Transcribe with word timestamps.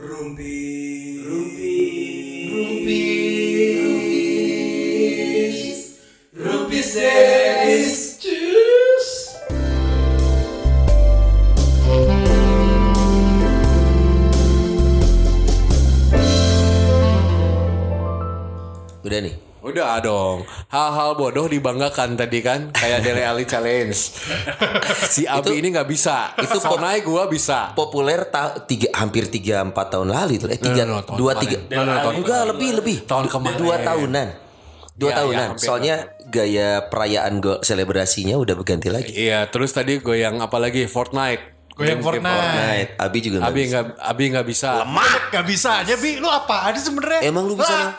Rumpi. 0.00 1.20
Rumpi. 1.26 2.48
Rumpis. 2.50 3.19
Bodoh 21.20 21.44
dibanggakan 21.44 22.16
tadi 22.16 22.40
kan. 22.40 22.72
Kayak 22.72 23.04
Dele 23.04 23.22
Ali 23.22 23.44
Challenge. 23.44 23.92
si 25.12 25.22
Abi 25.24 25.44
Itu- 25.44 25.54
ini 25.54 25.68
nggak 25.70 25.84
bisa. 25.84 26.32
itu 26.34 26.56
Sonai 26.56 27.00
gua 27.00 27.28
bisa. 27.28 27.70
Populer 27.72 28.24
ta 28.26 28.56
tiga 28.58 28.88
hampir 28.96 29.28
tiga 29.28 29.60
empat 29.60 29.92
tahun 29.92 30.08
lalu 30.08 30.32
itu. 30.34 30.46
Eh 30.46 30.56
tiga 30.56 30.82
no, 30.82 30.96
no, 30.96 31.04
tahun 31.04 31.16
dua 31.16 31.32
kemarin. 31.34 31.42
tiga. 31.44 31.56
No, 31.70 31.82
no, 31.82 31.92
tahun 31.94 32.14
enggak 32.18 32.40
lebih 32.48 32.70
lebih. 32.80 32.96
Tahun 33.04 33.26
kemarin. 33.28 33.56
Dua 33.56 33.76
tahunan. 33.78 34.28
Dua 34.92 35.08
Iya, 35.08 35.16
tahunan. 35.16 35.36
iya, 35.38 35.48
hampir, 35.48 35.64
Soalnya 35.64 35.96
gaya 36.26 36.68
perayaan 36.86 37.32
go 37.38 37.60
selebrasinya 37.60 38.36
udah 38.36 38.52
berganti 38.52 38.88
lagi. 38.88 39.12
Iya, 39.14 39.48
terus 39.48 39.72
tadi 39.72 39.96
goyang 39.96 40.40
apa 40.40 40.56
lagi? 40.56 40.84
Fortnite. 40.84 41.72
Goyang 41.72 41.96
game 41.96 42.04
Fortnite. 42.04 43.00
Nah, 43.00 43.08
Abi 43.08 43.18
juga 43.18 43.36
nggak 43.40 43.48
Abi 43.48 43.60
bisa. 43.62 43.68
nggak 43.70 43.84
Abi 43.96 44.24
nggak 44.28 44.46
bisa. 44.46 44.70
Gak 45.30 45.44
bisa 45.46 45.70
aja 45.80 45.94
Bi 45.96 46.20
Lu 46.20 46.28
apaan 46.28 46.76
sih 46.76 46.84
sebenarnya 46.84 47.24
Emang 47.24 47.48
lu 47.48 47.56
bisa? 47.56 47.96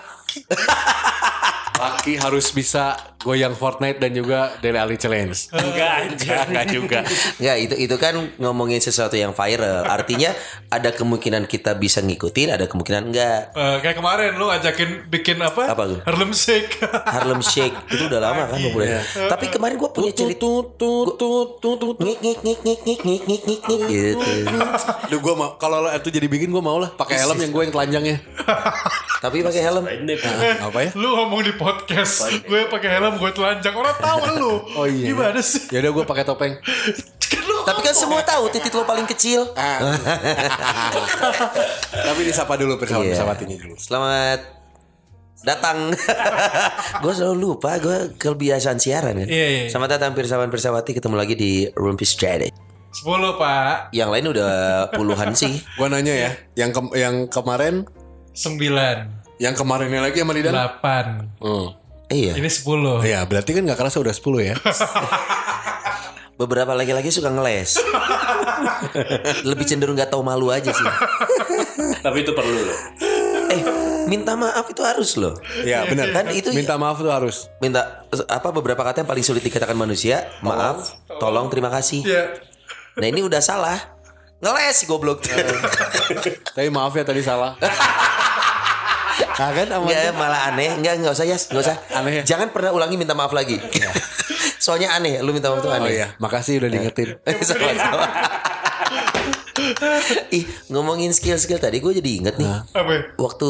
Laki 1.81 2.13
harus 2.15 2.53
bisa 2.53 2.93
goyang 3.21 3.53
Fortnite 3.53 3.97
dan 3.97 4.13
juga 4.13 4.53
Dele 4.61 4.77
Ali 4.77 4.97
Challenge. 4.97 5.33
Enggak 5.53 5.91
anjir. 5.99 6.33
Enggak 6.45 6.65
juga. 6.69 6.99
Nggak, 7.37 7.57
itu 7.59 7.75
itu 7.77 7.95
kan 7.97 8.13
ngomongin 8.37 8.77
sesuatu 8.77 9.13
yang 9.13 9.29
viral. 9.31 9.85
Artinya 9.85 10.33
ada 10.69 10.89
kemungkinan 10.89 11.45
kita 11.45 11.73
bisa 11.73 12.01
ngikutin, 12.01 12.53
ada 12.53 12.65
kemungkinan 12.65 13.09
enggak. 13.09 13.53
eh, 13.53 13.77
Kayak 13.81 13.97
kemarin 13.97 14.31
lu 14.37 14.45
ajakin 14.45 15.05
bikin 15.05 15.37
apa 15.37 15.69
Apa 15.69 15.83
tuh? 15.85 15.99
Harlem 16.01 16.33
Shake 16.33 16.81
Harlem 17.05 17.41
Shake 17.41 17.77
itu 17.89 18.03
udah 18.05 18.19
lama 18.19 18.45
kan 18.45 18.57
populer. 18.57 19.01
Tapi 19.01 19.45
kemarin 19.49 19.77
gue 19.77 19.89
punya 19.89 20.11
cerita 20.11 20.41
Tut 20.41 20.77
tut 20.77 21.17
tut 21.17 21.49
tut 21.61 21.77
tut. 21.77 21.95
ngik 21.97 22.17
ngik 22.21 22.39
ngik 22.41 22.59
ngik 22.61 22.79
ngik 22.81 23.01
ngik 23.05 23.21
ngik 23.25 23.41
ngik 23.45 23.61
ngik 23.61 23.81
gitu. 23.87 24.29
Duh 25.07 25.19
gua 25.19 25.33
mau 25.35 25.49
kalau 25.55 25.85
itu 25.87 26.09
jadi 26.09 26.25
bikin 26.25 26.49
gua 26.49 26.61
mau 26.61 26.77
lah 26.77 26.89
pakai 26.89 27.21
helm 27.21 27.37
yang 27.37 27.51
gue 27.51 27.61
yang 27.61 27.73
telanjangnya. 27.73 28.17
Tapi 29.21 29.45
pakai 29.45 29.61
helm. 29.61 29.85
Apa 29.85 30.79
ya? 30.81 30.89
Lu 30.97 31.13
ngomong 31.13 31.45
di 31.45 31.53
podcast 31.73 32.13
Gue 32.41 32.67
pakai 32.67 32.89
helm 32.91 33.15
gue 33.15 33.31
telanjang 33.31 33.71
Orang 33.71 33.95
tahu 33.95 34.19
lu 34.33 34.53
Oh 34.79 34.85
iya. 34.85 35.07
Gimana 35.07 35.39
sih 35.39 35.67
Ya 35.69 35.79
udah 35.79 35.91
gue 35.93 36.03
pakai 36.05 36.23
topeng. 36.23 36.53
Kan 36.59 37.43
Tapi 37.63 37.79
kan 37.81 37.93
semua 37.93 38.19
tahu 38.21 38.49
titik 38.49 38.71
lo 38.71 38.83
paling 38.83 39.05
kecil. 39.05 39.45
Tapi 42.01 42.21
disapa 42.21 42.55
dulu 42.55 42.75
bersama 42.75 43.01
Iya. 43.01 43.13
bersama 43.15 43.31
ini 43.39 43.55
dulu. 43.55 43.75
Selamat 43.77 44.39
datang. 45.41 45.77
gue 47.03 47.13
selalu 47.13 47.35
lupa 47.39 47.77
gue 47.77 48.13
kebiasaan 48.15 48.77
siaran 48.77 49.15
kan. 49.15 49.27
Iya, 49.27 49.47
iya. 49.47 49.63
Selamat 49.69 49.95
datang 49.95 50.11
pirsawan 50.11 50.49
pirsawati 50.49 50.91
ketemu 50.91 51.15
lagi 51.15 51.33
di 51.33 51.51
Rumpis 51.71 52.11
Strategy. 52.11 52.51
10 52.91 53.07
pak 53.39 53.95
Yang 53.95 54.09
lain 54.11 54.25
udah 54.27 54.51
puluhan 54.91 55.31
sih. 55.31 55.63
Gua 55.79 55.87
nanya 55.87 56.11
ya, 56.11 56.31
yang 56.59 56.75
ke- 56.75 56.91
yang 56.93 57.15
kemarin 57.25 57.87
9 58.35 59.20
yang 59.41 59.57
kemarinnya 59.57 60.05
lagi 60.05 60.21
sama 60.21 60.37
Didan. 60.37 60.53
8 60.53 61.41
Hmm. 61.41 61.73
Iya. 62.07 62.37
Ini 62.37 62.45
10 62.45 63.01
Iya, 63.01 63.25
berarti 63.25 63.55
kan 63.55 63.65
gak 63.65 63.79
kerasa 63.79 63.97
udah 63.97 64.11
10 64.11 64.21
ya. 64.43 64.55
Beberapa 66.39 66.73
laki-laki 66.73 67.09
suka 67.09 67.29
ngeles. 67.29 67.77
Lebih 69.49 69.65
cenderung 69.65 69.95
gak 69.95 70.09
tahu 70.09 70.21
malu 70.21 70.49
aja 70.49 70.69
sih. 70.69 70.87
Tapi 72.01 72.17
itu 72.21 72.33
perlu 72.33 72.59
loh. 72.61 72.77
Eh, 73.51 73.61
minta 74.05 74.33
maaf 74.33 74.65
itu 74.67 74.81
harus 74.81 75.15
loh. 75.15 75.37
Iya, 75.61 75.85
benar. 75.85 76.09
Kan 76.11 76.29
itu 76.31 76.49
Minta 76.51 76.75
maaf 76.75 76.97
tuh 76.97 77.09
harus. 77.09 77.47
minta 77.57 78.05
apa 78.27 78.49
beberapa 78.51 78.81
kata 78.81 79.01
yang 79.01 79.09
paling 79.09 79.23
sulit 79.23 79.41
dikatakan 79.41 79.73
manusia 79.73 80.27
maaf 80.41 80.97
tolong 81.15 81.47
terima 81.47 81.69
kasih 81.69 82.03
Iya 82.03 82.23
nah 82.91 83.07
ini 83.07 83.23
udah 83.23 83.39
salah 83.39 83.77
ngeles 84.43 84.83
goblok 84.83 85.23
Tapi 86.57 86.67
maaf 86.67 86.91
ya 86.91 87.07
tadi 87.07 87.23
salah. 87.23 87.55
Nah, 89.41 89.49
kan 89.49 89.65
Enggak 89.73 90.13
malah 90.13 90.53
aneh 90.53 90.69
Enggak 90.77 91.01
enggak 91.01 91.13
usah 91.17 91.25
ya 91.25 91.33
Enggak 91.33 91.63
usah 91.65 91.75
Aneh 91.97 92.21
ya? 92.21 92.23
Jangan 92.29 92.53
pernah 92.53 92.69
ulangi 92.69 92.93
minta 92.93 93.17
maaf 93.17 93.33
lagi 93.33 93.57
Soalnya 94.65 94.93
aneh 94.93 95.17
Lu 95.25 95.33
minta 95.33 95.49
maaf 95.49 95.65
tuh 95.65 95.73
Oh 95.73 95.77
aneh 95.81 95.97
iya, 95.97 96.07
makasih 96.21 96.61
udah 96.61 96.69
diingetin. 96.69 97.17
Sama-sama. 97.41 98.05
Ih 100.37 100.45
ngomongin 100.69 101.09
skill-skill 101.09 101.57
tadi 101.57 101.81
Gue 101.81 101.97
jadi 101.97 102.21
inget 102.21 102.35
nih 102.37 102.49
Apa 102.71 102.91
ya? 102.93 103.01
Waktu 103.17 103.49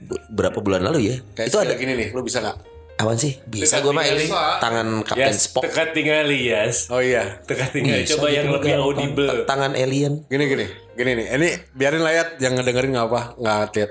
be- 0.00 0.24
Berapa 0.32 0.64
bulan 0.64 0.80
lalu 0.80 1.12
ya 1.12 1.16
Kayak 1.36 1.48
Itu 1.52 1.58
ada 1.60 1.76
gini 1.76 1.92
nih, 1.92 2.08
lu 2.16 2.24
bisa 2.24 2.40
gak? 2.40 2.56
Apaan 2.96 3.20
sih 3.20 3.36
Bisa 3.44 3.84
gue 3.84 3.92
mah 3.92 4.00
ini 4.00 4.24
Bisa. 4.24 4.56
Tangan 4.56 5.04
Kapten 5.04 5.28
Yes, 5.28 5.52
Spock 5.52 5.68
teka 5.68 5.92
tinggal 5.92 6.32
yes. 6.32 6.88
Oh 6.88 7.04
iya. 7.04 7.44
Teka 7.44 7.68
tinggal 7.68 8.00
Bisa 8.00 8.16
coba 8.16 8.32
yang 8.32 8.48
lebih 8.48 8.72
audible. 8.80 9.44
Tangan 9.44 9.76
alien 9.76 10.24
Gini 10.32 10.44
gini, 10.48 10.64
gini 10.96 11.10
nih. 11.12 11.26
Ini 11.36 11.48
biarin 11.76 12.00
layat 12.00 12.40
yang 12.40 12.56
ngedengerin 12.56 12.96
nggak 12.96 13.06
apa, 13.12 13.20
nggak 13.36 13.60
lihat. 13.76 13.90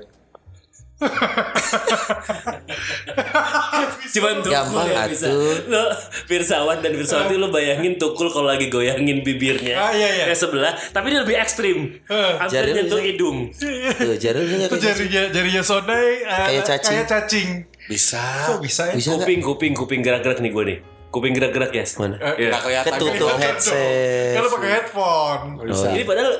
Cuman 4.16 4.39
tukul 4.39 4.55
Gampang 4.55 4.88
yang 4.88 5.11
bisa. 5.11 5.27
Lo 5.67 5.83
Pirsawan 6.25 6.79
dan 6.79 6.95
Pirsawati 6.95 7.35
lo 7.35 7.51
bayangin 7.51 7.99
tukul 7.99 8.31
kalau 8.31 8.47
lagi 8.47 8.71
goyangin 8.71 9.21
bibirnya. 9.21 9.75
Ah, 9.75 9.91
iya, 9.91 10.23
iya. 10.23 10.25
Yang 10.31 10.47
sebelah, 10.47 10.73
tapi 10.95 11.11
dia 11.11 11.21
lebih 11.21 11.35
ekstrim. 11.35 11.99
Hampir 12.07 12.71
nyentuh 12.71 13.01
hidung. 13.01 13.51
Tuh 13.51 14.15
jarumnya 14.15 14.67
Itu 14.67 14.77
jarinya 14.79 15.23
Jarinya 15.31 15.63
Sonai 15.63 16.23
eh, 16.23 16.47
Kayak 16.51 16.63
cacing. 16.63 16.95
Kayak 16.95 17.07
cacing 17.09 17.49
Bisa. 17.89 18.23
Kok 18.55 18.59
bisa 18.63 18.81
ya? 18.91 18.94
Bisa? 18.97 19.09
Kuping, 19.19 19.39
kuping, 19.44 19.73
kuping 19.75 20.01
gerak-gerak 20.01 20.39
nih 20.41 20.51
gue 20.51 20.63
nih. 20.63 20.77
Kuping 21.11 21.31
gerak-gerak 21.31 21.71
yes. 21.75 21.95
Mana? 21.99 22.17
Iya. 22.35 22.49
Nggak 22.51 22.61
kelihatan. 22.63 22.91
Ketutup 22.97 23.29
headset 23.39 24.33
Kan 24.35 24.41
lu 24.41 24.49
pakai 24.51 24.69
headphone 24.79 25.44
Bisa. 25.63 25.85
Ini 25.91 26.03
padahal 26.03 26.33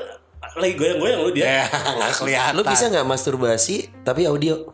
lagi 0.56 0.74
goyang-goyang 0.74 1.20
lo 1.20 1.30
dia. 1.32 1.44
Ya, 1.44 1.64
nggak 2.00 2.12
kelihatan. 2.16 2.52
Lu 2.56 2.62
bisa 2.64 2.84
nggak 2.88 3.06
masturbasi 3.06 3.76
tapi 4.02 4.24
audio? 4.24 4.72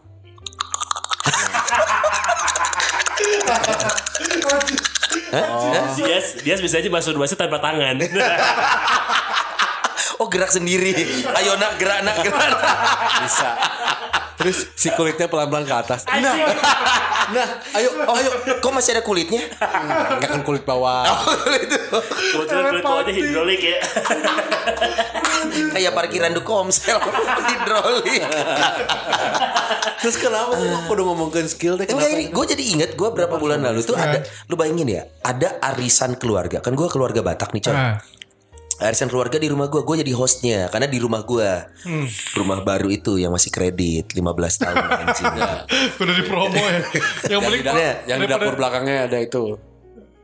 Hah? 5.33 5.47
Hah? 5.49 5.97
Dias, 5.97 6.27
Dias 6.45 6.61
bisa 6.61 6.79
aja 6.79 6.89
masturbasi 6.93 7.35
tanpa 7.35 7.59
tangan. 7.59 7.99
Oh 10.21 10.31
gerak 10.31 10.55
sendiri. 10.55 10.95
Ayo 11.35 11.59
nak 11.59 11.83
gerak 11.83 12.07
nak 12.07 12.23
gerak. 12.23 12.55
Bisa. 13.27 13.59
Terus 14.39 14.71
si 14.79 14.87
kulitnya 14.95 15.27
pelan-pelan 15.27 15.67
ke 15.67 15.75
atas. 15.75 16.07
Nah, 16.07 16.35
Nah, 17.31 17.47
ayo, 17.73 17.89
Oh, 18.03 18.17
kok 18.59 18.73
masih 18.73 18.99
ada 18.99 19.03
kulitnya? 19.03 19.47
nggak 20.19 20.27
kan 20.29 20.43
kulit 20.43 20.67
bawah. 20.67 21.07
itu 21.55 21.79
kebetulan 22.35 22.63
kulit 22.73 22.83
bawahnya 22.83 23.13
hidrolik 23.13 23.61
ya. 23.63 23.79
kayak 25.75 25.93
parkiran 25.93 26.33
di 26.33 26.43
komsel 26.43 26.99
hidrolik. 27.51 28.23
Terus 29.99 30.17
kenapa 30.19 30.55
kok 30.55 30.91
udah 30.91 31.05
ngomongin 31.05 31.47
skill 31.47 31.79
deh? 31.79 31.87
Enggak 31.87 32.11
Kenapa? 32.11 32.19
ini, 32.19 32.35
gue 32.35 32.45
jadi 32.49 32.65
inget 32.75 32.91
gue 32.93 33.09
berapa 33.09 33.39
bulan 33.39 33.63
lalu 33.63 33.83
tuh 33.83 33.95
ada, 33.95 34.19
lu 34.47 34.55
bayangin 34.55 34.89
ya, 34.91 35.03
ada 35.23 35.63
arisan 35.63 36.19
keluarga. 36.19 36.59
Kan 36.59 36.75
gue 36.75 36.89
keluarga 36.89 37.23
Batak 37.23 37.55
nih 37.55 37.63
coy. 37.63 37.77
Arisan 38.81 39.13
keluarga 39.13 39.37
di 39.37 39.47
rumah 39.47 39.69
gue, 39.69 39.83
gue 39.83 39.97
jadi 40.01 40.13
hostnya 40.17 40.71
karena 40.73 40.89
di 40.89 40.97
rumah 40.97 41.23
gue, 41.23 41.51
rumah 42.33 42.65
baru 42.65 42.89
itu 42.89 43.21
yang 43.21 43.31
masih 43.31 43.53
kredit 43.53 44.17
15 44.17 44.23
tahun 44.63 44.77
anjing. 44.79 45.33
Udah 46.03 46.15
di 46.15 46.25
promo 46.25 46.57
ya 46.57 46.81
Yang 46.81 47.31
Yang 47.31 47.41
paling 47.43 47.61
di, 47.61 47.67
dapur, 47.67 47.79
Nah, 47.79 47.95
yang 48.09 48.19
di 48.19 48.29
dapur 48.29 48.53
belakangnya 48.57 48.97
ada 49.07 49.19
itu. 49.21 49.45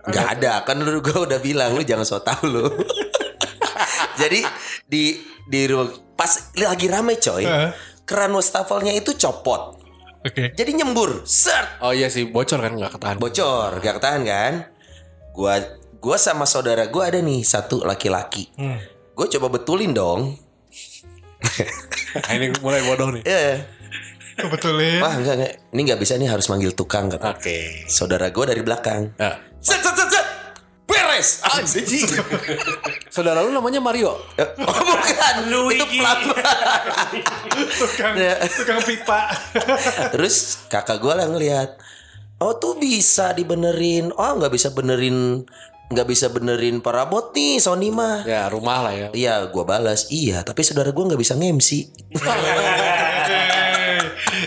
Gak 0.08 0.26
ada 0.40 0.64
kan 0.64 0.80
lu 0.80 1.04
gue 1.04 1.18
udah 1.20 1.36
bilang 1.36 1.76
lu 1.76 1.84
jangan 1.84 2.06
so 2.06 2.16
tau 2.24 2.40
lu. 2.48 2.64
Jadi 4.20 4.40
di 4.88 5.20
di 5.44 5.60
rumah 5.68 5.88
pas 6.16 6.50
lagi 6.56 6.86
rame 6.90 7.20
coy, 7.20 7.44
Heeh. 7.44 7.70
keran 8.02 8.32
wastafelnya 8.34 8.96
itu 8.96 9.14
copot. 9.14 9.78
Oke 10.18 10.50
Jadi 10.50 10.70
nyembur, 10.74 11.22
set, 11.22 11.78
Oh 11.78 11.94
iya 11.94 12.10
sih, 12.10 12.26
bocor 12.26 12.58
kan 12.58 12.74
nggak 12.74 12.98
ketahan. 12.98 13.16
bocor, 13.22 13.78
gak 13.78 14.02
ketahan 14.02 14.22
kan? 14.26 14.52
Gua 15.30 15.62
gua 15.98 16.16
sama 16.16 16.46
saudara 16.46 16.86
gua 16.88 17.10
ada 17.10 17.18
nih 17.18 17.42
satu 17.42 17.82
laki-laki. 17.82 18.50
Gue 19.18 19.26
coba 19.34 19.50
betulin 19.50 19.90
dong. 19.90 20.38
Nah, 22.14 22.32
ini 22.38 22.54
mulai 22.62 22.82
bodoh 22.86 23.10
nih. 23.10 23.22
Eh, 23.26 23.56
Kebetulin 24.38 25.02
wah 25.02 25.18
enggak, 25.18 25.34
enggak. 25.34 25.52
Ini 25.74 25.80
nggak 25.82 26.00
bisa 26.00 26.14
nih 26.14 26.30
harus 26.30 26.46
manggil 26.46 26.70
tukang 26.70 27.10
kata. 27.10 27.34
Oke. 27.34 27.82
Saudara 27.90 28.30
gua 28.30 28.54
dari 28.54 28.62
belakang. 28.62 29.10
Nah, 29.18 29.34
Set 29.58 29.82
set 29.82 29.94
set 29.98 30.08
set. 30.14 30.26
Beres. 30.86 31.42
Anjing. 31.42 32.06
saudara 33.14 33.42
lu 33.42 33.50
namanya 33.50 33.82
Mario. 33.82 34.22
Eh, 34.38 34.46
oh 34.62 34.82
bukan. 34.86 35.34
Luigi. 35.52 35.82
Itu 35.82 35.86
pelan 35.98 36.18
Tukang 37.74 38.14
Ya. 38.14 38.38
Tukang 38.46 38.80
pipa 38.86 39.20
Terus 40.14 40.64
kakak 40.70 41.02
gue 41.02 41.12
lah 41.12 41.26
ngeliat 41.26 41.74
Oh 42.38 42.54
tuh 42.56 42.78
bisa 42.78 43.34
dibenerin 43.34 44.14
Oh 44.14 44.38
nggak 44.38 44.54
bisa 44.54 44.70
benerin 44.70 45.42
nggak 45.88 46.04
bisa 46.06 46.28
benerin 46.28 46.78
parabot 46.78 47.32
nih 47.32 47.56
Sony 47.56 47.88
mah. 47.88 48.20
Ya 48.22 48.44
rumah 48.46 48.82
lah 48.82 48.92
ya. 48.92 49.08
Iya, 49.10 49.48
gua 49.48 49.64
balas. 49.64 50.08
Iya, 50.08 50.42
tapi 50.42 50.60
saudara 50.60 50.90
gua 50.90 51.08
nggak 51.08 51.18
bisa 51.18 51.32
nge-MC. 51.34 51.68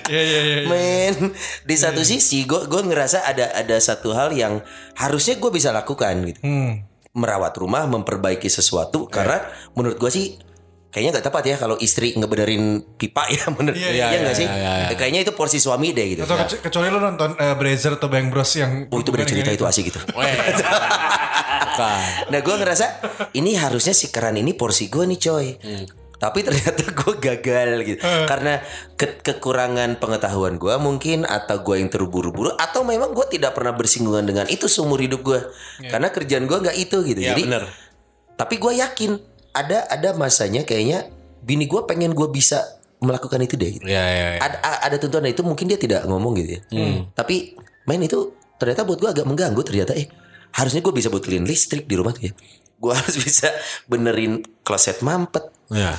Iya 0.04 0.22
iya 0.22 0.40
iya. 0.44 0.58
Men, 0.66 1.34
di 1.64 1.76
satu 1.76 2.02
sisi 2.02 2.44
gua 2.44 2.66
gua 2.66 2.82
ngerasa 2.82 3.24
ada 3.24 3.50
ada 3.54 3.78
satu 3.78 4.12
hal 4.12 4.32
yang 4.32 4.60
harusnya 4.94 5.36
gua 5.36 5.50
bisa 5.50 5.72
lakukan 5.72 6.14
gitu. 6.26 6.40
Hmm. 6.42 6.86
Merawat 7.12 7.56
rumah, 7.56 7.84
memperbaiki 7.86 8.48
sesuatu 8.48 9.08
karena 9.08 9.42
menurut 9.74 9.98
gua 9.98 10.08
sih 10.08 10.38
kayaknya 10.90 11.18
nggak 11.18 11.26
tepat 11.26 11.44
ya 11.46 11.56
kalau 11.56 11.76
istri 11.78 12.12
ngebenerin 12.14 12.84
pipa 12.96 13.24
ya 13.26 13.48
menurut 13.56 13.74
Iya, 13.74 13.90
iya 13.90 14.06
iya, 14.10 14.20
nggak 14.22 14.36
sih? 14.36 14.44
iya, 14.46 14.72
iya. 14.86 14.88
Kayaknya 14.94 15.22
itu 15.24 15.32
porsi 15.32 15.58
suami 15.58 15.90
deh 15.90 16.04
gitu. 16.06 16.22
Atau 16.22 16.36
kecu- 16.38 16.60
kecuali 16.62 16.88
lu 16.88 17.00
nonton 17.00 17.32
eh, 17.34 17.56
Brazer 17.56 17.96
atau 17.96 18.06
Bang 18.06 18.28
Bros 18.28 18.52
yang 18.54 18.92
Oh 18.92 19.00
itu 19.00 19.10
beda 19.10 19.24
cerita 19.24 19.50
itu 19.50 19.64
asik 19.64 19.88
gitu. 19.88 20.00
Bukan. 21.72 22.02
Nah 22.28 22.40
gue 22.40 22.56
ngerasa 22.58 22.86
ini 23.32 23.56
harusnya 23.56 23.92
si 23.92 24.10
keran 24.10 24.36
ini 24.36 24.52
porsi 24.52 24.88
gue 24.88 25.04
nih 25.06 25.20
coy. 25.20 25.48
Tapi 26.16 26.46
ternyata 26.46 26.86
gue 26.86 27.14
gagal 27.18 27.70
gitu. 27.82 28.00
Karena 28.02 28.62
ke- 28.94 29.18
kekurangan 29.20 29.98
pengetahuan 29.98 30.56
gue 30.56 30.76
mungkin 30.78 31.26
atau 31.26 31.60
gue 31.60 31.82
yang 31.82 31.90
terburu-buru 31.90 32.54
atau 32.54 32.86
memang 32.86 33.10
gue 33.12 33.26
tidak 33.28 33.58
pernah 33.58 33.74
bersinggungan 33.74 34.22
dengan 34.24 34.46
itu 34.46 34.70
seumur 34.70 35.02
hidup 35.02 35.26
gue. 35.26 35.40
Karena 35.82 36.14
kerjaan 36.14 36.46
gue 36.46 36.58
nggak 36.62 36.78
itu 36.78 36.98
gitu. 37.04 37.20
Ya 37.20 37.34
Jadi 37.34 37.50
bener. 37.50 37.66
tapi 38.36 38.58
gue 38.58 38.74
yakin 38.78 39.12
ada 39.52 39.86
ada 39.86 40.14
masanya 40.14 40.62
kayaknya 40.62 41.10
bini 41.42 41.66
gue 41.66 41.82
pengen 41.84 42.14
gue 42.14 42.30
bisa 42.30 42.62
melakukan 43.02 43.42
itu 43.42 43.58
deh. 43.58 43.82
Gitu. 43.82 43.86
Ya 43.90 44.06
ya. 44.06 44.28
ya. 44.38 44.40
Ada 44.46 44.58
ada 44.86 44.96
tuntutan 45.02 45.26
itu 45.26 45.42
mungkin 45.42 45.66
dia 45.66 45.82
tidak 45.82 46.06
ngomong 46.06 46.38
gitu 46.38 46.58
ya. 46.58 46.62
Tapi 47.12 47.58
main 47.90 47.98
itu 47.98 48.30
ternyata 48.62 48.86
buat 48.86 49.02
gue 49.02 49.10
agak 49.10 49.26
mengganggu 49.26 49.58
ternyata 49.66 49.98
eh 49.98 50.06
harusnya 50.52 50.82
gue 50.84 50.94
bisa 50.94 51.08
betulin 51.08 51.48
listrik 51.48 51.88
di 51.88 51.96
rumah 51.96 52.16
tuh 52.16 52.30
ya. 52.30 52.34
Gue 52.82 52.94
harus 53.00 53.16
bisa 53.18 53.52
benerin 53.88 54.44
kloset 54.64 55.02
mampet. 55.04 55.48
Ya. 55.72 55.96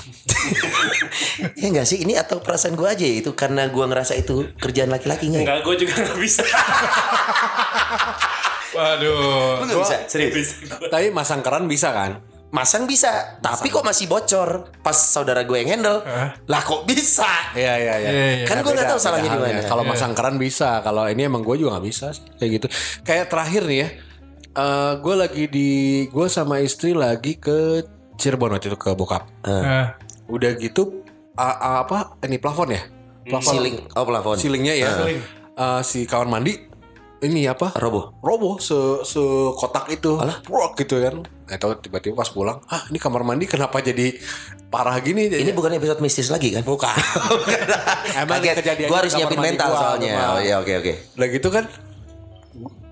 ya 1.57 1.73
enggak 1.73 1.89
sih 1.89 2.05
ini 2.05 2.13
atau 2.13 2.45
perasaan 2.45 2.77
gue 2.77 2.85
aja 2.85 3.09
ya 3.09 3.25
itu 3.25 3.33
karena 3.33 3.73
gue 3.73 3.81
ngerasa 3.81 4.13
itu 4.21 4.53
kerjaan 4.61 4.93
laki-laki 4.93 5.33
nggak? 5.33 5.41
ya? 5.41 5.49
Enggak, 5.49 5.61
gue 5.65 5.75
juga 5.81 5.95
gak 5.97 6.21
bisa. 6.21 6.45
Waduh. 8.77 9.61
Lu 9.61 9.65
nggak 9.65 9.81
bisa 9.81 9.97
serius. 10.09 10.61
Tapi 10.69 11.09
masang 11.09 11.41
keran 11.41 11.65
bisa 11.69 11.89
kan? 11.89 12.21
Masang 12.53 12.85
bisa, 12.85 13.41
tapi 13.41 13.73
kok 13.73 13.81
masih 13.81 14.13
bocor 14.13 14.69
pas 14.85 14.93
saudara 14.93 15.41
gue 15.41 15.57
yang 15.57 15.81
handle. 15.81 16.05
Lah 16.45 16.61
kok 16.61 16.85
bisa? 16.85 17.25
Iya 17.57 17.81
iya 17.81 17.95
iya. 17.97 18.11
Iya, 18.13 18.27
iya. 18.45 18.45
Kan 18.45 18.61
gue 18.61 18.77
nggak 18.77 18.93
tahu 18.93 19.01
salahnya 19.01 19.33
di 19.33 19.41
mana. 19.41 19.65
Kalau 19.65 19.89
masang 19.89 20.13
keran 20.13 20.37
bisa, 20.37 20.85
kalau 20.85 21.09
ini 21.09 21.25
emang 21.25 21.41
gue 21.41 21.57
juga 21.57 21.81
nggak 21.81 21.87
bisa 21.89 22.13
sih, 22.13 22.21
kayak 22.37 22.51
gitu. 22.61 22.67
Kayak 23.09 23.33
terakhir 23.33 23.65
nih 23.65 23.79
ya, 23.81 23.89
eh 24.53 24.93
gue 24.97 25.15
lagi 25.15 25.45
di, 25.47 25.71
gue 26.07 26.27
sama 26.27 26.59
istri 26.59 26.93
lagi 26.93 27.35
ke 27.35 27.83
Cirebon 28.15 28.53
waktu 28.53 28.69
itu 28.69 28.77
ke 28.77 28.93
bokap. 28.93 29.25
Nah, 29.43 29.97
Udah 30.27 30.55
gitu, 30.55 31.03
a- 31.35 31.59
a- 31.59 31.79
apa? 31.83 32.17
Ini 32.23 32.37
plafon 32.37 32.71
ya? 32.71 32.83
Plafon. 33.25 33.53
Siling, 33.55 33.77
oh 33.91 34.05
plafon. 34.05 34.37
Ceilingnya 34.37 34.75
ya. 34.77 34.91
Eh, 35.53 35.81
si 35.83 36.05
kawan 36.05 36.29
mandi, 36.29 36.57
ini 37.21 37.45
apa? 37.45 37.73
Roboh. 37.75 38.13
roboh 38.19 38.59
se 38.59 38.75
se 39.05 39.23
kotak 39.55 39.87
itu 39.89 40.19
Prok 40.43 40.75
gitu 40.75 40.99
kan 40.99 41.23
tahu 41.53 41.77
tiba-tiba 41.79 42.17
pas 42.17 42.27
pulang 42.27 42.59
ah 42.67 42.89
ini 42.89 42.97
kamar 42.97 43.23
mandi 43.23 43.45
kenapa 43.45 43.79
jadi 43.79 44.17
parah 44.67 44.97
gini 44.99 45.29
Ini 45.29 45.53
bukan 45.53 45.77
episode 45.77 46.01
mistis 46.01 46.33
lagi 46.33 46.49
kan? 46.51 46.65
bukan 46.65 46.89
emang 48.19 48.41
Kaget. 48.41 48.57
kejadiannya 48.59 48.89
Gue 48.89 48.99
harus 48.99 49.13
nyiapin 49.13 49.39
mental 49.39 49.69
gua, 49.69 49.79
soalnya. 49.79 50.13
Oh 50.33 50.41
iya 50.41 50.57
oke 50.59 50.73
oke. 50.81 50.93
Udah 51.15 51.29
gitu 51.29 51.49
kan 51.53 51.65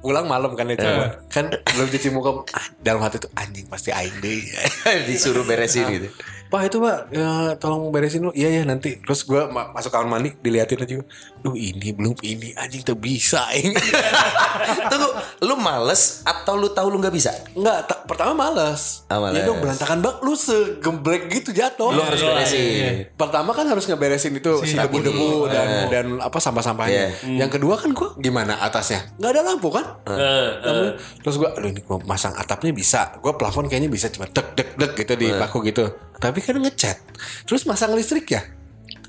pulang 0.00 0.24
malam 0.24 0.52
kan 0.52 0.64
ya 0.64 0.74
Cirebon. 0.74 1.08
kan 1.28 1.44
belum 1.52 1.88
cuci 1.88 2.08
muka. 2.08 2.30
Ah, 2.50 2.66
dalam 2.80 3.00
hati 3.00 3.16
tuh 3.18 3.30
anjing 3.34 3.64
pasti 3.64 3.88
aing 3.88 4.16
deh. 4.18 4.40
Disuruh 5.08 5.44
beresin 5.44 5.84
gitu. 5.88 6.08
Pak 6.50 6.66
itu 6.66 6.82
pak 6.82 7.14
ya, 7.14 7.54
tolong 7.56 7.94
beresin 7.94 8.26
dulu 8.26 8.34
Iya 8.34 8.50
ya 8.50 8.62
nanti. 8.64 8.98
Terus 8.98 9.22
gue 9.22 9.38
ma- 9.46 9.70
masuk 9.70 9.94
kamar 9.94 10.10
mandi 10.10 10.34
Diliatin 10.34 10.82
aja 10.82 10.98
Duh 11.40 11.52
ini 11.52 11.90
belum 11.90 12.20
ini 12.20 12.52
Anjing 12.52 12.82
tuh 12.82 12.94
bisa 12.94 13.48
ini 13.50 13.72
Tunggu, 14.90 15.08
lu 15.40 15.54
males 15.56 16.20
atau 16.22 16.54
lu 16.54 16.68
tahu 16.68 16.90
lu 16.90 16.98
nggak 16.98 17.10
bisa? 17.10 17.32
Enggak, 17.52 17.86
ta- 17.86 18.02
pertama 18.04 18.36
males. 18.36 19.02
Ah, 19.06 19.16
males. 19.18 19.40
Ya 19.40 19.46
dong 19.46 19.58
berantakan 19.58 19.98
bak 20.00 20.20
lu 20.20 20.34
segembrek 20.34 21.30
gitu 21.30 21.50
jatuh. 21.50 21.90
Lu 21.90 22.02
harus 22.02 22.20
beresin. 22.20 23.08
Pertama 23.14 23.50
kan 23.50 23.64
harus 23.64 23.84
ngeberesin 23.84 24.34
itu 24.34 24.52
si 24.62 24.76
debu-debu 24.76 25.48
dan 25.48 25.66
dan 25.88 26.06
apa 26.18 26.36
sampah-sampahnya. 26.36 27.04
Yang 27.38 27.50
kedua 27.56 27.74
kan 27.74 27.90
gua 27.90 28.12
gimana 28.16 28.60
atasnya? 28.60 29.08
Nggak 29.16 29.30
ada 29.30 29.42
lampu 29.42 29.68
kan? 29.70 29.86
Lampu. 30.60 30.84
Terus 31.20 31.34
gua 31.36 31.50
aduh 31.54 31.68
ini 31.68 31.80
gua 31.80 31.98
masang 32.02 32.34
atapnya 32.34 32.70
bisa. 32.70 33.16
Gua 33.18 33.32
plafon 33.34 33.64
kayaknya 33.64 33.88
bisa 33.88 34.10
cuma 34.10 34.26
dek 34.26 34.52
dek 34.52 34.76
dek 34.76 34.92
gitu 34.94 35.14
di 35.14 35.32
paku 35.32 35.64
gitu. 35.64 35.88
Tapi 36.16 36.38
kan 36.38 36.58
ngecat. 36.58 36.98
Terus 37.44 37.64
masang 37.64 37.96
listrik 37.96 38.28
ya? 38.28 38.44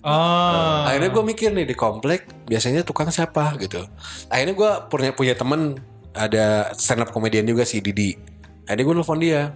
Oh. 0.02 0.82
Akhirnya 0.90 1.14
gue 1.14 1.24
mikir 1.24 1.50
nih 1.54 1.66
di 1.70 1.76
komplek 1.78 2.26
biasanya 2.50 2.82
tukang 2.82 3.10
siapa 3.14 3.54
gitu. 3.62 3.86
Akhirnya 4.34 4.54
gue 4.58 4.72
punya 4.90 5.12
punya 5.14 5.34
temen 5.38 5.78
ada 6.18 6.74
stand 6.74 7.06
up 7.06 7.14
komedian 7.14 7.46
juga 7.46 7.64
si 7.64 7.80
Didi. 7.80 8.18
Akhirnya 8.66 8.84
gue 8.86 8.96
nelfon 8.98 9.22
dia. 9.22 9.54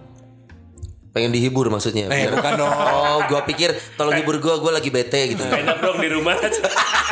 Pengen 1.16 1.32
dihibur 1.32 1.72
maksudnya. 1.72 2.12
Eh, 2.12 2.28
Biar- 2.28 2.36
bukan 2.36 2.52
dong. 2.60 2.68
Oh, 2.76 3.24
gua 3.24 3.40
pikir 3.48 3.72
tolong 3.96 4.20
hibur 4.20 4.36
gua, 4.36 4.60
gua 4.60 4.76
lagi 4.76 4.92
bete 4.92 5.32
gitu. 5.32 5.40
Stand 5.48 5.64
up 5.64 5.80
dong 5.80 5.96
di 5.96 6.12
rumah. 6.12 6.36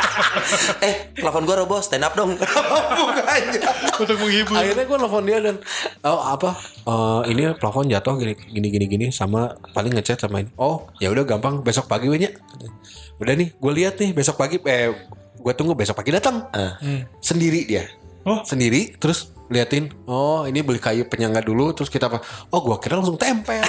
eh, 0.85 1.09
plafon 1.17 1.41
gua 1.41 1.65
roboh, 1.65 1.81
stand 1.81 2.05
up 2.05 2.13
dong. 2.13 2.37
Bukan. 3.01 3.41
Untuk 3.97 4.17
menghibur. 4.21 4.61
Akhirnya 4.61 4.85
gue 4.85 4.97
nelfon 5.01 5.25
dia 5.25 5.41
dan 5.41 5.57
oh 6.05 6.21
apa? 6.21 6.53
Eh, 6.85 7.21
ini 7.27 7.51
plafon 7.55 7.85
jatuh 7.85 8.15
gini 8.15 8.33
gini 8.37 8.67
gini 8.69 8.85
gini 8.87 9.05
sama 9.09 9.51
paling 9.73 9.91
ngecat 9.91 10.19
sama 10.19 10.39
ini. 10.39 10.49
Oh 10.55 10.85
ya 10.95 11.09
udah 11.09 11.23
gampang 11.23 11.59
besok 11.59 11.85
pagi 11.85 12.05
we 12.05 12.17
nya. 12.17 12.29
Udah 13.17 13.33
nih 13.33 13.51
gue 13.51 13.71
lihat 13.73 13.95
nih 13.95 14.11
besok 14.11 14.35
pagi 14.35 14.59
eh 14.61 14.91
gue 15.35 15.53
tunggu 15.53 15.73
besok 15.73 15.95
pagi 15.95 16.09
datang. 16.09 16.45
Sendiri 17.19 17.63
dia. 17.63 17.83
Oh. 18.21 18.41
Sendiri 18.41 18.93
terus 18.95 19.33
liatin 19.45 19.87
oh 20.05 20.43
ini 20.43 20.59
beli 20.59 20.77
kayu 20.77 21.03
penyangga 21.03 21.39
dulu 21.39 21.71
terus 21.71 21.85
kita 21.85 22.05
apa 22.05 22.17
oh 22.49 22.59
gua 22.59 22.77
kira 22.77 22.97
langsung 22.97 23.13
tempel 23.13 23.61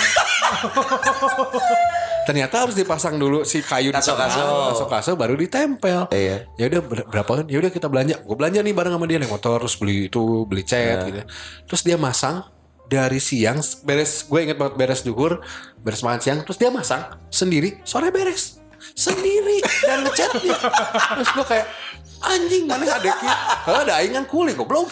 ternyata 2.24 2.64
harus 2.64 2.74
dipasang 2.74 3.14
dulu 3.14 3.44
si 3.44 3.60
kayu 3.60 3.88
di 3.88 3.94
Kaso-kaso. 3.94 4.34
tengah, 4.34 4.72
kaso-kaso 4.72 5.10
baru 5.14 5.36
ditempel 5.36 6.08
Iya. 6.08 6.48
ya 6.56 6.64
udah 6.66 6.80
ber- 6.80 7.06
berapa 7.06 7.30
kan 7.30 7.44
ya 7.46 7.56
udah 7.60 7.68
kita 7.68 7.86
belanja 7.86 8.14
gue 8.18 8.34
belanja 8.34 8.58
nih 8.60 8.72
bareng 8.72 8.90
sama 8.90 9.04
dia 9.04 9.16
naik 9.20 9.30
motor 9.30 9.60
terus 9.60 9.76
beli 9.76 10.08
itu 10.08 10.20
beli 10.42 10.62
cat 10.64 10.96
gitu 11.04 11.20
terus 11.68 11.80
dia 11.84 11.94
masang 11.94 12.40
dari 12.86 13.18
siang 13.18 13.58
beres 13.82 14.24
gue 14.24 14.40
inget 14.40 14.54
banget 14.54 14.74
beres 14.74 15.02
duhur 15.02 15.42
beres 15.78 16.00
makan 16.00 16.20
siang 16.20 16.38
terus 16.42 16.56
dia 16.56 16.70
masang 16.70 17.02
sendiri 17.26 17.82
sore 17.82 18.10
beres. 18.10 18.62
Sendiri 18.88 19.60
dan 19.82 20.04
ngecatnya 20.04 20.56
terus 21.12 21.28
gue 21.30 21.44
kayak 21.44 21.66
anjing 22.18 22.64
mana 22.64 22.86
ada 22.86 23.10
ki 23.12 23.26
ada 23.66 23.92
aing 23.98 24.14
kan 24.14 24.24
kuli 24.24 24.52
goblok. 24.52 24.88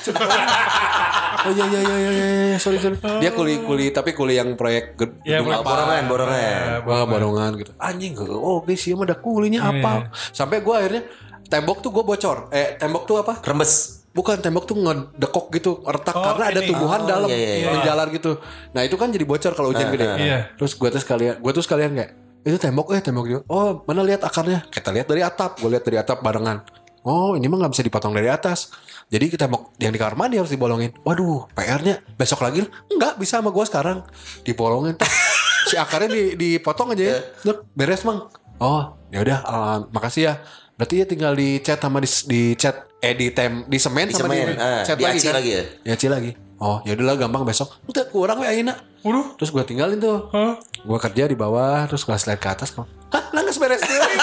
Oh 1.45 1.53
iya 1.53 1.65
iya 1.65 1.81
iya 1.81 1.97
iya 1.97 2.11
iya 2.51 2.59
sorry 2.59 2.77
sorry. 2.79 2.97
Dia 3.21 3.31
kuli 3.31 3.61
kuli 3.61 3.89
tapi 3.91 4.13
kuli 4.13 4.35
yang 4.35 4.57
proyek 4.57 4.97
ged- 4.97 5.21
Ya, 5.23 5.41
gedung 5.41 5.57
apa. 5.57 5.65
borongan, 5.65 6.05
borongan. 6.05 6.63
Wah 6.85 7.05
barongan 7.05 7.51
gitu. 7.57 7.73
Anjing 7.77 8.13
Oh 8.21 8.61
guys 8.61 8.83
ya 8.83 8.95
mah 8.95 9.05
ada 9.05 9.17
kulinya 9.17 9.61
apa? 9.65 10.11
Sampai 10.31 10.61
gue 10.61 10.75
akhirnya 10.75 11.05
Tembok 11.45 11.85
tuh 11.85 11.93
gue 11.93 12.01
bocor. 12.01 12.49
Eh 12.51 12.75
tembok 12.75 13.05
tuh 13.05 13.21
apa? 13.21 13.37
Rembes. 13.41 14.04
Bukan 14.15 14.39
tembok 14.39 14.65
tuh 14.65 14.79
ngedekok 14.79 15.51
gitu 15.51 15.83
Retak 15.83 16.15
Oh, 16.15 16.23
Karena 16.23 16.55
ada 16.55 16.61
ini. 16.63 16.69
tumbuhan 16.71 17.03
Oh, 17.03 17.07
dalam 17.07 17.29
iya, 17.29 17.37
iya, 17.37 17.55
iya. 17.59 17.69
Menjalar 17.75 18.09
gitu 18.09 18.39
Nah 18.71 18.87
itu 18.87 18.95
kan 18.95 19.11
jadi 19.11 19.27
bocor 19.27 19.53
kalau 19.53 19.75
hujan 19.75 19.91
gede 19.91 20.07
Iya. 20.17 20.39
Terus 20.55 20.79
gue 20.79 20.89
tuh 20.89 21.03
sekalian 21.03 21.43
Gue 21.43 21.51
tuh 21.51 21.67
sekalian 21.67 21.91
kayak 21.93 22.11
Itu 22.47 22.57
tembok 22.57 22.95
eh 22.95 23.03
tembok 23.03 23.27
juga 23.27 23.41
Oh 23.51 23.83
mana 23.85 24.07
lihat 24.07 24.23
akarnya 24.23 24.71
Kita 24.71 24.95
lihat 24.95 25.11
dari 25.11 25.21
atap 25.21 25.59
Gue 25.59 25.75
lihat 25.75 25.83
dari 25.83 25.99
atap 25.99 26.23
barengan 26.23 26.63
Oh 27.03 27.35
ini 27.35 27.45
mah 27.45 27.67
gak 27.67 27.77
bisa 27.77 27.85
dipotong 27.85 28.17
dari 28.17 28.33
atas 28.33 28.73
jadi 29.05 29.29
kita 29.29 29.47
mau 29.47 29.69
yang 29.77 29.93
di 29.93 30.01
kamar 30.01 30.17
mandi 30.17 30.41
harus 30.41 30.49
dibolongin. 30.49 30.97
Waduh, 31.05 31.53
PR-nya 31.53 32.01
besok 32.17 32.41
lagi 32.41 32.65
enggak 32.89 33.21
bisa 33.21 33.39
sama 33.39 33.53
gua 33.53 33.69
sekarang 33.69 34.01
dibolongin. 34.43 34.97
si 35.69 35.77
akarnya 35.77 36.09
di, 36.09 36.23
dipotong 36.35 36.97
aja 36.97 37.05
ya. 37.05 37.19
Dek, 37.45 37.69
beres 37.77 38.03
mang. 38.03 38.33
Oh, 38.59 38.83
ya 39.11 39.19
udah 39.21 39.39
eh, 39.43 39.79
makasih 39.91 40.23
ya. 40.31 40.35
Berarti 40.75 40.95
ya 41.03 41.07
tinggal 41.07 41.33
di 41.35 41.59
cat 41.59 41.79
sama 41.79 42.03
di, 42.03 42.09
di 42.27 42.41
cat 42.55 42.91
eh 42.99 43.15
di 43.15 43.31
tem 43.31 43.63
di 43.69 43.79
semen 43.79 44.11
Di 44.11 44.15
sama 44.15 44.35
di 44.35 44.43
semen, 44.43 44.59
ah, 44.59 44.83
cat 44.83 44.97
di 44.99 45.05
lagi 45.07 45.19
kan. 45.23 45.35
lagi 45.39 45.51
ya? 45.51 45.63
Di 45.83 45.91
aci 45.91 46.07
lagi. 46.11 46.31
Oh, 46.59 46.79
ya 46.83 46.95
udahlah 46.95 47.19
gampang 47.19 47.43
besok. 47.45 47.79
Udah 47.85 48.07
kurang 48.09 48.41
we 48.41 48.47
ayeuna. 48.47 48.75
Waduh. 49.05 49.37
Terus 49.37 49.51
gua 49.51 49.63
tinggalin 49.63 49.99
tuh. 49.99 50.31
Hah? 50.33 50.57
Gua 50.83 50.99
kerja 50.99 51.27
di 51.27 51.37
bawah 51.37 51.85
terus 51.87 52.03
gua 52.03 52.17
slide 52.17 52.39
ke 52.39 52.49
atas 52.49 52.73
kok. 52.73 52.87
Hah, 53.11 53.25
nangis 53.31 53.59
beres 53.59 53.83
deui. 53.83 54.17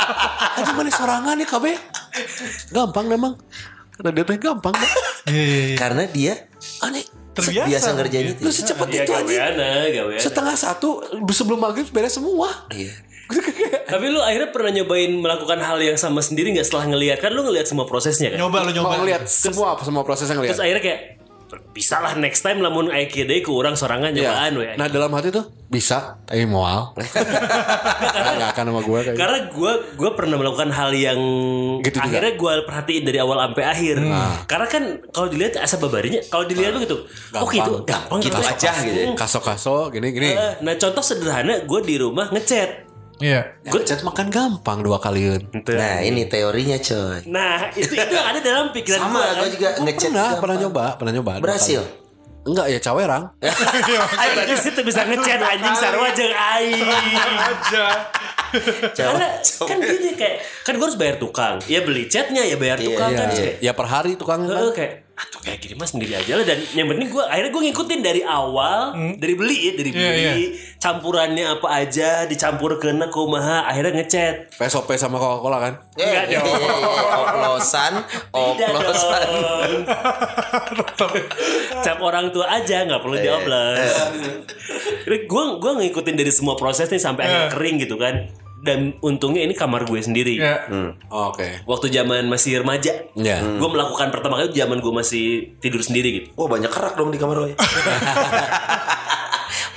Aduh 0.58 0.72
mana 0.74 0.90
sorangan 0.90 1.34
nih 1.34 1.48
KB. 1.48 1.64
Gampang 2.70 3.06
memang. 3.06 3.32
Kata 3.92 4.14
dia 4.14 4.22
teh 4.22 4.38
gampang. 4.38 4.72
Iya, 5.26 5.34
iya, 5.34 5.60
iya. 5.66 5.76
Karena 5.76 6.02
dia 6.06 6.34
aneh 6.80 7.04
Terbiasa 7.34 7.66
biasa 7.66 7.88
ngerjain 7.94 8.26
itu. 8.32 8.42
Lu 8.42 8.50
secepat 8.50 8.86
Ya 8.88 9.02
itu 9.02 9.12
aja. 9.12 9.22
gaweana, 9.22 9.68
gaweana. 9.90 10.22
Setengah 10.22 10.54
satu 10.54 10.88
sebelum 11.28 11.58
maghrib 11.58 11.86
beres 11.90 12.14
semua. 12.14 12.50
Iya. 12.70 12.94
Tapi 13.88 14.04
lu 14.06 14.20
akhirnya 14.20 14.48
pernah 14.48 14.70
nyobain 14.70 15.12
melakukan 15.12 15.58
hal 15.58 15.78
yang 15.78 15.96
sama 15.96 16.20
sendiri 16.20 16.50
nggak 16.50 16.64
setelah 16.64 16.88
ngelihat 16.88 17.18
kan 17.18 17.30
lu 17.30 17.42
ngelihat 17.42 17.64
semua 17.64 17.84
prosesnya 17.84 18.32
kan? 18.32 18.38
Nyoba 18.38 18.58
lu 18.64 18.70
nyoba. 18.72 18.88
Mau 18.90 19.00
ngeliat 19.02 19.22
semua 19.24 19.76
semua 19.78 20.02
prosesnya 20.02 20.32
Terus 20.34 20.52
ngeliat. 20.52 20.60
akhirnya 20.60 20.82
kayak 20.82 21.00
bisa 21.70 21.96
lah 21.96 22.12
next 22.12 22.44
time 22.44 22.60
lamun 22.60 22.92
deui 22.92 23.40
ku 23.40 23.56
urang 23.56 23.72
sorangan 23.72 24.12
Iya. 24.12 24.20
nyobaan 24.22 24.52
we. 24.54 24.68
Nah 24.74 24.86
dalam 24.86 25.08
hati 25.10 25.28
tuh 25.30 25.48
bisa, 25.64 26.20
tapi 26.22 26.44
moal. 26.44 26.92
Nggak 28.36 28.50
akan 28.52 28.64
sama 28.66 28.80
gue 28.82 28.98
kayak. 29.02 29.16
Karena 29.16 29.38
gue 29.46 29.72
gue 29.94 30.10
pernah 30.12 30.36
melakukan 30.36 30.68
hal 30.68 30.90
yang 30.92 31.20
Gitu 31.80 31.96
juga. 31.96 32.04
akhirnya 32.04 32.32
gue 32.34 32.52
perhatiin 32.64 33.02
dari 33.02 33.18
awal 33.18 33.40
sampai 33.42 33.64
akhir. 33.64 33.96
Karena 34.44 34.66
kan 34.66 34.82
kalau 35.08 35.28
dilihat 35.28 35.56
asa 35.56 35.76
babarinya, 35.78 36.20
kalau 36.26 36.44
dilihat 36.44 36.72
tuh 36.74 36.82
gitu, 36.82 36.96
oh 37.34 37.48
gitu, 37.48 37.72
gampang 37.82 38.20
Gitu 38.20 38.32
ternyata. 38.34 38.52
aja 38.54 38.70
gitu 38.82 38.98
ya. 38.98 39.08
Kaso-kaso 39.14 39.88
gini 39.88 40.08
gini. 40.10 40.28
Eh, 40.30 40.52
Nah 40.60 40.74
contoh 40.74 41.00
sederhana 41.00 41.62
gue 41.62 41.80
di 41.82 41.96
rumah 41.96 42.28
ngechat. 42.28 42.87
Iya. 43.18 43.40
Gue 43.64 43.82
chat 43.82 44.00
makan 44.00 44.30
gampang 44.30 44.78
dua 44.80 44.98
kalian. 44.98 45.50
Nah 45.52 45.98
ini 46.00 46.24
teorinya 46.24 46.78
coy. 46.78 47.26
Nah 47.26 47.66
itu 47.72 47.90
itu 47.90 48.14
yang 48.14 48.28
ada 48.28 48.38
dalam 48.38 48.70
pikiran 48.70 49.00
Sama 49.00 49.18
gue. 49.18 49.34
gue 49.36 49.48
juga 49.58 49.68
ngechat 49.80 50.08
Pernah, 50.08 50.22
gampang. 50.24 50.40
pernah 50.40 50.56
nyoba, 50.56 50.84
pernah 50.96 51.12
nyoba. 51.12 51.32
Berhasil. 51.40 51.82
kali. 51.82 52.06
Enggak 52.48 52.66
ya 52.70 52.78
cawerang. 52.80 53.24
Ayo 53.42 54.30
berarti 54.38 54.54
situ 54.56 54.80
bisa 54.80 55.02
ngechat 55.04 55.36
anjing 55.36 55.74
sarwa 55.74 56.08
jeung 56.10 56.32
aing. 56.32 56.86
Aja. 57.36 57.86
Karena 58.94 59.26
kan 59.42 59.78
gini 59.78 60.10
kayak 60.14 60.36
kan 60.62 60.72
gue 60.72 60.86
harus 60.86 60.96
bayar 60.96 61.18
tukang. 61.18 61.58
Ya 61.66 61.82
beli 61.82 62.08
chatnya 62.08 62.40
ya 62.40 62.56
bayar 62.56 62.78
tukang 62.78 63.12
kan. 63.12 63.28
Kayak, 63.28 63.60
Ya 63.60 63.72
per 63.74 63.84
hari 63.84 64.16
tukang 64.16 64.46
Heeh, 64.46 64.70
kayak 64.72 64.92
aduh 65.18 65.40
kayak 65.42 65.58
gini 65.58 65.74
mah 65.74 65.88
sendiri 65.90 66.14
aja 66.14 66.38
lah 66.38 66.46
dan 66.46 66.62
yang 66.78 66.86
penting 66.86 67.10
gue 67.10 67.24
akhirnya 67.26 67.50
gue 67.50 67.62
ngikutin 67.66 68.00
dari 68.06 68.22
awal 68.22 68.94
dari 69.18 69.34
beli 69.34 69.56
ya 69.66 69.72
dari 69.74 69.90
beli 69.90 70.06
Iya, 70.08 70.32
iya. 70.38 70.48
campurannya 70.78 71.44
apa 71.58 71.68
aja 71.74 72.22
dicampur 72.24 72.78
kena 72.78 73.10
kumaha 73.10 73.66
akhirnya 73.66 73.98
ngechat 73.98 74.54
PSOP 74.54 74.94
sama 74.94 75.18
Coca-Cola 75.18 75.58
kan. 75.58 75.74
Eh, 75.98 76.06
Enggak 76.06 76.24
iya, 76.30 76.38
dong. 76.38 76.46
iya, 76.54 76.70
iya. 76.70 77.16
oplosan, 77.18 77.92
oplosan. 78.30 79.26
cap 81.82 81.98
orang 81.98 82.30
tua 82.30 82.46
aja 82.48 82.86
nggak 82.86 83.00
perlu 83.02 83.16
dioplos 83.18 83.94
gue 85.08 85.44
gue 85.58 85.72
ngikutin 85.82 86.14
dari 86.14 86.32
semua 86.32 86.54
proses 86.54 86.86
nih 86.88 87.00
sampai 87.02 87.26
akhirnya 87.26 87.48
kering 87.52 87.76
gitu 87.82 87.96
kan 87.98 88.14
dan 88.58 88.78
untungnya 88.98 89.40
ini 89.40 89.52
kamar 89.52 89.82
gue 89.82 89.98
sendiri 89.98 90.34
Iya. 90.34 90.66
Oke. 91.08 91.62
waktu 91.64 91.88
zaman 91.88 92.26
masih 92.26 92.58
remaja 92.58 92.90
Ya. 93.14 93.38
gue 93.38 93.68
melakukan 93.68 94.10
pertama 94.10 94.36
kali 94.36 94.50
zaman 94.52 94.78
gue 94.78 94.90
masih 94.90 95.26
tidur 95.56 95.78
sendiri 95.78 96.08
gitu 96.12 96.28
Wah 96.34 96.48
banyak 96.48 96.66
kerak 96.66 96.94
dong 96.94 97.08
di 97.08 97.16
kamar 97.16 97.36
lo 97.36 97.46
ya. 97.46 97.56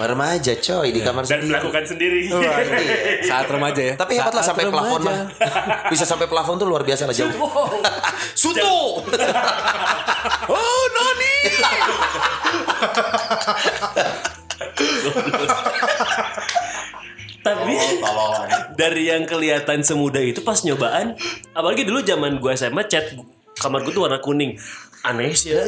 Remaja 0.01 0.57
coy 0.57 0.89
di 0.89 0.97
kamar 0.99 1.21
dan 1.21 1.37
sendiri. 1.37 1.53
melakukan 1.53 1.83
sendiri 1.85 2.19
Saat 3.21 3.45
remaja 3.47 3.81
ya. 3.83 3.93
Tapi 3.93 4.17
hebat 4.17 4.33
lah 4.33 4.41
Saat 4.41 4.57
sampai 4.57 4.65
remaja. 4.65 4.81
plafon 4.81 5.01
mah. 5.05 5.19
Bisa 5.87 6.03
sampai 6.03 6.25
plafon 6.25 6.57
tuh 6.57 6.65
luar 6.65 6.81
biasa 6.81 7.05
lah 7.05 7.13
jauh. 7.13 7.29
Suto. 8.33 9.05
Oh, 10.49 10.83
Noni. 10.91 11.33
Tapi 17.41 17.73
dari 18.81 19.09
yang 19.09 19.25
kelihatan 19.25 19.81
semudah 19.81 20.21
itu 20.21 20.41
pas 20.41 20.61
nyobaan 20.61 21.17
apalagi 21.51 21.83
dulu 21.83 22.01
zaman 22.01 22.37
gue 22.37 22.53
SMA 22.53 22.85
chat 22.85 23.17
kamar 23.57 23.81
gue 23.81 23.91
tuh 23.91 24.05
warna 24.05 24.21
kuning 24.21 24.57
aneh 25.01 25.33
sih 25.33 25.53
ya 25.53 25.65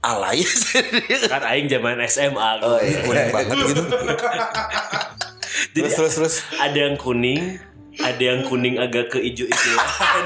Alay. 0.00 0.40
kan 1.28 1.44
aing 1.44 1.68
zaman 1.68 2.00
SMA 2.08 2.50
Oh 2.64 2.80
iya. 2.80 3.04
Kuning 3.04 3.28
banget 3.36 3.56
gitu. 3.68 3.82
jadi 5.76 5.88
Terus 5.92 5.92
terus 5.92 6.14
terus. 6.16 6.34
ada 6.56 6.88
yang 6.88 6.96
kuning 6.96 7.60
ada 8.02 8.22
yang 8.22 8.40
kuning 8.42 8.76
agak 8.76 9.08
ke 9.08 9.18
hijau-hijauan 9.26 10.24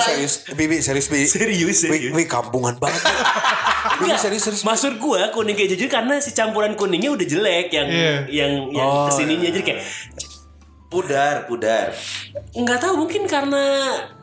Serius, 0.00 0.34
Bibi, 0.50 0.78
serius 0.78 1.06
Bibi. 1.06 1.26
serius 1.26 1.76
serius 1.78 2.10
wih, 2.10 2.24
kampungan 2.24 2.76
banget. 2.76 3.02
Bibi 3.98 4.14
serius 4.14 4.42
serius. 4.42 4.62
maksud 4.62 4.96
gue 4.96 5.20
kuning 5.30 5.52
kayak 5.52 5.70
jujur 5.72 5.88
karena 5.88 6.16
si 6.16 6.30
campuran 6.30 6.72
kuningnya 6.72 7.10
udah 7.10 7.26
jelek 7.26 7.68
yang 7.70 7.88
Iya. 7.88 8.14
yang 8.28 8.52
yang 8.70 8.88
Oh, 8.88 9.06
ke 9.06 9.12
sininya 9.14 9.48
jadi 9.48 9.62
kayak 9.64 9.80
Pudar, 10.88 11.44
pudar. 11.44 11.92
nggak 12.50 12.78
tahu 12.78 12.94
mungkin 12.98 13.28
karena 13.28 13.60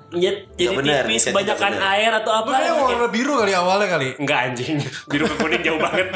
ya, 0.09 0.33
jadi 0.55 0.73
benar, 0.73 1.05
tipis 1.05 1.29
kebanyakan 1.29 1.73
air 1.77 2.09
atau 2.15 2.33
apa 2.33 2.51
gitu. 2.57 2.73
warna 2.81 3.07
biru 3.07 3.33
kali 3.35 3.53
awalnya 3.53 3.87
kali. 3.87 4.09
Enggak 4.17 4.39
anjing 4.49 4.81
biru 5.11 5.27
ke 5.27 5.35
kuning 5.37 5.61
jauh 5.61 5.77
banget 5.77 6.09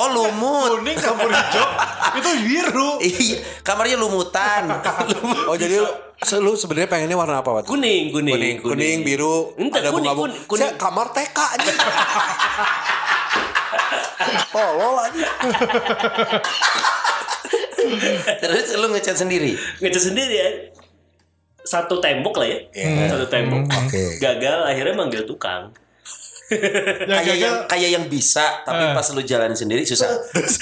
Oh 0.00 0.08
lumut. 0.08 0.80
Kuning 0.80 0.96
campur 0.96 1.28
hijau. 1.28 1.66
itu 2.18 2.30
biru. 2.40 2.88
Iya, 2.98 3.36
kamarnya 3.60 3.96
lumutan. 3.96 4.64
Oh, 5.44 5.52
jadi 5.52 5.76
lu, 5.76 5.86
lu 6.40 6.52
sebenarnya 6.54 6.88
pengennya 6.88 7.14
warna 7.14 7.42
apa, 7.42 7.50
Wat? 7.50 7.64
kuning 7.66 8.08
kuning 8.08 8.32
Kuning, 8.32 8.56
kuning, 8.62 8.98
biru, 9.02 9.50
Ente, 9.58 9.82
ada 9.82 9.90
kuning, 9.90 10.08
bunga-bunga. 10.08 10.30
kuning, 10.30 10.46
kuning. 10.46 10.62
Saya 10.62 10.78
kamar 10.78 11.10
TK 11.10 11.36
aja. 11.36 11.72
Tolol 14.54 14.96
aja. 15.00 15.26
Terus 18.40 18.64
lu 18.76 18.86
ngechat 18.88 19.16
sendiri. 19.16 19.56
ngecat 19.80 20.02
sendiri 20.02 20.34
ya 20.34 20.48
satu 21.60 22.00
tembok 22.00 22.40
lah 22.40 22.48
ya 22.48 22.58
satu 23.06 23.26
tembok 23.28 23.68
Oke. 23.68 24.16
gagal 24.18 24.64
akhirnya 24.64 24.94
manggil 24.96 25.22
tukang 25.24 25.70
Kayak 27.06 27.36
yang 27.38 27.56
kayak 27.70 27.90
yang 27.94 28.04
bisa, 28.10 28.66
tapi 28.66 28.90
pas 28.90 29.06
lu 29.14 29.22
jalanin 29.22 29.54
sendiri 29.54 29.86
susah. 29.86 30.10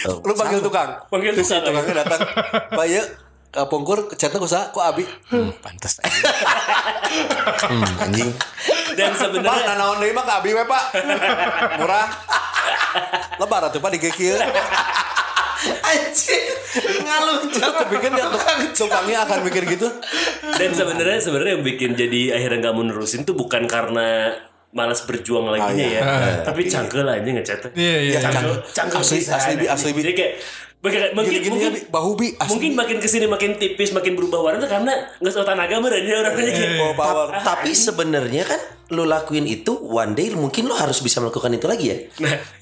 Oh. 0.08 0.20
Lu 0.28 0.36
panggil 0.36 0.60
tukang. 0.60 1.00
manggil 1.08 1.32
Terus 1.32 1.48
si 1.48 1.56
tukang 1.56 1.80
tukangnya 1.80 2.04
datang. 2.04 2.20
Pak 2.68 2.86
ya, 2.86 3.02
ke 3.48 3.62
pungkur 3.72 4.12
chatnya 4.20 4.36
kusa, 4.36 4.68
kok 4.68 4.84
abi? 4.84 5.08
Hmm, 5.32 5.48
pantas 5.64 5.96
aja. 6.04 6.12
hmm, 7.72 8.04
anjing. 8.04 8.30
dan 8.92 9.16
Pak, 9.16 9.20
sebenarnya 9.24 9.64
nanaon 9.72 9.98
deui 10.04 10.12
mah 10.12 10.24
ke 10.28 10.32
abi 10.36 10.50
we, 10.52 10.64
Pak. 10.68 10.84
Murah. 11.80 12.06
Lebar 13.40 13.72
atuh 13.72 13.80
Pak 13.80 13.90
di 13.96 13.98
gekil. 14.04 14.36
Anjing. 15.88 16.54
Ngalung 17.02 17.50
Aku 17.50 17.82
pikir 17.90 18.10
dia 18.14 18.26
tukang 18.30 18.58
tukangnya 18.76 19.26
akan 19.26 19.38
mikir 19.42 19.64
gitu. 19.66 19.88
dan 20.54 20.70
sebenarnya 20.70 21.18
sebenarnya 21.18 21.52
yang 21.58 21.64
bikin 21.66 21.90
jadi 21.98 22.38
akhirnya 22.38 22.68
nggak 22.68 22.74
mau 22.74 22.84
nerusin 22.86 23.26
tuh 23.26 23.34
bukan 23.34 23.66
karena 23.66 24.38
malas 24.70 25.00
berjuang 25.02 25.48
lagi 25.48 25.80
ya 25.90 26.02
tapi 26.42 26.64
cangkel 26.64 27.02
aja 27.02 27.24
ngechatnya 27.24 27.70
Iya, 27.72 27.96
iya. 28.04 28.18
cangkel 28.20 28.52
cangkel 28.68 29.00
Asli, 29.00 29.18
asli, 29.22 29.52
Bi, 29.54 29.66
asli, 29.66 29.90
Bi. 29.90 30.00
jadi 30.02 30.14
kayak 30.14 30.34
Mungkin, 30.78 31.10
mungkin, 31.10 31.30
Gini-gini 31.34 31.54
mungkin, 31.58 31.90
bahu 31.90 32.10
bi. 32.14 32.26
Asli. 32.38 32.54
mungkin 32.54 32.72
makin 32.78 32.96
ke 33.02 33.10
sini 33.10 33.26
makin 33.26 33.58
tipis 33.58 33.90
makin 33.90 34.14
berubah 34.14 34.38
warna 34.38 34.62
tuh 34.62 34.70
karena 34.70 34.94
nggak 35.18 35.32
tahu 35.32 35.42
tenaga 35.42 35.74
meren 35.82 36.06
ya 36.06 36.22
orangnya 36.22 36.52
kayak 36.54 36.70
Oh, 36.78 36.94
power. 36.94 37.34
Tapi 37.34 37.74
sebenarnya 37.74 38.46
kan 38.46 38.60
lu 38.88 39.02
lakuin 39.02 39.42
itu 39.44 39.74
one 39.74 40.14
day 40.14 40.30
mungkin 40.30 40.64
lu 40.64 40.78
harus 40.78 41.02
bisa 41.02 41.18
melakukan 41.18 41.50
itu 41.50 41.66
lagi 41.66 41.86
ya. 41.90 41.96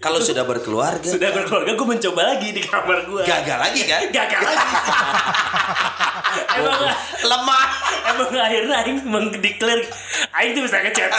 Kalau 0.00 0.16
sudah 0.18 0.42
berkeluarga, 0.42 1.04
sudah 1.04 1.28
berkeluarga 1.28 1.76
gue 1.76 1.86
mencoba 1.86 2.22
lagi 2.26 2.48
di 2.50 2.64
kamar 2.64 3.04
gue 3.04 3.20
gagal 3.22 3.58
lagi 3.60 3.80
kan? 3.84 4.00
gagal 4.08 4.40
lagi 4.42 4.64
emang 6.52 6.78
Lemah. 7.18 7.66
emang 8.06 8.28
akhirnya 8.32 8.74
Aing 8.78 9.02
mengdeklar 9.02 9.76
Aing 10.32 10.52
tuh 10.52 10.62
bisa 10.62 10.78
ngechat 10.78 11.10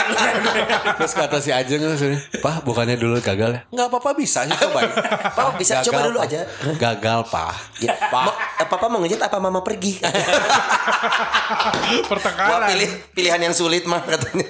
Terus 0.94 1.12
kata 1.12 1.36
si 1.38 1.50
Ajeng 1.50 1.78
maksudnya, 1.80 2.18
Pak 2.38 2.62
bukannya 2.62 2.94
dulu 2.94 3.18
gagal 3.18 3.50
ya? 3.50 3.60
Nggak 3.68 3.86
apa-apa 3.88 4.10
bisa 4.14 4.42
sih 4.42 4.54
coba. 4.54 4.78
Pak, 5.36 5.44
bisa 5.56 5.78
coba 5.82 5.98
dulu 6.06 6.16
Pak. 6.18 6.26
aja. 6.26 6.38
Gagal 6.74 7.18
Pak. 7.26 7.50
Ya, 7.78 7.92
ma- 8.08 8.34
eh, 8.56 8.64
papa 8.64 8.86
mau 8.86 8.98
ngejat 8.98 9.20
apa 9.20 9.36
mama 9.36 9.60
pergi? 9.60 9.98
Wah, 9.98 10.10
Pertengkaran. 12.10 12.66
pilih 12.68 12.88
pilihan 13.12 13.40
yang 13.40 13.52
sulit 13.52 13.84
mah 13.84 14.00
katanya. 14.00 14.48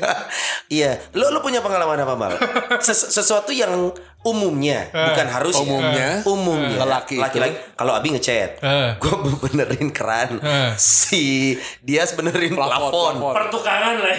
iya, 0.69 0.97
lu 1.13 1.27
lu 1.29 1.39
punya 1.39 1.59
pengalaman 1.59 1.99
apa 1.99 2.15
mal? 2.15 2.33
Ses- 2.81 3.11
sesuatu 3.11 3.51
yang 3.51 3.91
umumnya, 4.21 4.91
bukan 4.91 5.27
harus 5.27 5.55
ya. 5.55 5.63
Umumnya. 5.63 6.09
umumnya 6.25 6.79
Lelaki 6.81 7.15
itu. 7.15 7.23
laki-laki. 7.23 7.55
Kalau 7.73 7.93
Abi 7.93 8.09
ngechat, 8.11 8.51
Eh. 8.59 8.91
gue 8.99 9.15
benerin 9.41 9.89
keran, 9.89 10.37
Eh. 10.39 10.75
si 10.75 11.55
dia 11.81 12.03
benerin 12.11 12.53
Plafon, 12.53 12.91
plafon. 12.91 13.15
plafon. 13.15 13.35
pertukangan 13.39 13.95
lah 13.97 14.11
ya. 14.11 14.19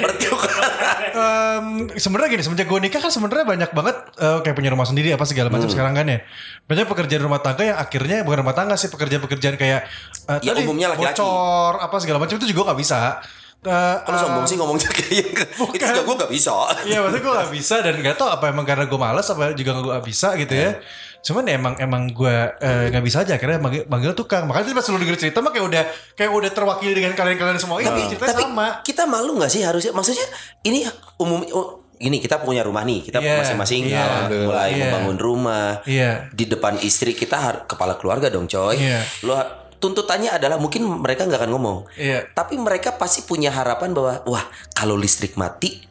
Em, 1.09 1.65
sebenarnya 1.93 2.29
gini 2.31 2.43
semenjak 2.43 2.65
gue 2.65 2.79
nikah 2.79 2.99
kan 2.99 3.09
sebenarnya 3.09 3.45
banyak 3.45 3.69
banget 3.71 3.95
eh, 4.15 4.39
kayak 4.39 4.55
punya 4.55 4.69
rumah 4.69 4.85
sendiri 4.85 5.09
apa 5.09 5.25
segala 5.25 5.49
macam 5.49 5.67
sekarang 5.67 5.91
kan 5.91 6.05
ya 6.07 6.19
banyak 6.63 6.85
pekerjaan 6.85 7.21
rumah 7.21 7.41
tangga 7.41 7.63
yang 7.65 7.77
akhirnya 7.77 8.21
bukan 8.21 8.39
rumah 8.39 8.53
tangga 8.53 8.75
sih 8.75 8.87
pekerjaan-pekerjaan 8.87 9.55
kayak 9.55 9.89
eh, 10.27 10.39
Ya, 10.39 10.53
tadi, 10.53 10.63
umumnya 10.63 10.87
laki-laki. 10.89 11.17
bocor 11.17 11.73
apa 11.77 11.95
segala 11.97 12.17
macam 12.17 12.35
itu 12.35 12.47
juga 12.47 12.71
gak 12.71 12.79
bisa 12.79 13.19
Eh, 13.59 13.95
Kalau 14.07 14.17
sombong 14.23 14.47
sih 14.47 14.55
ngomongnya 14.55 14.87
kayak 14.97 15.35
itu 15.75 15.83
juga 15.83 16.01
gue 16.07 16.15
gak 16.15 16.31
bisa. 16.31 16.55
Iya 16.87 17.03
maksudnya 17.03 17.23
gue 17.27 17.33
gak 17.43 17.51
bisa 17.51 17.75
dan 17.83 17.95
gak 17.99 18.15
tau 18.15 18.31
apa 18.31 18.47
emang 18.47 18.63
karena 18.63 18.87
gue 18.87 18.99
malas 18.99 19.27
apa 19.27 19.51
juga 19.51 19.75
gue 19.75 19.91
gak 19.91 20.07
bisa 20.07 20.31
gitu 20.39 20.55
ya. 20.55 20.79
Cuman 21.19 21.43
ya 21.43 21.59
emang 21.59 21.75
emang 21.75 22.03
gue 22.07 22.35
eh, 22.63 22.87
gak 22.87 23.03
bisa 23.03 23.27
aja 23.27 23.35
akhirnya 23.35 23.59
manggil, 23.59 23.83
manggil 23.91 24.15
tukang. 24.15 24.47
Makanya 24.47 24.71
pas 24.71 24.87
lu 24.87 24.95
denger 24.95 25.19
cerita 25.19 25.43
mah 25.43 25.51
kayak 25.51 25.65
udah 25.67 25.83
kayak 26.15 26.31
udah 26.31 26.51
terwakili 26.55 26.93
dengan 26.95 27.11
kalian-kalian 27.11 27.59
semua 27.59 27.83
ini 27.83 28.07
ceritanya 28.07 28.31
tapi 28.31 28.43
sama. 28.47 28.67
kita 28.79 29.03
malu 29.03 29.35
nggak 29.35 29.51
sih 29.51 29.61
harusnya? 29.67 29.91
Maksudnya 29.91 30.27
ini 30.63 30.87
umum 31.19 31.43
oh, 31.51 31.83
gini 31.99 32.23
kita 32.23 32.39
punya 32.39 32.63
rumah 32.63 32.87
nih, 32.87 33.03
kita 33.03 33.19
Iya, 33.19 33.43
masing-masing 33.43 33.91
iya, 33.91 34.31
uh, 34.31 34.47
mulai 34.47 34.71
iya. 34.71 34.87
membangun 34.87 35.19
rumah. 35.19 35.83
Iya. 35.83 36.31
Di 36.31 36.47
depan 36.47 36.79
istri 36.79 37.11
kita 37.11 37.67
kepala 37.67 37.99
keluarga 37.99 38.31
dong, 38.31 38.47
coy. 38.47 38.79
Iya. 38.79 39.03
Lu 39.27 39.35
ha- 39.35 39.67
tuntutannya 39.79 40.29
adalah 40.29 40.59
mungkin 40.59 40.83
mereka 40.85 41.23
nggak 41.23 41.39
akan 41.39 41.51
ngomong. 41.51 41.77
Iya. 41.95 42.27
Tapi 42.31 42.55
mereka 42.55 42.95
pasti 42.95 43.23
punya 43.23 43.49
harapan 43.49 43.91
bahwa 43.91 44.23
wah, 44.27 44.45
kalau 44.71 44.93
listrik 44.93 45.35
mati 45.35 45.87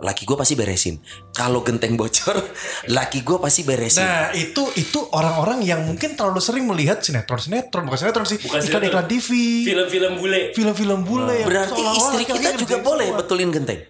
laki 0.00 0.24
gue 0.24 0.32
pasti 0.32 0.56
beresin. 0.56 0.96
Kalau 1.36 1.60
genteng 1.60 1.92
bocor, 1.92 2.32
laki 2.96 3.20
gue 3.20 3.36
pasti 3.36 3.68
beresin. 3.68 4.00
Nah 4.00 4.32
itu 4.32 4.64
itu 4.72 4.96
orang-orang 5.12 5.60
yang 5.60 5.84
mungkin 5.84 6.16
terlalu 6.16 6.40
sering 6.40 6.64
melihat 6.64 7.04
sinetron 7.04 7.36
sinetron 7.36 7.84
bukan 7.84 7.98
sinetron 8.00 8.24
sih 8.24 8.40
Bukan 8.40 8.64
iklan 8.64 8.84
iklan. 8.88 9.04
TV 9.04 9.28
Film-film 9.68 10.12
bule. 10.16 10.40
film-film 10.56 11.00
bule 11.04 11.44
yang 11.44 11.48
Berarti 11.52 11.76
seolah-olah 11.76 12.00
istri 12.00 12.22
kita 12.24 12.50
juga 12.56 12.76
boleh 12.80 13.12
semua. 13.12 13.18
betulin 13.20 13.50
genteng. 13.52 13.80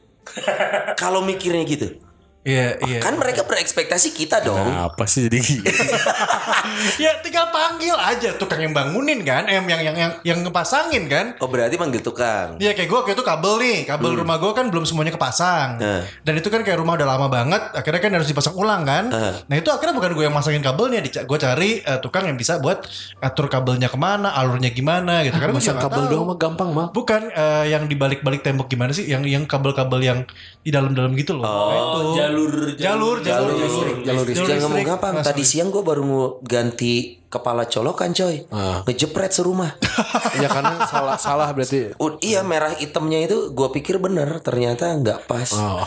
Kalau 1.02 1.22
mikirnya 1.22 1.62
gitu. 1.62 2.09
Iya 2.40 2.80
iya. 2.82 2.98
Kan 2.98 3.14
mereka 3.14 3.44
berekspektasi 3.44 4.10
kita 4.10 4.40
dong. 4.40 4.64
Apa 4.64 5.04
sih 5.04 5.28
jadi 5.28 5.38
gitu? 5.38 5.60
ya 7.04 7.20
tinggal 7.20 7.52
panggil 7.52 7.92
aja 7.92 8.32
tukang 8.34 8.60
yang 8.60 8.72
bangunin 8.72 9.20
kan, 9.20 9.44
em 9.44 9.60
yang 9.62 9.80
yang 9.82 9.92
yang 9.94 10.12
yang 10.22 10.38
ngepasangin 10.40 11.04
kan. 11.04 11.36
Oh 11.36 11.46
berarti 11.46 11.76
manggil 11.76 12.00
tukang. 12.00 12.56
Iya 12.56 12.72
kayak 12.72 12.88
gue 12.88 12.98
waktu 12.98 13.12
itu 13.12 13.20
kabel 13.20 13.54
nih 13.58 13.78
Kabel 13.84 14.16
rumah 14.16 14.36
gue 14.36 14.52
kan 14.52 14.66
belum 14.68 14.84
semuanya 14.84 15.12
kepasang 15.12 15.76
Eh. 15.76 16.02
Dan 16.22 16.34
itu 16.34 16.48
kan 16.48 16.60
kayak 16.60 16.76
rumah 16.76 16.96
udah 16.96 17.08
lama 17.08 17.26
banget 17.26 17.60
Akhirnya 17.72 18.00
kan 18.00 18.12
harus 18.12 18.26
dipasang 18.26 18.54
ulang 18.54 18.82
kan 18.82 19.08
Nah 19.42 19.54
itu 19.54 19.68
akhirnya 19.68 19.92
bukan 19.92 20.10
gue 20.12 20.24
yang 20.24 20.32
masangin 20.32 20.60
kabelnya 20.60 20.98
Gue 21.24 21.38
cari 21.38 21.80
eh, 21.80 21.98
tukang 22.00 22.24
yang 22.24 22.36
bisa 22.36 22.56
buat 22.58 22.84
Atur 23.18 23.46
kabelnya 23.46 23.86
ke 23.86 23.96
mana 23.96 24.32
Alurnya 24.32 24.70
gimana 24.70 25.20
gitu 25.22 25.36
Karena 25.36 25.52
gue 25.52 25.60
Masa 25.60 25.66
juga 25.66 25.76
nggak 25.76 25.86
kabel 25.86 26.02
tahu. 26.02 26.10
doang 26.10 26.26
mah 26.26 26.38
gampang 26.38 26.70
mah. 26.70 26.86
Bukan 26.90 27.22
eh, 27.28 27.64
yang 27.68 27.84
di 27.84 27.94
balik-balik 27.94 28.40
tembok 28.40 28.66
gimana 28.66 28.90
sih 28.90 29.04
Yang 29.04 29.22
yang 29.28 29.44
kabel-kabel 29.44 30.00
yang 30.00 30.18
di 30.60 30.70
dalam-dalam 30.70 31.12
gitu 31.14 31.36
loh 31.36 31.44
Nah, 31.44 31.76
itu. 31.76 32.00
Oh, 32.30 32.70
jalur 32.76 32.76
Jalur 32.78 33.16
Jalur 33.20 33.50
Jalur 33.58 33.86
jalur 34.06 34.24
listrik. 34.26 34.46
Jangan 34.46 34.62
ngomong 34.66 34.78
listrik. 34.78 34.90
gampang. 34.94 35.14
Nah, 35.18 35.24
Tadi 35.26 35.42
sorry. 35.42 35.50
siang 35.50 35.68
gue 35.74 35.82
baru 35.82 36.04
ganti 36.42 36.94
kepala 37.26 37.62
colokan 37.66 38.10
coy. 38.14 38.36
Ah. 38.50 38.82
Ngejepret 38.86 39.32
serumah. 39.34 39.70
ya 40.42 40.48
karena 40.50 40.86
salah 40.86 41.16
salah 41.18 41.48
berarti. 41.50 41.94
Oh, 41.98 42.18
iya 42.22 42.46
merah 42.46 42.74
hitamnya 42.74 43.26
itu 43.26 43.50
gue 43.50 43.68
pikir 43.74 43.98
bener. 43.98 44.42
Ternyata 44.42 44.94
nggak 44.94 45.26
pas. 45.26 45.50
Oh. 45.58 45.82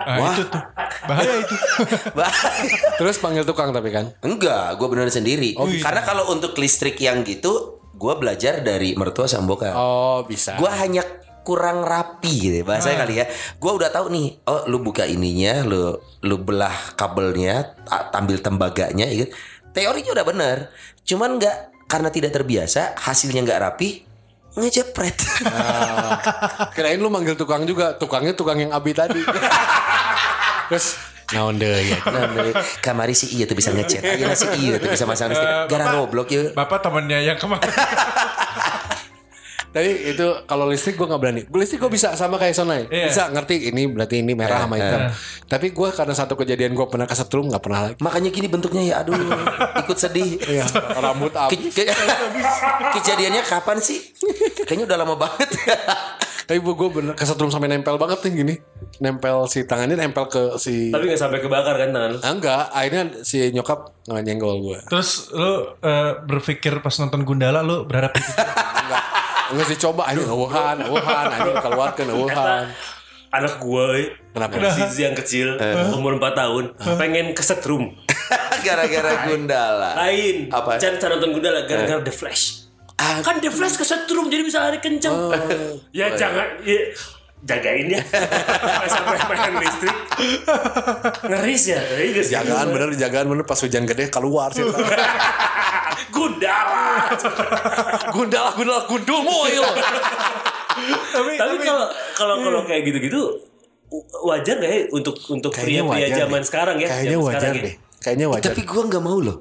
Nah, 0.00 0.32
itu 0.32 0.42
tuh 0.48 0.62
Bahaya 1.06 1.34
itu 1.38 1.54
Terus 3.00 3.16
panggil 3.20 3.44
tukang 3.44 3.70
tapi 3.70 3.92
kan. 3.92 4.12
Enggak, 4.24 4.76
gue 4.76 4.86
beneran 4.88 5.12
sendiri. 5.12 5.54
Karena 5.80 6.02
kalau 6.04 6.32
untuk 6.32 6.56
listrik 6.56 6.98
yang 7.00 7.22
gitu, 7.24 7.80
gue 7.94 8.14
belajar 8.16 8.64
dari 8.64 8.96
mertua 8.96 9.28
sama 9.28 9.48
bokap. 9.54 9.74
Oh 9.76 10.24
bisa. 10.24 10.56
Gue 10.56 10.68
hanya 10.72 11.04
kurang 11.40 11.82
rapi 11.82 12.30
gitu 12.30 12.56
ya, 12.60 12.64
bahasanya 12.64 12.98
kali 13.02 13.14
ya. 13.18 13.26
Gue 13.56 13.72
udah 13.72 13.88
tahu 13.88 14.12
nih, 14.12 14.26
oh 14.44 14.64
lu 14.66 14.78
buka 14.78 15.04
ininya, 15.04 15.64
lu 15.64 15.94
lu 16.20 16.36
belah 16.36 16.94
kabelnya, 16.94 17.74
ta- 17.82 18.12
ambil 18.14 18.38
tembaganya, 18.38 19.08
ya 19.08 19.24
kan? 19.24 19.30
Teorinya 19.70 20.10
udah 20.12 20.26
bener, 20.26 20.56
cuman 21.02 21.38
nggak 21.38 21.56
karena 21.86 22.08
tidak 22.08 22.30
terbiasa, 22.32 22.94
hasilnya 22.94 23.42
nggak 23.42 23.60
rapi, 23.60 24.04
ngejepret. 24.54 25.16
Kirain 26.74 26.98
lu 26.98 27.08
manggil 27.08 27.34
tukang 27.34 27.62
juga. 27.64 27.94
Tukangnya 27.94 28.34
tukang 28.34 28.58
yang 28.58 28.70
abi 28.70 28.90
tadi. 28.90 29.22
Terus 30.70 30.98
naon 31.30 31.62
deh 31.62 31.70
ya. 31.86 31.98
nah, 32.10 32.26
dari 32.26 32.50
kamari 32.82 33.14
si 33.14 33.38
iya 33.38 33.46
tuh 33.46 33.54
bisa 33.54 33.70
ngecat, 33.70 34.02
aja 34.02 34.34
si 34.34 34.46
iya 34.58 34.82
tuh 34.82 34.90
bisa 34.90 35.06
masang 35.06 35.30
listrik. 35.30 35.46
Eh, 35.46 35.66
Gara 35.70 35.94
goblok 35.94 36.26
ya. 36.26 36.50
Bapak 36.50 36.82
temennya 36.82 37.22
yang 37.22 37.38
kemarin 37.38 37.70
Tapi 39.70 39.86
itu 40.10 40.26
kalau 40.44 40.66
listrik 40.66 40.94
gue 40.94 41.06
nggak 41.06 41.20
berani. 41.20 41.42
Listrik 41.46 41.78
gue 41.78 41.90
bisa 41.90 42.10
sama 42.14 42.36
kayak 42.36 42.52
Sonai. 42.52 42.90
Iya. 42.90 43.06
Bisa 43.06 43.22
ngerti 43.30 43.70
ini 43.70 43.86
berarti 43.86 44.18
ini 44.18 44.34
merah 44.34 44.66
sama 44.66 44.74
hitam. 44.76 45.00
Tapi 45.46 45.70
gue 45.70 45.88
karena 45.90 46.10
satu 46.10 46.34
kejadian 46.34 46.74
gue 46.74 46.86
pernah 46.86 47.06
kesetrum 47.06 47.46
nggak 47.46 47.62
pernah 47.62 47.80
lagi. 47.86 47.94
Makanya 47.98 48.30
gini 48.30 48.46
bentuknya 48.46 48.82
ya, 48.82 48.94
aduh, 49.00 49.14
ikut 49.78 49.94
sedih. 49.94 50.42
Iya. 50.42 50.66
Rambut 50.98 51.30
Ke- 51.30 51.38
abu. 51.40 51.54
ke- 51.70 51.86
kejadiannya 52.92 53.42
kapan 53.42 53.78
sih? 53.78 54.10
Kayaknya 54.64 54.84
udah 54.90 54.98
lama 54.98 55.14
banget. 55.16 55.48
Tapi 56.50 56.58
gue 56.58 56.88
bener 56.90 57.14
kesetrum 57.14 57.46
sampai 57.46 57.70
nempel 57.70 57.94
banget 57.94 58.26
nih 58.26 58.32
gini. 58.34 58.54
Nempel 58.98 59.46
si 59.46 59.62
tangannya 59.62 59.94
nempel 59.94 60.26
ke 60.26 60.58
si. 60.58 60.90
Tapi 60.90 61.06
gak 61.06 61.20
sampai 61.20 61.38
kebakar 61.38 61.78
kan 61.78 61.94
tangan 61.94 62.10
lu? 62.10 62.18
Ah, 62.20 62.32
enggak, 62.34 62.62
akhirnya 62.68 63.02
si 63.22 63.54
nyokap 63.54 63.94
nyenggol 64.10 64.58
gue. 64.60 64.78
Terus 64.90 65.30
lu 65.30 65.78
eh, 65.78 66.12
berpikir 66.20 66.82
pas 66.82 66.90
nonton 66.98 67.22
Gundala 67.22 67.62
lu 67.62 67.86
berharap 67.86 68.10
gitu 68.12 68.34
Enggak, 68.34 69.04
enggak 69.52 69.66
sih 69.70 69.78
coba 69.78 70.02
anjing 70.10 70.30
wuhan, 70.30 70.76
wuhan, 70.86 71.26
anjing 71.30 71.56
keluarkan 71.58 72.06
wuhan. 72.14 72.64
Anak 73.30 73.62
gue 73.62 74.10
Kenapa? 74.34 74.58
Si 74.74 75.06
yang 75.06 75.14
kecil 75.14 75.54
Umur 75.94 76.18
4 76.18 76.34
tahun 76.34 76.64
Pengen 76.98 77.30
kesetrum 77.30 77.94
Gara-gara 78.66 79.30
Gundala. 79.30 79.94
Lain. 79.94 80.50
Apa? 80.50 80.82
Jangan 80.82 80.98
cara 80.98 81.12
nonton 81.14 81.38
Gundala 81.38 81.62
Gara-gara 81.62 82.02
The 82.02 82.10
Flash. 82.10 82.66
Kan 82.98 83.38
The 83.38 83.54
Flash 83.54 83.78
kesetrum 83.78 84.26
Jadi 84.26 84.42
bisa 84.42 84.58
lari 84.66 84.82
kencang 84.82 85.30
Ya 85.98 86.10
jangan 86.18 86.58
ya, 86.66 86.90
Jagain 87.40 87.88
ya. 87.88 88.02
Sampai 88.92 89.16
main 89.32 89.64
listrik. 89.64 89.96
Ngeris 91.24 91.62
ya 91.72 91.80
Ngeri 91.80 92.06
gak 92.12 92.24
sih? 92.28 92.32
Jagaan 92.36 92.68
bener, 92.68 92.88
jagaan 93.00 93.26
bener. 93.32 93.44
Pas 93.48 93.56
hujan 93.56 93.88
gede 93.88 94.12
keluar 94.12 94.52
sih. 94.52 94.60
Gundala 96.10 97.10
gundala, 98.10 98.50
gundala, 98.54 98.80
gundul 98.86 99.20
moil. 99.22 99.64
tapi, 101.10 101.32
Tapi 101.36 101.54
kalau 101.60 101.86
kalau 102.14 102.34
kalau 102.40 102.60
kayak 102.64 102.82
gitu-gitu 102.84 103.20
wajar 104.22 104.54
gak 104.56 104.70
ya 104.70 104.80
untuk 104.90 105.18
untuk 105.28 105.50
Kayaknya 105.50 105.82
pria-pria 105.82 106.06
wajar 106.06 106.18
zaman 106.20 106.40
deh. 106.40 106.46
sekarang 106.46 106.76
ya? 106.78 106.88
Kayaknya 106.88 107.10
zaman 107.12 107.26
wajar 107.26 107.50
ya? 107.50 107.62
deh. 107.62 107.74
Kayaknya 108.00 108.26
wajar. 108.28 108.46
Tapi 108.48 108.60
gua 108.64 108.82
nggak 108.86 109.02
mau 109.02 109.18
loh. 109.18 109.38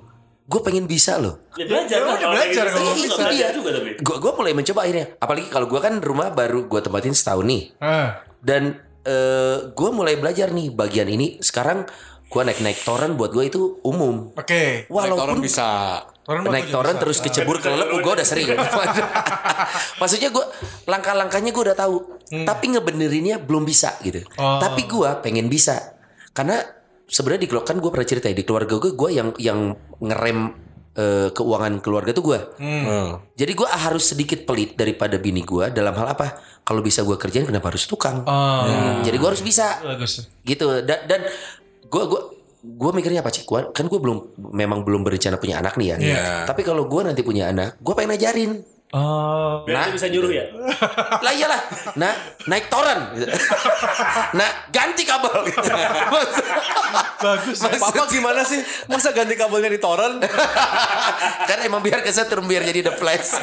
Gue 0.49 0.61
pengen 0.65 0.85
bisa 0.85 1.13
loh. 1.15 1.45
Ya, 1.53 1.63
belajar 1.63 1.93
Ya, 1.95 2.09
kalau 2.09 2.33
belajar 2.33 2.63
gitu. 2.65 2.73
kalau 2.75 2.93
bisa. 2.97 3.21
belajar 3.21 3.49
juga 3.53 3.69
tapi. 3.71 3.89
Gue 4.01 4.15
gua 4.17 4.31
mulai 4.33 4.53
mencoba 4.53 4.79
akhirnya. 4.81 5.05
Apalagi 5.15 5.47
kalau 5.47 5.67
gua 5.69 5.79
kan 5.79 5.93
rumah 5.99 6.27
baru 6.29 6.65
gua 6.65 6.81
tempatin 6.81 7.13
setahun 7.13 7.45
nih. 7.45 7.63
Ah, 7.77 8.25
Dan 8.41 8.73
eh 8.99 9.57
gue 9.69 9.89
mulai 9.91 10.17
belajar 10.17 10.49
nih 10.49 10.69
bagian 10.69 11.07
ini. 11.07 11.37
Sekarang 11.39 11.85
gua 12.29 12.41
naik 12.45 12.61
naik 12.61 12.79
toren 12.85 13.17
buat 13.17 13.33
gue 13.33 13.49
itu 13.49 13.81
umum. 13.81 14.29
Oke. 14.37 14.85
Walaupun 14.87 15.17
Walaupun 15.17 15.41
bisa. 15.41 15.67
Toren 16.21 16.45
mah 16.45 16.53
naik 16.53 16.69
gua 16.69 16.69
juga 16.69 16.75
toren 16.77 16.93
bisa. 16.93 17.01
terus 17.01 17.17
kecebur 17.25 17.57
ke 17.57 17.67
lelep, 17.73 17.89
gue 17.89 18.13
udah 18.13 18.27
sering. 18.27 18.47
Maksudnya 20.01 20.29
gue 20.29 20.45
langkah-langkahnya 20.85 21.49
gue 21.49 21.63
udah 21.73 21.77
tahu, 21.77 21.97
tapi 22.45 22.65
ngebenerinnya 22.77 23.41
belum 23.41 23.65
bisa 23.65 23.97
gitu. 24.05 24.21
Oh. 24.37 24.61
Tapi 24.61 24.85
gue 24.85 25.09
pengen 25.25 25.49
bisa, 25.49 25.97
karena 26.37 26.61
sebenarnya 27.09 27.41
di 27.43 27.49
keluarga 27.49 27.73
kan 27.73 27.81
gue 27.81 27.89
pernah 27.89 28.07
cerita 28.07 28.29
ya 28.29 28.37
di 28.37 28.45
keluarga 28.45 28.77
gue, 28.77 28.91
gue 28.93 29.09
yang 29.09 29.29
yang 29.41 29.59
ngerem 29.97 30.53
eh, 30.93 31.29
keuangan 31.33 31.73
keluarga 31.81 32.13
tuh 32.13 32.23
gue. 32.29 32.39
Hmm. 32.61 33.25
Jadi 33.33 33.51
gue 33.57 33.65
harus 33.65 34.03
sedikit 34.13 34.45
pelit 34.45 34.77
daripada 34.77 35.17
bini 35.17 35.41
gue 35.41 35.73
dalam 35.73 35.97
hal 35.97 36.13
apa? 36.13 36.37
Kalau 36.61 36.85
bisa 36.85 37.01
gue 37.01 37.17
kerjain 37.17 37.49
kenapa 37.49 37.73
harus 37.73 37.89
tukang? 37.89 38.21
Oh, 38.29 39.01
Jadi 39.01 39.17
gue 39.17 39.29
harus 39.33 39.41
bisa 39.41 39.81
bagus. 39.81 40.29
gitu 40.45 40.85
dan 40.85 41.09
dan 41.09 41.25
gue 41.89 42.03
gue 42.05 42.21
gue 42.59 42.91
mikirnya 42.91 43.23
apa 43.23 43.31
sih 43.31 43.47
gua 43.47 43.71
kan 43.71 43.87
gue 43.87 43.99
belum 43.99 44.35
memang 44.51 44.83
belum 44.83 45.01
berencana 45.07 45.39
punya 45.39 45.63
anak 45.63 45.79
nih 45.79 45.87
ya. 45.87 45.97
Iya. 45.97 46.23
tapi 46.43 46.61
kalau 46.67 46.85
gue 46.91 47.01
nanti 47.07 47.23
punya 47.23 47.49
anak 47.49 47.79
gue 47.79 47.93
pengen 47.95 48.15
ajarin 48.19 48.51
Oh, 48.89 49.61
Biar 49.63 49.85
dia 49.85 49.93
bisa 49.93 50.07
nyuruh 50.07 50.31
ya. 50.31 50.49
lah 51.25 51.29
iyalah 51.29 51.61
nah 51.93 52.09
naik 52.43 52.67
toren 52.67 53.13
gitu. 53.13 53.29
nah 54.39 54.49
ganti 54.67 55.05
kabel 55.05 55.45
gitu. 55.47 55.69
bagus. 57.21 57.57
ya. 57.59 57.77
Papa 57.77 58.03
gimana 58.07 58.41
sih? 58.41 58.57
Masa 58.85 59.11
ganti 59.11 59.33
kabelnya 59.33 59.69
di 59.69 59.77
toren? 59.77 60.17
kan 61.41 61.59
emang 61.61 61.79
biar 61.79 62.01
kesetrum 62.01 62.45
biar 62.45 62.63
jadi 62.63 62.81
the 62.83 62.93
flash 62.93 63.37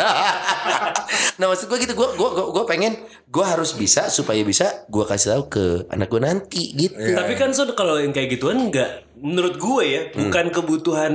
nah 1.37 1.47
maksud 1.47 1.67
gue 1.67 1.79
gitu 1.81 1.93
gue 1.93 2.09
gue 2.13 2.31
gue 2.49 2.65
pengen 2.65 2.97
gue 3.25 3.45
harus 3.45 3.71
bisa 3.73 4.09
supaya 4.09 4.41
bisa 4.41 4.87
gue 4.87 5.05
kasih 5.05 5.31
tahu 5.33 5.45
ke 5.49 5.65
anak 5.89 6.09
gue 6.09 6.19
nanti 6.19 6.73
gitu 6.73 6.97
Tapi 6.97 7.35
kan 7.35 7.53
Son 7.53 7.71
kalau 7.73 7.99
yang 7.99 8.11
kayak 8.11 8.33
gituan 8.33 8.67
nggak 8.67 9.15
menurut 9.17 9.55
gue 9.57 9.83
ya 9.85 10.03
Hmm. 10.09 10.27
bukan 10.27 10.47
kebutuhan 10.51 11.15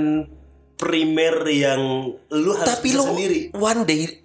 primer 0.75 1.41
yang 1.45 1.81
lu 2.27 2.51
harus 2.51 2.69
tapi 2.71 2.89
bisa 2.89 2.97
lo 2.97 3.03
sendiri. 3.07 3.39
one 3.53 3.81
day 3.83 4.20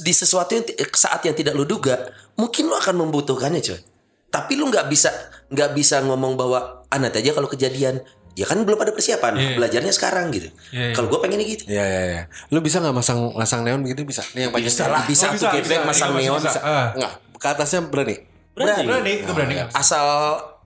di 0.00 0.10
sesuatu 0.10 0.50
yang 0.50 0.64
ti- 0.64 0.76
saat 0.90 1.20
yang 1.22 1.32
tidak 1.32 1.52
lu 1.52 1.64
duga 1.64 1.96
mungkin 2.34 2.66
lu 2.66 2.74
akan 2.74 2.96
membutuhkannya 2.98 3.60
coy 3.60 3.80
tapi 4.26 4.54
lu 4.54 4.66
nggak 4.66 4.86
bisa 4.86 5.10
nggak 5.48 5.70
bisa 5.72 6.00
ngomong 6.00 6.34
bahwa 6.34 6.58
ah 6.84 6.96
nanti 6.96 7.20
aja 7.20 7.32
kalau 7.32 7.46
kejadian 7.46 8.00
ya 8.32 8.46
kan 8.46 8.62
belum 8.62 8.78
ada 8.78 8.90
persiapan 8.90 9.34
Iya. 9.34 9.50
belajarnya 9.56 9.90
sekarang 9.90 10.30
gitu 10.30 10.48
Iya, 10.70 10.80
iya. 10.80 10.94
kalau 10.94 11.06
gue 11.08 11.18
pengennya 11.18 11.44
gitu 11.44 11.62
Iya 11.66 11.84
iya 11.84 12.02
iya. 12.06 12.22
Lu 12.48 12.58
bisa 12.58 12.78
nggak 12.78 12.94
masang 12.94 13.34
masang 13.34 13.60
neon 13.60 13.82
begitu 13.82 14.02
bisa? 14.02 14.22
Nih 14.32 14.46
yang 14.46 14.52
pakai 14.52 14.64
bisa 14.64 14.86
lah 14.86 15.02
bisa 15.04 15.24
Oh, 15.26 15.34
tuh 15.34 15.50
geblek 15.50 15.82
masang 15.82 16.14
Iya, 16.14 16.30
neon 16.30 16.40
bisa. 16.40 16.60
Ah. 16.60 16.88
Enggak, 16.94 17.12
ke 17.34 17.46
atasnya 17.48 17.80
berani. 17.82 18.16
Berani. 18.54 18.86
Berani, 18.86 19.12
gue 19.20 19.34
berani. 19.34 19.54
asal 19.68 20.06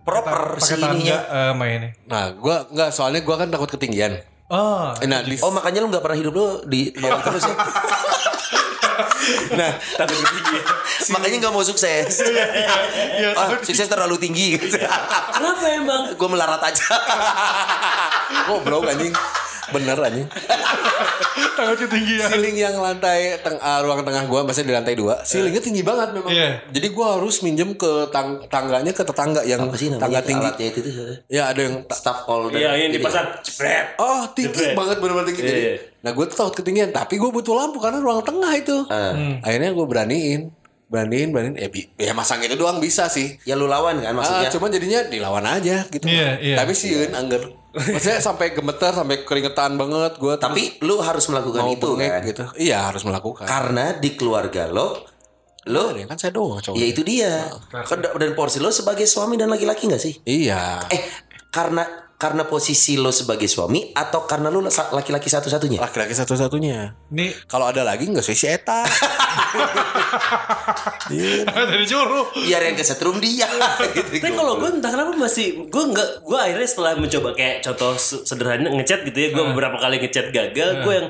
proper 0.05 0.61
si 0.61 0.77
Pakai 0.77 0.85
tangga 0.85 0.95
ininya 0.95 1.19
eh, 1.25 1.53
mainnya. 1.57 1.91
Nah, 2.05 2.37
gua 2.37 2.69
enggak 2.69 2.93
soalnya 2.93 3.21
gua 3.21 3.41
kan 3.41 3.49
takut 3.49 3.71
ketinggian. 3.71 4.21
Oh, 4.45 4.93
Nah, 5.01 5.25
di, 5.25 5.41
oh 5.41 5.49
makanya 5.49 5.81
lu 5.81 5.89
nggak 5.89 6.05
pernah 6.05 6.19
hidup 6.21 6.33
lu 6.33 6.47
di 6.67 6.93
bawah 6.93 7.25
terus 7.25 7.43
ya 7.43 7.57
nah, 9.59 9.71
Takut 9.97 10.17
ketinggian. 10.17 10.65
makanya 11.13 11.37
nggak 11.41 11.53
mau 11.53 11.63
sukses 11.63 12.23
ah 13.39 13.49
sukses 13.61 13.85
terlalu 13.85 14.17
tinggi 14.17 14.57
gitu. 14.57 14.77
Kenapa 15.31 15.65
emang? 15.69 16.03
gue 16.13 16.29
melarat 16.29 16.63
aja 16.63 16.95
goblok 18.47 18.87
anjing. 18.87 19.13
Bener 19.67 19.97
anjing. 19.99 20.29
Tangga 21.55 21.75
ketinggian. 21.75 22.29
Ceiling 22.29 22.53
yang 22.55 22.77
lantai 22.77 23.41
teng 23.41 23.57
ah, 23.59 23.81
ruang 23.81 24.05
tengah 24.05 24.27
gua 24.27 24.45
maksudnya 24.45 24.69
di 24.69 24.77
lantai 24.77 24.95
dua, 24.95 25.25
ceilingnya 25.25 25.59
tinggi 25.59 25.81
banget 25.81 26.13
memang. 26.13 26.29
Iya. 26.29 26.61
Jadi 26.69 26.87
gua 26.91 27.17
harus 27.17 27.41
minjem 27.41 27.73
ke 27.73 28.11
tang 28.11 28.45
tangganya 28.47 28.93
ke 28.93 29.01
tetangga 29.03 29.41
yang 29.43 29.65
Apa 29.65 29.75
sih 29.75 29.89
tangga 29.95 30.21
tinggi. 30.21 30.45
alatnya 30.45 30.67
itu? 30.69 30.81
Ya 31.27 31.49
ada 31.49 31.61
yang 31.61 31.81
ta- 31.83 31.97
Staff 31.97 32.29
holder. 32.29 32.55
Iya 32.55 32.77
yang 32.77 32.93
Gitu 32.93 33.01
ya? 33.01 33.03
dipasang 33.03 33.27
jebret. 33.41 33.87
Oh 33.97 34.23
tinggi 34.31 34.53
Jebret. 34.53 34.77
banget 34.77 34.97
bener-bener 34.99 35.27
tinggi. 35.27 35.43
Jadi, 35.43 35.57
Iya. 35.57 35.75
Nah 36.05 36.13
gue 36.13 36.25
tuh 36.27 36.37
takut 36.37 36.55
ketinggian, 36.55 36.93
tapi 36.93 37.17
gue 37.17 37.27
butuh 37.27 37.57
lampu 37.57 37.81
karena 37.81 37.97
ruang 37.97 38.21
tengah 38.21 38.53
itu. 38.53 38.85
Ah. 38.87 39.41
Akhirnya 39.41 39.73
gue 39.73 39.87
beraniin, 39.89 40.53
beraniin, 40.87 41.33
beraniin. 41.33 41.57
Eh, 41.57 41.67
bi- 41.67 41.89
ya 41.97 42.13
masang 42.13 42.39
itu 42.39 42.55
doang 42.55 42.77
bisa 42.77 43.09
sih. 43.09 43.41
Ya 43.43 43.57
lu 43.57 43.65
lawan 43.65 43.99
kan 43.99 44.13
Ah, 44.13 44.15
maksudnya. 44.15 44.53
cuman 44.53 44.69
jadinya 44.69 45.01
dilawan 45.03 45.43
aja 45.43 45.89
gitu. 45.89 46.05
Iya, 46.05 46.37
iya. 46.39 46.57
Tapi 46.57 46.73
sih 46.73 46.93
angger. 47.09 47.49
Maksudnya 47.75 48.21
sampai 48.21 48.53
gemeter, 48.53 48.93
sampai 48.93 49.25
keringetan 49.25 49.75
banget 49.75 50.15
gue. 50.15 50.35
Tapi 50.37 50.79
lu 50.81 51.01
harus 51.01 51.25
melakukan 51.27 51.67
itu 51.67 51.89
bengek 51.89 52.13
kan. 52.13 52.23
gitu. 52.23 52.45
Iya 52.61 52.87
harus 52.87 53.03
melakukan. 53.03 53.49
Karena 53.49 53.97
di 53.97 54.13
keluarga 54.13 54.69
lo 54.69 55.09
lo 55.65 55.97
Ya 55.97 56.05
kan 56.05 56.21
saya 56.21 56.29
doang 56.31 56.61
cowok. 56.61 56.77
ya 56.77 56.85
itu 56.85 57.01
dia. 57.01 57.49
Kan 57.73 58.05
Dan 58.05 58.37
porsi 58.37 58.61
lo 58.61 58.69
sebagai 58.69 59.09
suami 59.09 59.35
dan 59.35 59.49
laki-laki 59.49 59.89
nggak 59.89 59.99
sih? 59.99 60.21
Iya. 60.23 60.85
Eh, 60.87 61.01
karena 61.49 62.04
karena 62.25 62.49
posisi 62.49 62.97
lo 62.97 63.13
sebagai 63.13 63.45
suami 63.45 63.93
atau 63.93 64.25
karena 64.25 64.49
lo 64.49 64.65
laki-laki 64.65 65.29
satu-satunya? 65.29 65.77
Laki-laki 65.77 66.17
satu-satunya. 66.17 66.97
Nih 67.13 67.37
Kalau 67.45 67.69
ada 67.69 67.85
lagi 67.85 68.09
nggak 68.09 68.25
sih 68.25 68.33
si 68.33 68.49
Eta. 68.49 68.81
dari 71.69 71.85
juru. 71.85 72.33
Biar 72.33 72.65
yang 72.65 72.77
kesetrum 72.81 73.21
dia. 73.21 73.45
gitu. 73.93 74.25
Tapi 74.25 74.33
kalau 74.33 74.57
gue 74.57 74.73
entah 74.73 74.89
kenapa 74.89 75.13
masih 75.13 75.69
gue 75.69 75.85
nggak 75.85 76.09
gue 76.25 76.39
akhirnya 76.39 76.65
setelah 76.65 76.93
mencoba 76.97 77.37
kayak 77.37 77.61
contoh 77.61 77.93
se- 78.01 78.25
sederhana 78.25 78.73
ngechat 78.73 79.05
gitu 79.05 79.19
ya 79.21 79.29
gue 79.31 79.45
beberapa 79.53 79.77
kali 79.77 80.01
ngechat 80.01 80.33
gagal 80.33 80.81
gue 80.81 80.95
yang 80.95 81.09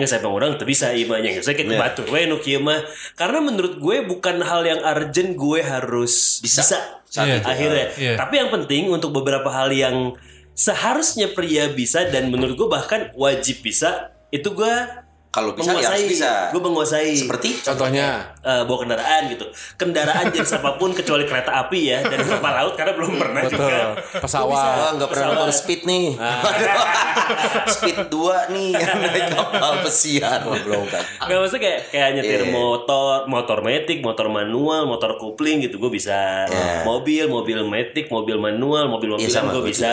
nggak 0.00 0.06
saya 0.06 0.22
orang 0.24 0.54
tuh 0.54 0.64
bisa 0.64 0.94
imanya 0.94 1.34
saya 1.42 1.58
kayak 1.58 1.76
batur 1.76 2.06
we 2.08 2.24
nu 2.24 2.38
kieu 2.38 2.62
mah 2.62 2.78
karena 3.18 3.42
menurut 3.42 3.76
gue 3.76 3.96
bukan 4.06 4.38
hal 4.40 4.62
yang 4.62 4.80
urgent 4.80 5.34
gue 5.34 5.60
harus 5.60 6.38
Bisa. 6.40 6.62
bisa, 6.62 6.78
Saat 7.04 7.26
Iya. 7.28 7.36
itu. 7.42 7.46
akhirnya 7.50 7.86
Iya. 7.98 8.14
tapi 8.16 8.34
yang 8.38 8.50
penting 8.54 8.88
untuk 8.88 9.10
beberapa 9.12 9.50
hal 9.50 9.74
yang 9.74 10.14
seharusnya 10.54 11.34
pria 11.34 11.68
bisa 11.70 12.06
dan 12.08 12.30
menurut 12.30 12.54
gue 12.54 12.68
bahkan 12.70 13.10
wajib 13.18 13.60
bisa. 13.60 14.14
Itu 14.30 14.54
gue 14.54 15.03
Kalau 15.34 15.50
bisa 15.50 15.74
ya 15.74 15.90
harus 15.90 16.06
bisa. 16.06 16.30
gue 16.48 16.62
menguasai 16.62 17.10
Seperti 17.10 17.58
Contohnya. 17.58 18.22
eh, 18.38 18.62
bawa 18.62 18.78
kendaraan 18.80 19.22
gitu. 19.26 19.42
Kendaraan 19.74 20.30
jenis 20.30 20.54
apa 20.54 20.78
pun 20.78 20.94
kecuali 20.94 21.26
kereta 21.26 21.50
api 21.58 21.80
ya 21.84 21.98
dan 22.00 22.22
kapal 22.22 22.54
laut 22.54 22.78
karena 22.78 22.94
belum 22.94 23.18
pernah 23.18 23.42
Betul. 23.42 23.58
juga. 23.58 23.78
Pesawat. 24.14 24.54
Wah 24.54 24.88
nggak 24.94 25.10
pernah 25.10 25.26
nonton 25.34 25.50
Speed 25.50 25.80
nih. 25.82 26.14
speed 27.74 27.98
2 28.06 28.52
nih 28.52 28.68
yang 28.72 28.98
naik 29.04 29.26
kapal 29.32 29.72
pesiar 29.82 30.38
belum 30.44 30.86
kan. 30.86 31.02
Nggak 31.24 31.38
maksudnya 31.40 31.62
kayak 31.62 31.80
kayak 31.90 32.08
nyetir 32.14 32.40
Iya. 32.44 32.52
motor, 32.52 33.24
motor 33.24 33.58
metik, 33.60 33.98
motor 33.98 34.28
manual, 34.28 34.84
motor 34.84 35.16
kopling 35.16 35.58
gitu 35.58 35.80
gue 35.80 35.88
bisa. 35.88 36.44
Iya. 36.44 36.84
Mobil, 36.84 37.24
mobil 37.26 37.58
metik, 37.64 38.06
mobil 38.06 38.36
manual, 38.36 38.86
mobil 38.86 39.16
mobilan 39.16 39.32
sama, 39.32 39.50
gue 39.50 39.58
gua 39.58 39.66
bisa 39.66 39.92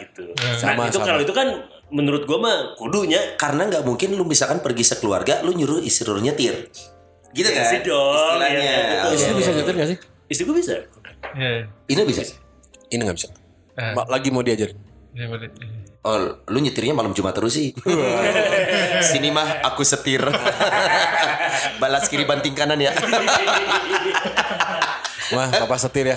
gitu. 0.00 0.24
Sama, 0.56 0.74
nah 0.74 0.86
itu 0.88 0.96
sama. 0.96 1.06
kalau 1.06 1.20
itu 1.20 1.30
kan 1.30 1.48
menurut 1.90 2.22
gue 2.26 2.38
mah 2.38 2.78
kudunya 2.78 3.34
Karena 3.34 3.66
nggak 3.66 3.82
mungkin 3.82 4.14
lu 4.14 4.22
misalkan 4.26 4.62
pergi 4.62 4.86
sekeluarga 4.86 5.42
lu 5.42 5.54
nyuruh 5.54 5.82
istri 5.82 6.06
lu 6.06 6.22
nyetir. 6.22 6.70
Gitu 7.30 7.46
kan? 7.46 7.62
Iya 7.62 7.70
sih 7.70 7.80
dong, 7.86 8.16
Istilahnya. 8.16 8.58
iya, 8.58 8.78
betul. 8.90 9.10
Istri 9.14 9.32
bisa 9.38 9.50
nyetir 9.54 9.74
gak 9.78 9.88
sih? 9.94 9.98
istri 10.30 10.42
gue 10.46 10.56
bisa. 10.56 10.74
Iya. 11.34 11.66
Ini 11.90 12.00
bisa. 12.06 12.22
Ini 12.90 13.00
nggak 13.02 13.16
bisa. 13.18 13.28
Eh. 13.78 13.92
Lagi 13.94 14.28
mau 14.30 14.42
diajarin. 14.42 14.78
Iya, 15.14 15.26
boleh. 15.26 15.50
Oh, 16.00 16.16
lu 16.48 16.58
nyetirnya 16.64 16.96
malam 16.96 17.12
Jumat 17.12 17.36
terus 17.36 17.60
sih. 17.60 17.76
Sini 19.10 19.28
mah 19.28 19.60
aku 19.68 19.84
setir. 19.84 20.24
Balas 21.82 22.08
kiri 22.08 22.24
banting 22.24 22.56
kanan 22.56 22.80
ya. 22.80 22.94
Wah, 25.36 25.46
papa 25.46 25.78
setir 25.78 26.10
ya. 26.10 26.16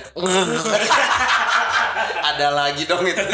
Ada 2.34 2.48
lagi 2.50 2.84
dong 2.84 3.04
itu. 3.04 3.24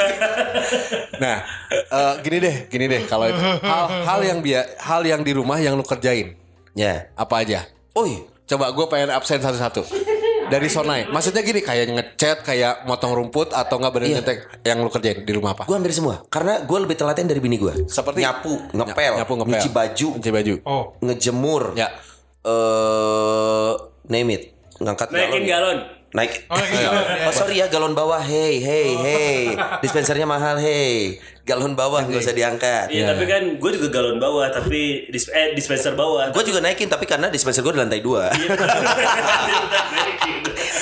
Nah, 1.20 1.44
eh, 1.70 2.14
gini 2.22 2.38
deh, 2.40 2.56
gini 2.68 2.88
deh. 2.88 3.04
Kalau 3.04 3.28
itu 3.28 3.36
hal, 3.36 3.86
hal 4.02 4.20
yang 4.22 4.40
dia, 4.40 4.64
hal 4.80 5.04
yang 5.04 5.20
di 5.20 5.32
rumah 5.32 5.58
yang 5.58 5.76
lu 5.76 5.84
kerjain 5.84 6.40
Ya. 6.72 7.12
apa 7.14 7.44
aja? 7.44 7.68
Iya. 7.92 8.20
Coba 8.46 8.72
gue 8.72 8.86
pengen 8.88 9.12
absen 9.12 9.38
satu-satu. 9.38 9.84
Dari 10.48 10.66
Sonai. 10.66 11.06
Maksudnya 11.06 11.44
gini, 11.44 11.60
kayak 11.60 11.92
ngechat, 11.92 12.38
kayak 12.42 12.82
motong 12.84 13.12
rumput 13.14 13.52
atau 13.52 13.76
nggak 13.78 13.92
bener 13.92 14.08
Iya. 14.08 14.16
ngetek 14.18 14.38
yang 14.64 14.80
lu 14.80 14.88
kerjain 14.88 15.22
di 15.22 15.30
rumah 15.30 15.52
apa? 15.52 15.68
Gue 15.68 15.76
hampir 15.76 15.92
semua. 15.92 16.24
Karena 16.26 16.64
gue 16.64 16.80
lebih 16.80 16.96
telaten 16.96 17.28
dari 17.28 17.38
bini 17.38 17.60
gue. 17.60 17.86
Seperti- 17.86 18.24
nyapu, 18.24 18.56
ngepel, 18.72 19.14
Nyapu, 19.20 19.34
ngepel. 19.36 19.52
nyuci 19.54 19.70
baju, 19.70 20.08
Nyuci 20.18 20.32
baju. 20.32 20.54
Oh. 20.64 20.84
ngejemur. 21.04 21.76
Ya. 21.76 21.92
Eh, 22.42 23.72
name 24.08 24.30
it. 24.32 24.44
Ngangkat 24.80 25.12
Naikin 25.12 25.44
galon. 25.44 25.46
galon. 25.46 25.78
Naik. 26.10 26.50
Oh, 26.50 26.58
iya. 26.58 26.89
Oh 27.30 27.34
sorry 27.34 27.62
ya 27.62 27.69
galon 27.69 27.93
bawah. 27.93 28.17
Hey, 28.17 28.58
hey, 28.58 28.98
hey. 28.98 29.54
Dispensernya 29.78 30.26
mahal. 30.26 30.58
Hey. 30.58 31.22
Galon 31.45 31.78
bawah 31.78 32.02
nggak 32.02 32.17
usah 32.17 32.34
diangkat. 32.34 32.89
Iya, 32.89 33.13
tapi 33.13 33.30
kan 33.30 33.62
gue 33.62 33.72
juga 33.78 33.93
galon 33.93 34.17
bawah 34.17 34.50
tapi 34.50 35.06
dis 35.13 35.30
eh 35.30 35.54
dispenser 35.54 35.93
bawah. 35.93 36.34
Gue 36.34 36.41
juga 36.41 36.65
naikin 36.65 36.89
tapi 36.89 37.06
karena 37.06 37.30
dispenser 37.30 37.62
gue 37.62 37.78
di 37.78 37.82
lantai 37.82 38.02
dua. 38.02 38.26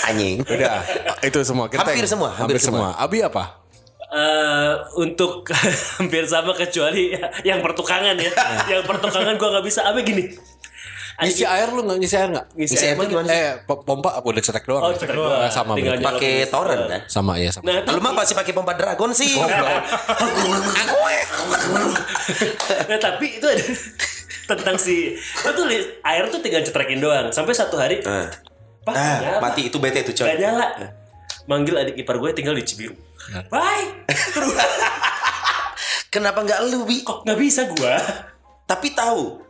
Anjing. 0.08 0.48
Udah, 0.48 0.80
itu 1.20 1.40
semua. 1.44 1.68
Genteng. 1.68 1.92
Hampir 1.92 2.08
semua, 2.08 2.30
hampir 2.32 2.56
Hampir, 2.56 2.64
semua. 2.64 2.96
Abi 2.96 3.20
apa? 3.20 3.68
Eh, 4.08 4.74
untuk 5.04 5.44
hampir 6.00 6.24
sama 6.24 6.56
kecuali 6.56 7.12
yang 7.44 7.60
pertukangan 7.60 8.16
ya. 8.16 8.32
yang 8.72 8.88
pertukangan 8.88 9.36
gua 9.36 9.60
nggak 9.60 9.66
bisa. 9.68 9.84
Apa 9.84 10.00
gini? 10.00 10.32
Ngisi 11.18 11.44
air 11.44 11.70
lu 11.70 11.82
nggak 11.82 11.98
ngisi 11.98 12.16
air 12.16 12.30
nggak? 12.30 12.46
Ngisi 12.54 12.72
Ngisi 12.72 12.86
air 12.86 12.96
air 12.96 13.08
gimana? 13.08 13.28
Eh, 13.28 13.52
po- 13.60 13.82
pompa 13.82 14.14
apa 14.14 14.22
udah 14.24 14.38
cetek 14.40 14.64
doang? 14.64 14.84
Oh, 14.84 14.92
cetek 14.92 15.12
doang. 15.12 15.34
Ah, 15.36 15.50
sama 15.50 15.74
berarti. 15.74 15.98
Pakai 16.00 16.34
dispenser. 16.44 16.78
kan? 16.86 17.02
Sama 17.08 17.34
ya 17.36 17.50
sama. 17.50 17.64
Nah, 17.66 17.82
Lu 17.88 18.00
mah 18.00 18.14
pasti 18.14 18.34
pakai 18.34 18.54
pompa 18.54 18.74
dragon 18.74 19.10
sih. 19.12 19.34
nah, 22.86 22.98
tapi 22.98 23.26
itu 23.34 23.46
ada 23.46 23.64
tentang 24.50 24.76
si 24.78 25.12
itu 25.12 25.50
tuh 25.50 25.66
li- 25.66 25.90
air 26.02 26.24
tuh 26.28 26.40
tinggal 26.40 26.62
cetrekin 26.62 26.98
doang 26.98 27.28
sampai 27.30 27.52
satu 27.52 27.76
hari 27.76 28.00
Eh. 28.00 28.28
Pak, 28.82 28.94
Ah, 28.94 29.20
nyala. 29.20 29.40
mati 29.42 29.68
itu 29.68 29.78
bete 29.78 30.00
itu 30.00 30.16
coy. 30.16 30.24
Gak 30.26 30.40
nyala. 30.40 30.68
Manggil 31.46 31.76
adik 31.76 31.96
ipar 31.98 32.16
gue 32.16 32.32
tinggal 32.32 32.54
di 32.54 32.64
Cibiru. 32.64 32.96
Bye. 33.50 34.06
Terus 34.08 34.56
Kenapa 36.14 36.40
nggak 36.40 36.72
lu 36.72 36.88
bi? 36.88 37.04
kok 37.04 37.28
nggak 37.28 37.36
bisa 37.36 37.68
gua? 37.68 38.00
Tapi 38.64 38.94
tahu. 38.94 39.44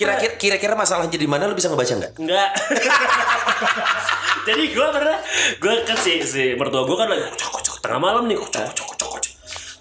Kira-kira 0.00 0.32
kira-kira 0.40 0.72
masalahnya 0.72 1.12
di 1.20 1.28
mana 1.28 1.44
lu 1.44 1.52
bisa 1.52 1.68
ngebaca 1.68 1.92
nggak? 1.92 2.12
Enggak. 2.16 2.50
Jadi 4.48 4.64
gue 4.72 4.86
pernah, 4.88 5.18
gue 5.60 5.72
kan 5.84 5.98
si, 6.00 6.24
si 6.24 6.56
mertua 6.56 6.88
gue 6.88 6.96
kan 6.96 7.04
lagi 7.12 7.28
kocok 7.28 7.50
kocok 7.60 7.76
tengah 7.84 8.00
malam 8.00 8.24
nih 8.24 8.40
kocok 8.40 8.64
kocok 8.72 8.86
kocok 8.96 9.08
kocok. 9.12 9.32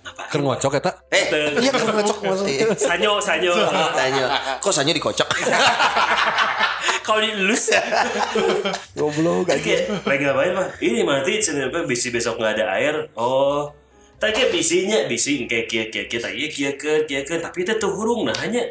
Apa? 0.03 0.21
Ker 0.27 0.39
ngocok 0.43 0.71
ya 0.75 0.81
tak? 0.83 0.95
Eh, 1.15 1.23
Iya 1.63 1.71
ker 1.71 1.87
ngocok 1.95 2.17
maksudnya. 2.19 2.67
Sanyo 2.75 3.11
sanyo. 3.23 3.55
tanya. 3.99 4.25
Kok 4.59 4.73
Sanyo 4.75 4.91
dikocok? 4.91 5.27
Kalau 7.07 7.23
dielus 7.23 7.73
Goblok 8.99 9.47
kayak 9.47 10.03
lagi 10.03 10.23
ngapain 10.27 10.51
pak? 10.51 10.67
Ini 10.83 11.07
mati 11.07 11.39
cenderung 11.39 11.87
bisi 11.87 12.11
besok 12.11 12.43
nggak 12.43 12.59
ada 12.59 12.65
air. 12.75 12.95
Oh, 13.15 13.71
tapi 14.19 14.35
kayak 14.35 14.51
bisinya 14.51 14.99
bisi 15.07 15.47
kayak 15.47 15.65
kia 15.71 15.83
kia 15.87 16.03
kita 16.11 16.27
iya 16.27 16.51
kia 16.51 16.75
ke 16.75 17.07
kia 17.07 17.23
ke 17.23 17.39
tapi 17.39 17.63
itu 17.63 17.71
tuh 17.79 17.95
hurung 17.95 18.27
nah 18.27 18.35
hanya 18.43 18.67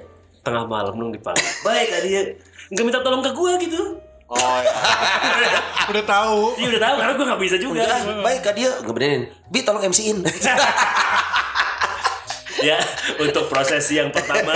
tengah 0.48 0.64
malam 0.64 0.96
nung 0.96 1.12
dipanggil. 1.12 1.44
Baik 1.61 1.88
tadi 1.92 2.08
ya 2.11 2.22
nggak 2.68 2.84
minta 2.84 3.00
tolong 3.00 3.20
ke 3.20 3.30
gua 3.30 3.52
gitu. 3.56 4.00
Udah 5.88 6.04
tahu. 6.04 6.52
Dia 6.56 6.68
udah 6.68 6.82
tahu 6.82 6.94
karena 6.96 7.12
gua 7.12 7.26
nggak 7.32 7.40
bisa 7.40 7.56
juga. 7.56 7.80
Enggak, 7.80 8.20
baik 8.20 8.40
kak 8.42 8.54
dia 8.54 8.70
ngebenerin. 8.80 9.22
Bi 9.48 9.61
tolong 9.61 9.82
MC-in. 9.84 10.20
ya 12.58 12.74
untuk 13.16 13.46
proses 13.46 13.87
yang 13.87 14.11
pertama 14.11 14.50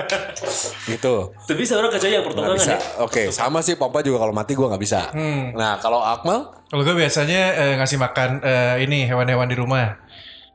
Gitu. 0.88 1.14
tuh 1.36 1.54
bisa 1.54 1.76
orang 1.76 1.92
kecuali 1.92 2.16
yang 2.16 2.24
pertolongan 2.24 2.56
bisa. 2.56 2.72
ya. 2.72 3.04
Oke, 3.04 3.28
sama 3.28 3.60
sih 3.60 3.76
pompa 3.76 4.00
juga 4.00 4.24
kalau 4.24 4.32
mati 4.32 4.56
gua 4.56 4.72
nggak 4.72 4.82
bisa. 4.82 5.12
Nah, 5.52 5.76
kalau 5.78 6.00
Akmal 6.00 6.48
Kalau 6.70 6.86
gue 6.86 6.94
biasanya 6.94 7.42
eh, 7.52 7.74
ngasih 7.76 7.98
makan 7.98 8.40
eh, 8.40 8.86
ini 8.86 9.02
hewan-hewan 9.04 9.50
di 9.50 9.58
rumah. 9.58 9.90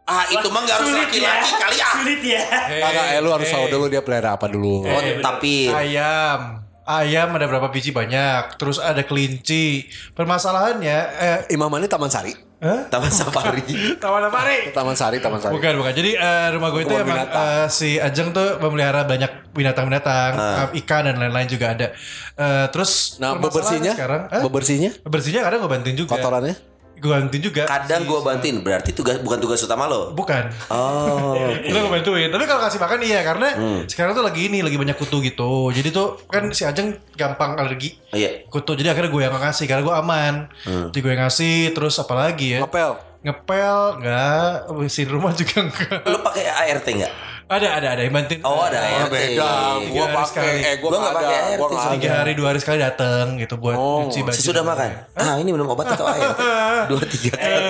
Ah 0.06 0.24
itu 0.28 0.48
mah 0.48 0.62
nggak 0.62 0.76
harus 0.76 0.88
Sulit 0.88 1.02
laki-laki 1.04 1.50
ya. 1.50 1.58
kali 1.58 1.78
ah. 1.78 1.92
Sulit 1.92 2.22
ya. 2.22 2.42
Kagak, 2.80 3.06
eh 3.10 3.20
lu 3.20 3.30
harus 3.30 3.48
tahu 3.48 3.66
dulu 3.68 3.86
dia 3.88 4.02
pelihara 4.02 4.38
apa 4.38 4.46
dulu. 4.46 4.82
Oh 4.82 5.00
iya, 5.02 5.18
bener. 5.18 5.24
tapi 5.24 5.56
Ayam. 5.68 6.42
Ayam 6.86 7.34
ada 7.34 7.46
berapa 7.46 7.68
biji 7.68 7.90
banyak. 7.90 8.56
Terus 8.56 8.78
ada 8.78 9.02
kelinci. 9.02 9.90
Permasalahannya 10.14 10.98
eh 11.18 11.40
Imam 11.50 11.66
Mani 11.66 11.86
Taman 11.86 12.08
Sari. 12.08 12.30
Hah? 12.56 12.86
Taman 12.88 13.10
Safari. 13.10 13.66
Taman 14.04 14.30
nih? 14.30 14.70
Taman 14.72 14.94
Sari, 14.94 15.18
Taman 15.18 15.38
Sari. 15.38 15.54
Bukan, 15.54 15.74
bukan. 15.76 15.92
Jadi 15.92 16.14
eh, 16.14 16.48
rumah 16.54 16.70
gue 16.70 16.82
itu 16.82 16.94
emang 16.94 17.26
binatang. 17.26 17.46
eh, 17.62 17.68
si 17.68 17.90
Ajeng 17.98 18.32
tuh 18.32 18.58
memelihara 18.58 19.04
banyak 19.04 19.52
binatang-binatang, 19.52 20.32
eh, 20.34 20.80
ikan 20.82 21.04
dan 21.04 21.18
lain-lain 21.18 21.46
juga 21.46 21.74
ada. 21.74 21.88
Eh, 22.34 22.66
terus 22.70 23.18
Nah, 23.18 23.36
bebersihnya? 23.36 23.94
sekarang, 23.94 24.30
eh, 24.30 24.42
Bebersihnya? 24.42 24.92
bebersihnya 25.02 25.42
kadang 25.42 25.62
gue 25.62 25.72
bantuin 25.72 25.94
juga. 25.96 26.16
Kotorannya? 26.16 26.56
Gue 26.96 27.08
bantuin 27.08 27.42
juga. 27.42 27.64
Kadang 27.66 28.04
gue 28.04 28.20
bantuin, 28.20 28.56
berarti 28.60 28.90
tugas 28.90 29.20
bukan 29.20 29.38
tugas 29.38 29.60
utama 29.60 29.86
lo. 29.86 30.12
Bukan. 30.12 30.48
Oh, 30.70 31.36
Itu 31.62 31.72
gue 31.72 31.92
bantuin. 31.92 32.28
Tapi 32.28 32.44
kalau 32.44 32.62
kasih 32.62 32.78
makan 32.78 33.00
iya 33.02 33.20
karena 33.22 33.50
Hmm. 33.52 33.82
sekarang 33.86 34.12
tuh 34.12 34.22
lagi 34.22 34.48
ini 34.48 34.60
lagi 34.60 34.76
banyak 34.76 34.96
kutu 34.96 35.20
gitu. 35.20 35.70
Jadi 35.70 35.90
tuh 35.90 36.18
kan 36.26 36.48
si 36.50 36.64
Ajeng 36.64 36.96
gampang 37.14 37.56
alergi 37.56 37.96
iya. 38.10 38.44
kutu. 38.48 38.74
Jadi 38.74 38.88
akhirnya 38.88 39.10
gue 39.10 39.22
yang 39.22 39.34
ngasih 39.34 39.66
karena 39.66 39.84
gue 39.84 39.96
aman. 39.96 40.34
Hmm. 40.64 40.88
Jadi 40.90 41.00
gue 41.00 41.12
yang 41.12 41.24
ngasih 41.24 41.56
terus 41.72 41.96
apa 41.96 42.14
lagi 42.14 42.56
ya? 42.56 42.60
Ngepel. 42.62 42.92
Ngepel 43.22 43.78
enggak, 43.98 44.70
bersihin 44.70 45.10
rumah 45.10 45.34
juga 45.34 45.58
enggak. 45.66 45.98
Lo 46.06 46.22
pakai 46.22 46.46
ART 46.46 46.86
nggak? 46.86 47.14
Ada 47.46 47.78
ada 47.78 47.88
ada 47.94 48.02
yang 48.02 48.10
bantuin. 48.10 48.42
Oh 48.42 48.58
ada 48.60 48.82
Oh, 48.82 49.06
beda. 49.06 49.52
Gua 49.86 50.06
pakai 50.18 50.50
eh 50.66 50.76
gua 50.82 50.90
Gua 50.90 51.00
ada. 51.00 51.14
pakai 51.14 51.38
Gua 51.54 51.68
ART 51.68 51.74
nggak 51.78 51.94
Tiga 51.96 52.12
hari 52.18 52.32
dua 52.34 52.48
hari 52.50 52.60
sekali 52.60 52.78
dateng 52.82 53.26
gitu 53.38 53.56
buat 53.56 53.78
Oh, 53.78 54.02
nyuci 54.02 54.20
baju. 54.22 54.34
Sesudah 54.34 54.64
makan. 54.66 54.90
Ah 55.14 55.38
ini 55.38 55.50
minum 55.54 55.70
obat 55.70 55.94
atau 55.94 56.10
ART? 56.10 56.38
Dua 56.90 57.02
tiga 57.06 57.38
kali. 57.38 57.70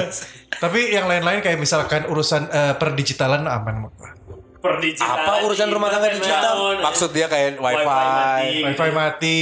Tapi 0.55 0.79
yang 0.89 1.05
lain-lain 1.05 1.43
kayak 1.43 1.59
misalkan 1.59 2.07
urusan 2.07 2.47
eh, 2.47 2.73
perdigitalan 2.75 3.43
aman 3.43 3.83
menurut 3.83 3.99
gua. 4.65 4.73
Per 4.73 4.81
digital 4.81 5.15
Apa 5.15 5.31
urusan 5.45 5.67
rumah 5.69 5.89
tangga 5.93 6.09
digital? 6.09 6.55
Maksud 6.81 7.09
dia 7.13 7.29
kayak 7.29 7.61
Wifi 7.61 7.77
wifi. 7.77 7.85
mati. 7.85 8.49
Wifi 8.65 8.89
mati, 8.89 9.39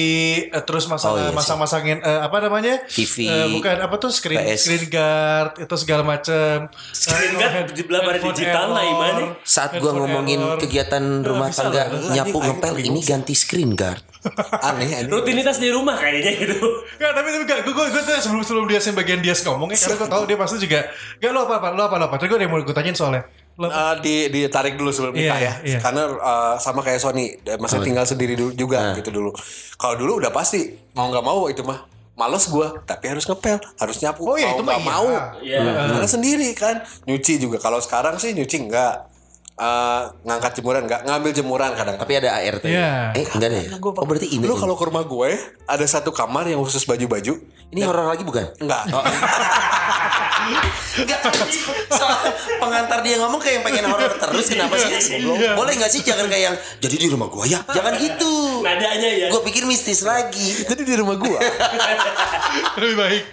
eh, 0.51 0.63
terus 0.67 0.85
masalah 0.85 1.15
Oh, 1.15 1.23
iya 1.23 1.31
sih. 1.31 1.37
masang-masangin 1.39 1.97
eh, 2.03 2.19
apa 2.19 2.37
namanya? 2.43 2.83
TV. 2.85 3.15
Eh, 3.23 3.47
bukan 3.53 3.75
apa 3.79 3.95
tuh 3.95 4.11
screen 4.11 4.43
PS. 4.43 4.67
screen 4.67 4.85
guard 4.91 5.51
itu 5.63 5.75
segala 5.79 6.03
macam. 6.03 6.67
Screen 6.91 7.33
guard 7.39 7.67
di 7.71 7.83
Handphone 7.87 8.35
digital 8.35 8.67
lah, 8.69 8.83
Iman. 8.83 9.15
Saat 9.41 9.79
gua 9.79 9.91
ngomongin 9.95 10.41
error. 10.43 10.59
kegiatan 10.59 11.03
rumah 11.23 11.49
tangga 11.49 11.87
nyapu 12.11 12.37
ngepel 12.43 12.75
ini 12.83 12.99
ganti 12.99 13.31
screen 13.31 13.73
guard. 13.73 14.03
Aneh 14.67 15.03
aneh. 15.03 15.11
Rutinitas 15.11 15.59
di 15.59 15.67
rumah 15.67 15.99
kayaknya 15.99 16.31
gitu. 16.39 16.55
Enggak, 16.95 17.11
tapi 17.11 17.27
tapi 17.27 17.43
enggak, 17.43 17.59
gue 17.67 17.73
gue 17.75 17.85
gue 17.91 18.03
tuh 18.07 18.15
sebelum 18.23 18.43
sebelum 18.47 18.65
dia 18.71 18.79
bagian 18.95 19.19
dia 19.19 19.35
ngomongnya 19.35 19.75
karena 19.75 19.95
gue 19.99 20.09
tahu 20.09 20.23
dia 20.23 20.37
pasti 20.39 20.55
juga 20.63 20.79
enggak 21.19 21.31
lo 21.35 21.39
apa 21.43 21.53
apa 21.59 21.67
lo 21.75 21.81
apa 21.91 21.95
lo 21.99 22.03
apa. 22.07 22.15
Tapi 22.15 22.27
gue 22.31 22.39
yang 22.39 22.51
mau 22.55 22.63
gue 22.63 22.75
tanyain 22.75 22.95
soalnya. 22.95 23.27
Eh, 23.53 23.95
di 24.01 24.15
ditarik 24.33 24.73
dulu 24.73 24.89
sebelum 24.89 25.13
nikah 25.13 25.37
Iya, 25.37 25.53
ya. 25.61 25.77
iya. 25.77 25.79
Karena 25.79 26.09
eh, 26.09 26.53
sama 26.57 26.81
kayak 26.81 26.97
Sony, 26.97 27.37
dan 27.45 27.61
masih 27.61 27.85
tinggal 27.85 28.01
sendiri 28.01 28.33
dulu 28.33 28.49
juga 28.57 28.97
gitu 28.97 29.13
dulu. 29.13 29.29
Kalau 29.77 29.93
dulu 29.93 30.17
udah 30.17 30.33
pasti 30.33 30.73
mau 30.97 31.13
nggak 31.13 31.25
mau 31.25 31.45
itu 31.45 31.61
mah 31.61 31.85
males 32.13 32.45
gua, 32.49 32.81
tapi 32.85 33.09
harus 33.13 33.25
ngepel, 33.25 33.61
harus 33.77 33.97
nyapu. 34.01 34.25
Oh 34.25 34.37
iya, 34.37 34.53
Mau 34.53 34.57
itu 34.57 34.63
mah 34.65 34.73
nggak 34.73 34.81
iya. 34.81 34.89
mau. 34.89 35.07
Iya. 35.41 35.59
Karena 35.93 36.09
sendiri 36.09 36.49
kan, 36.57 36.81
nyuci 37.05 37.37
juga. 37.37 37.57
Kalau 37.61 37.77
sekarang 37.77 38.17
sih 38.17 38.33
nyuci 38.33 38.57
enggak. 38.69 39.12
Eh, 39.53 40.03
ngangkat 40.25 40.57
jemuran 40.57 40.89
enggak, 40.89 41.05
ngambil 41.05 41.29
jemuran 41.29 41.77
kadang. 41.77 41.93
Tapi 42.01 42.17
ada 42.17 42.41
ART. 42.41 42.65
Iya. 42.65 43.13
Eh 43.13 43.21
enggak 43.37 43.49
deh. 43.53 43.65
Oh 43.85 44.05
berarti 44.09 44.33
ini. 44.33 44.49
Lu 44.49 44.57
kalau 44.57 44.73
ke 44.73 44.89
rumah 44.89 45.05
gue 45.05 45.29
ada 45.69 45.85
satu 45.85 46.09
kamar 46.09 46.49
yang 46.49 46.57
khusus 46.65 46.81
baju-baju. 46.89 47.37
Ini 47.69 47.81
horor 47.85 48.09
lagi 48.09 48.25
bukan? 48.25 48.49
Enggak. 48.57 48.89
Enggak. 48.89 49.05
Soal 51.93 52.33
pengantar 52.57 53.05
dia 53.05 53.21
ngomong 53.21 53.37
kayak 53.37 53.61
yang 53.61 53.65
pengen 53.65 53.85
horor 53.93 54.09
terus 54.17 54.49
kenapa 54.49 54.73
sih? 54.73 55.21
Iya. 55.21 55.53
Boleh 55.53 55.77
nggak 55.77 55.91
sih 55.93 56.01
jangan 56.01 56.25
kayak 56.25 56.43
yang 56.49 56.55
jadi 56.81 56.95
di 56.97 57.07
rumah 57.13 57.29
gua 57.29 57.45
ya? 57.45 57.61
Jangan 57.69 57.93
gitu. 58.01 58.33
Nadanya 58.65 59.09
ya. 59.09 59.27
Gue 59.29 59.41
pikir 59.45 59.69
mistis 59.69 60.01
lagi. 60.01 60.65
Jadi 60.65 60.81
di 60.81 60.97
rumah 60.97 61.13
gua 61.13 61.37
lebih 62.81 62.97
baik. 62.97 63.25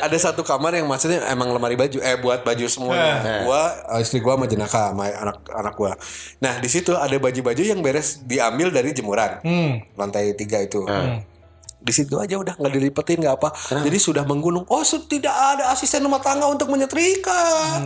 Ada 0.00 0.32
satu 0.32 0.40
kamar 0.40 0.72
yang 0.72 0.88
maksudnya 0.88 1.20
emang 1.28 1.52
lemari 1.52 1.76
baju 1.76 2.00
eh 2.00 2.16
buat 2.16 2.48
baju 2.48 2.64
semuanya. 2.64 3.44
Gua 3.44 3.76
eh, 3.92 4.00
istri 4.00 4.24
gua 4.24 4.40
sama 4.40 4.48
jenaka 4.48 4.92
sama 4.92 5.17
anak 5.18 5.36
anak 5.50 5.74
gua. 5.74 5.92
Nah, 6.38 6.62
di 6.62 6.68
situ 6.70 6.94
ada 6.94 7.14
baju-baju 7.18 7.62
yang 7.62 7.82
beres 7.82 8.22
diambil 8.22 8.70
dari 8.70 8.94
jemuran. 8.94 9.42
Lantai 9.98 10.34
tiga 10.38 10.62
itu. 10.62 10.86
Di 11.78 11.94
situ 11.94 12.18
aja 12.18 12.34
udah 12.34 12.58
nggak 12.58 12.74
dilipetin 12.74 13.22
nggak 13.22 13.38
apa. 13.38 13.54
Jadi 13.86 13.98
sudah 14.02 14.26
menggunung. 14.26 14.66
Oh, 14.66 14.82
tidak 14.82 15.30
ada 15.30 15.70
asisten 15.70 16.02
rumah 16.02 16.18
tangga 16.18 16.50
untuk 16.50 16.66
menyetrika. 16.74 17.38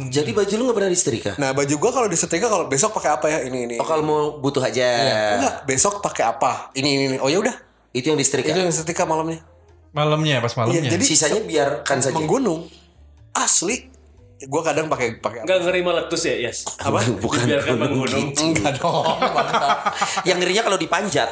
Jadi 0.08 0.32
baju 0.32 0.52
lu 0.56 0.62
nggak 0.64 0.76
pernah 0.80 0.92
disetrika? 0.92 1.30
Nah, 1.36 1.52
baju 1.52 1.74
gua 1.76 1.90
kalau 1.92 2.08
disetrika 2.08 2.48
kalau 2.48 2.72
besok 2.72 2.96
pakai 2.96 3.10
apa 3.12 3.26
ya? 3.28 3.38
Ini 3.44 3.58
ini. 3.68 3.76
Oh 3.76 3.84
kalau 3.84 4.00
mau 4.00 4.20
butuh 4.40 4.64
aja. 4.64 4.88
Enggak, 5.36 5.54
besok 5.68 6.00
pakai 6.00 6.24
apa? 6.24 6.72
Ini 6.72 6.88
ini, 6.88 7.04
ini. 7.12 7.18
Oh 7.20 7.28
ya 7.28 7.44
udah. 7.44 7.52
Itu 7.92 8.08
yang 8.08 8.16
disetrika. 8.16 8.56
Itu 8.56 8.64
yang 8.64 8.72
setrika 8.72 9.04
malamnya. 9.04 9.44
Malamnya 9.92 10.40
pas 10.40 10.56
malamnya. 10.56 10.88
Iya, 10.88 10.96
jadi 10.96 11.04
Sisanya 11.04 11.44
biarkan 11.44 12.00
saja. 12.00 12.16
menggunung. 12.16 12.64
Asli. 13.36 13.91
Gua 14.50 14.62
kadang 14.64 14.90
pakai 14.90 15.22
pakai 15.22 15.46
Enggak 15.46 15.58
ngeri 15.66 15.80
meletus 15.82 16.22
ya, 16.26 16.34
Yes. 16.34 16.66
Apa? 16.78 16.98
Bukan 17.18 17.46
Biarkan 17.46 17.78
gunung. 17.78 17.82
menggunung. 17.82 18.26
Enggak 18.50 18.72
dong. 18.82 19.18
Yang 20.26 20.38
ngerinya 20.42 20.62
kalau 20.66 20.78
dipanjat. 20.78 21.30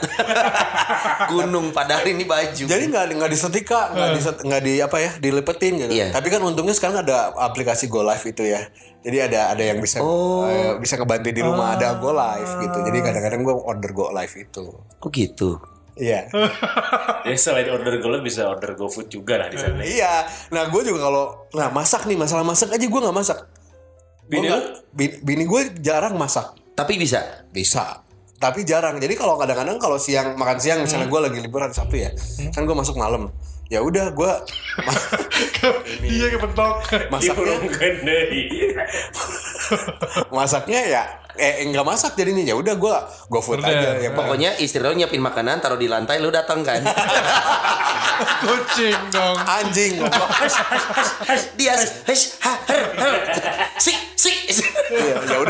Gunung 1.33 1.70
padahal 1.75 2.05
ini 2.07 2.27
baju. 2.27 2.64
Jadi 2.66 2.85
nggak 2.90 3.05
nggak 3.18 3.31
disetrika, 3.31 3.90
nggak 3.94 4.09
di 4.14 4.20
nggak 4.20 4.62
di 4.62 4.75
apa 4.83 4.96
ya, 4.99 5.11
dilipetin 5.18 5.73
gitu. 5.87 5.92
Iya. 5.92 6.14
Tapi 6.14 6.29
kan 6.31 6.40
untungnya 6.42 6.75
sekarang 6.75 7.03
ada 7.03 7.35
aplikasi 7.35 7.90
Go 7.90 8.03
Live 8.07 8.23
itu 8.27 8.46
ya. 8.46 8.66
Jadi 9.01 9.16
ada 9.16 9.57
ada 9.57 9.62
yang 9.64 9.81
bisa 9.81 9.99
eh, 10.05 10.77
bisa 10.77 11.01
ngebantu 11.01 11.33
di 11.33 11.40
rumah 11.40 11.75
ada 11.75 11.96
Go 11.96 12.12
Live 12.12 12.61
gitu. 12.61 12.79
Jadi 12.85 12.99
kadang-kadang 13.01 13.40
gue 13.42 13.55
order 13.57 13.90
Go 13.96 14.12
Live 14.12 14.35
itu. 14.37 14.64
Kok 15.01 15.11
gitu? 15.11 15.57
Iya. 16.00 16.20
Ya 17.20 17.36
selain 17.36 17.68
order 17.68 18.00
GoLive 18.00 18.24
bisa 18.24 18.48
order 18.48 18.72
GoFood 18.72 19.06
juga 19.06 19.36
lah 19.36 19.46
di 19.46 19.54
sana. 19.54 19.84
iya. 19.84 20.24
Nah 20.48 20.66
gue 20.66 20.82
juga 20.82 21.04
kalau 21.04 21.24
nah 21.52 21.68
masak 21.68 22.04
nih 22.04 22.16
masalah 22.16 22.40
masak 22.42 22.72
aja 22.72 22.80
gue 22.80 22.88
nggak 22.98 23.12
masak. 23.14 23.38
Gua 23.38 24.26
Bini 24.26 24.46
nggak- 24.48 24.66
Bini, 24.90 25.14
bini 25.20 25.44
gue 25.44 25.60
jarang 25.78 26.16
masak. 26.16 26.56
Tapi 26.72 26.96
bisa. 26.96 27.44
Bisa. 27.50 28.00
Tapi 28.34 28.64
jarang. 28.64 28.96
Jadi 28.96 29.12
kalau 29.12 29.36
kadang-kadang 29.36 29.76
kalau 29.76 30.00
siang 30.00 30.32
makan 30.32 30.56
siang 30.56 30.80
misalnya 30.80 31.06
gue 31.06 31.20
lagi 31.20 31.38
liburan 31.38 31.68
Sabtu 31.68 32.00
ya, 32.00 32.08
kan 32.48 32.64
gue 32.64 32.72
masuk 32.72 32.96
malam. 32.96 33.28
Ya 33.68 33.84
udah 33.84 34.10
gue 34.10 34.32
Dia 36.02 36.26
kepentok. 36.32 36.80
masaknya 37.06 37.54
masaknya 40.32 40.80
ya 40.88 41.02
eh 41.38 41.66
enggak 41.66 41.87
masak 41.87 42.19
jadinya 42.19 42.43
ya 42.43 42.55
udah 42.57 42.75
gua 42.79 43.07
go 43.31 43.38
food 43.43 43.62
Udah. 43.62 43.71
aja 43.71 43.90
ya 44.03 44.11
Pokoknya 44.11 44.57
istri 44.59 44.83
lo 44.83 44.95
nyiapin 44.95 45.23
makanan 45.23 45.62
taruh 45.62 45.79
di 45.79 45.87
lantai 45.87 46.19
lu 46.19 46.31
datang 46.33 46.64
kan. 46.66 46.83
Kucing 48.45 48.99
dong. 49.09 49.37
anjing 49.49 50.03
Dia. 51.57 51.75
Si 53.81 53.93
si. 54.16 54.33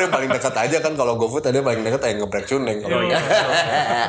Udah 0.01 0.07
yang 0.09 0.15
paling 0.17 0.31
dekat 0.33 0.55
aja 0.57 0.77
kan 0.81 0.93
kalau 0.97 1.13
go 1.15 1.29
food 1.29 1.45
ada 1.45 1.53
yang 1.53 1.69
paling 1.69 1.85
dekat 1.85 2.01
yang 2.03 2.19
ngebrek 2.19 2.49
cuneng 2.49 2.79
kalau 2.81 3.05
Iya. 3.05 3.21
Iya. 3.21 4.09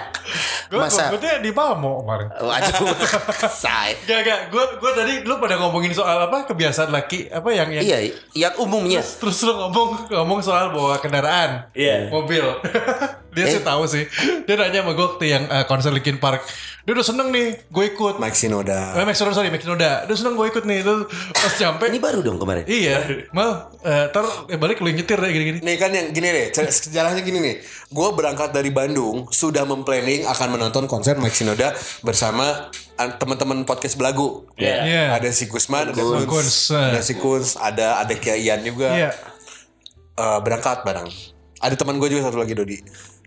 Gue 0.72 0.80
Masa? 0.80 1.12
gue 1.12 1.20
di 1.44 1.52
Palmo 1.52 2.00
kemarin. 2.00 2.32
Oh, 2.40 2.48
aduh. 2.48 2.96
Say. 3.52 4.00
Gak 4.08 4.24
gak, 4.24 4.40
gue 4.48 4.64
gue 4.80 4.92
tadi 4.96 5.14
lu 5.22 5.36
pada 5.36 5.60
ngomongin 5.60 5.92
soal 5.92 6.16
apa 6.24 6.48
kebiasaan 6.48 6.96
laki 6.96 7.28
apa 7.28 7.52
yang 7.52 7.68
yang 7.70 7.84
Iya, 7.84 7.98
yang 8.32 8.56
umumnya. 8.56 9.04
terus 9.04 9.44
lu 9.44 9.52
ngomong 9.52 10.08
ngomong 10.08 10.40
soal 10.40 10.72
bawa 10.72 10.96
kendaraan, 11.04 11.68
Iya. 11.76 12.08
mobil. 12.08 12.48
dia 13.36 13.46
sih 13.48 13.60
tahu 13.60 13.84
sih. 13.84 14.08
Dia 14.44 14.56
nanya 14.56 14.80
sama 14.80 14.96
gue 14.96 15.06
waktu 15.06 15.26
yang 15.28 15.44
uh, 15.48 15.68
konser 15.68 15.92
Linkin 15.92 16.24
Park. 16.24 16.40
Dia 16.82 16.92
udah 16.92 17.06
seneng 17.06 17.30
nih, 17.30 17.62
gue 17.64 17.86
ikut. 17.88 18.18
Mike 18.18 18.34
Sinoda 18.34 18.94
Eh, 18.94 19.04
Max 19.04 19.16
Sonoda, 19.16 19.36
sorry, 19.36 19.50
Max 19.50 19.62
Sonoda. 19.62 20.02
Dia 20.02 20.16
seneng 20.16 20.34
gue 20.34 20.48
ikut 20.48 20.64
nih. 20.64 20.82
Terus 20.82 21.06
pas 21.32 21.54
nyampe, 21.56 21.84
Ini 21.86 22.00
baru 22.00 22.20
dong 22.20 22.38
kemarin. 22.38 22.66
iya, 22.66 23.06
mal, 23.30 23.70
eh, 23.80 24.06
ntar 24.08 24.26
eh, 24.48 24.58
balik 24.58 24.80
lu 24.80 24.88
yang 24.88 24.98
nyetir 24.98 25.16
deh 25.16 25.30
gini-gini. 25.30 25.60
nih 25.60 25.76
kan 25.76 25.90
yang 25.90 26.10
gini 26.10 26.28
deh 26.28 26.46
sejarahnya 26.52 27.22
gini 27.22 27.38
nih 27.40 27.56
gue 27.88 28.08
berangkat 28.12 28.50
dari 28.50 28.70
Bandung 28.70 29.30
sudah 29.30 29.62
memplanning 29.62 30.26
akan 30.26 30.48
menonton 30.52 30.86
konser 30.86 31.16
Mike 31.16 31.34
Sinoda 31.34 31.70
bersama 32.02 32.68
an- 32.96 33.16
teman-teman 33.16 33.62
podcast 33.62 33.94
belagu 33.96 34.50
Iya. 34.56 34.78
Iya. 34.82 35.04
ada 35.14 35.30
si 35.30 35.46
Gusman 35.46 35.90
ada 35.90 36.02
Kuns. 36.24 36.70
Ada 36.70 37.00
si 37.00 37.14
Kuns 37.16 37.56
ada 37.56 38.00
ada 38.00 38.14
Kia 38.14 38.34
Ian 38.34 38.62
juga 38.62 38.90
Iya. 38.90 39.10
eh, 40.14 40.40
berangkat 40.40 40.82
bareng. 40.82 41.10
Ada 41.58 41.76
teman 41.76 41.96
gue 41.96 42.10
juga 42.10 42.26
satu 42.26 42.38
lagi 42.38 42.52
Dodi. 42.52 42.78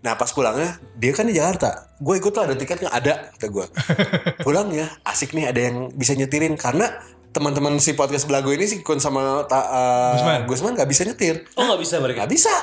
Nah 0.05 0.13
pas 0.13 0.29
pulangnya 0.29 0.77
dia 0.93 1.09
kan 1.11 1.25
di 1.25 1.33
Jakarta. 1.33 1.89
Gue 1.97 2.21
ikut 2.21 2.29
lah 2.31 2.45
ada 2.45 2.55
tiketnya 2.55 2.93
ada 2.93 3.33
kata 3.33 3.49
gue. 3.49 3.65
Pulang 4.45 4.69
ya 4.69 4.85
asik 5.01 5.33
nih 5.33 5.49
ada 5.49 5.57
yang 5.59 5.89
bisa 5.89 6.13
nyetirin 6.13 6.53
karena 6.53 6.85
teman-teman 7.33 7.75
si 7.81 7.97
podcast 7.97 8.29
belagu 8.29 8.53
ini 8.53 8.63
si 8.63 8.79
Kun 8.79 9.01
sama 9.01 9.43
ta, 9.49 9.59
eh, 9.65 10.13
Gusman. 10.15 10.39
Gusman 10.45 10.71
nggak 10.77 10.87
bisa 10.87 11.01
nyetir. 11.03 11.49
Oh 11.57 11.65
nggak 11.65 11.81
bisa 11.81 11.97
mereka? 11.97 12.23
Nggak 12.23 12.33
bisa 12.37 12.53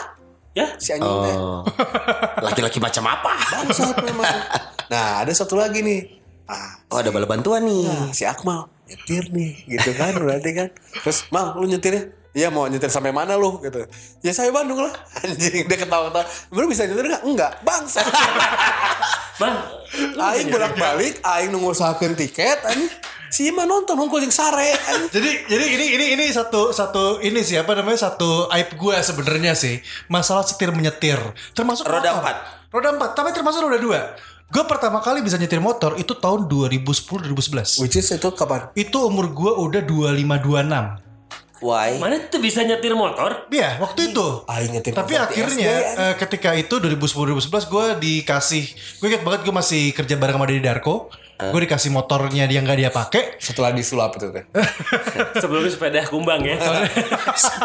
Ya? 0.52 0.68
si 0.76 0.92
anjing 0.92 1.09
teh. 1.24 1.35
Oh. 1.35 1.64
Laki-laki 2.46 2.76
macam 2.78 3.09
apa? 3.09 3.33
Bangsat 3.35 3.98
memang. 4.05 4.28
Nah 4.87 5.24
ada 5.26 5.33
satu 5.35 5.59
lagi 5.59 5.83
nih. 5.83 6.22
Ah, 6.46 6.78
Oh, 6.92 7.00
ada 7.00 7.09
bala 7.09 7.24
bantuan 7.24 7.64
nih. 7.64 7.88
Nah, 7.88 8.12
si 8.12 8.28
Akmal 8.28 8.68
nyetir 8.85 9.33
nih 9.33 9.64
gitu 9.64 9.96
kan 9.96 10.12
berarti 10.12 10.50
kan 10.52 10.68
terus 11.00 11.24
mal 11.33 11.57
lu 11.57 11.64
nyetir 11.64 11.92
ya 11.96 12.02
Iya 12.33 12.49
mau 12.49 12.64
nyetir 12.64 12.88
sampai 12.88 13.12
mana 13.12 13.37
lu 13.37 13.61
gitu 13.61 13.85
ya 14.25 14.33
saya 14.33 14.49
Bandung 14.49 14.81
lah 14.81 14.92
anjing 15.21 15.68
dia 15.68 15.77
ketawa-ketawa 15.77 16.25
lu 16.57 16.64
bisa 16.64 16.88
nyetir 16.88 17.05
nggak 17.12 17.23
enggak 17.29 17.53
bangsa 17.61 18.01
Man, 19.40 19.53
aing 20.16 20.49
bolak 20.49 20.77
balik 20.77 21.21
aing 21.21 21.53
nunggu 21.53 21.77
usahakan 21.77 22.16
tiket 22.16 22.64
anjing 22.64 22.88
si 23.33 23.49
mah 23.49 23.64
nonton 23.64 23.97
hongkol 23.97 24.21
yang 24.21 24.29
sare. 24.29 24.77
Jadi 25.09 25.49
jadi 25.49 25.64
ini 25.64 25.87
ini 25.97 26.07
ini 26.21 26.25
satu 26.29 26.68
satu 26.68 27.16
ini 27.25 27.40
sih 27.40 27.57
apa 27.57 27.73
namanya 27.73 28.12
satu 28.12 28.53
aib 28.53 28.77
gue 28.77 28.97
sebenarnya 29.01 29.57
sih 29.57 29.81
masalah 30.12 30.45
setir 30.45 30.68
menyetir 30.68 31.16
termasuk 31.57 31.88
Roda 31.88 32.12
motor. 32.12 32.21
empat. 32.21 32.37
roda 32.68 32.88
empat 32.92 33.11
tapi 33.16 33.33
termasuk 33.33 33.64
roda 33.64 33.81
dua 33.81 34.01
Gue 34.53 34.68
pertama 34.68 35.01
kali 35.01 35.25
bisa 35.25 35.40
nyetir 35.40 35.64
motor 35.64 35.97
itu 35.97 36.12
tahun 36.12 36.45
2010-2011. 36.45 37.81
Which 37.81 37.97
is 37.97 38.12
itu 38.12 38.29
kapan? 38.37 38.68
Itu 38.77 39.09
umur 39.09 39.33
gue 39.33 39.49
udah 39.49 39.81
25-26. 39.81 41.12
Why? 41.62 41.94
Mana 41.96 42.18
tuh 42.27 42.38
bisa 42.38 42.61
nyetir 42.61 42.90
motor? 42.92 43.46
Iya, 43.48 43.79
waktu 43.79 44.11
itu. 44.11 44.42
Aing 44.44 44.75
nyetir 44.75 44.90
Tapi 44.90 45.14
motor 45.14 45.31
akhirnya 45.31 45.70
SD, 45.72 45.94
ya. 45.94 46.03
eh, 46.03 46.14
ketika 46.18 46.51
itu 46.53 46.75
2010-2011 46.77 47.38
gue 47.64 47.87
dikasih, 47.98 48.64
gue 48.98 49.07
inget 49.07 49.22
banget 49.22 49.40
gue 49.42 49.55
masih 49.55 49.83
kerja 49.92 50.14
bareng 50.16 50.37
sama 50.37 50.46
Dedi 50.46 50.61
Darko. 50.61 51.07
Gue 51.42 51.66
dikasih 51.66 51.90
motornya 51.90 52.46
dia 52.46 52.62
nggak 52.62 52.79
dia 52.79 52.87
pakai. 52.88 53.35
setelah 53.37 53.75
disulap 53.75 54.14
itu 54.14 54.31
teh. 54.31 54.46
Sebelumnya 55.42 55.75
sepeda 55.75 56.07
kumbang 56.07 56.38
ya. 56.38 56.55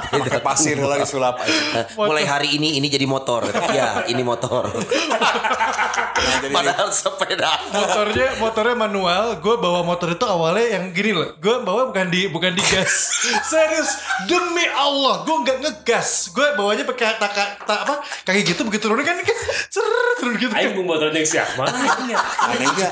Pakai 0.09 0.41
pasir 0.41 0.81
lah 0.81 0.97
disulap. 0.97 1.37
Eh, 1.45 1.85
Mulai 1.93 2.25
hari 2.25 2.57
ini 2.57 2.81
ini 2.81 2.89
jadi 2.89 3.05
motor. 3.05 3.45
ya, 3.69 4.01
ini 4.09 4.25
motor. 4.25 4.65
Padahal 6.47 6.89
sepeda. 6.89 7.51
motornya 7.69 8.29
motornya 8.41 8.75
manual 8.75 9.23
gue 9.37 9.55
bawa 9.57 9.85
motor 9.85 10.13
itu 10.13 10.25
awalnya 10.25 10.77
yang 10.79 10.89
gini 10.91 11.13
loh. 11.13 11.37
Gue 11.37 11.61
bawa 11.61 11.93
bukan 11.93 12.09
di 12.09 12.27
bukan 12.27 12.51
di 12.57 12.63
gas. 12.65 13.13
Serius 13.51 14.01
demi 14.25 14.65
Allah 14.73 15.21
gue 15.23 15.35
nggak 15.45 15.57
ngegas. 15.61 16.33
Gue 16.33 16.45
bawanya 16.57 16.83
pakai 16.83 17.21
tak 17.21 17.33
tak 17.63 17.79
apa 17.85 18.01
kaki 18.25 18.41
gitu 18.43 18.65
begitu 18.65 18.89
turun 18.89 19.05
kan 19.05 19.17
kan? 19.21 19.37
Ser 19.69 19.83
turun 20.17 20.33
gitu 20.41 20.49
kan. 20.51 20.61
Aing 20.63 20.73
bung 20.73 20.87
motornya 20.89 21.21
siapa? 21.21 21.63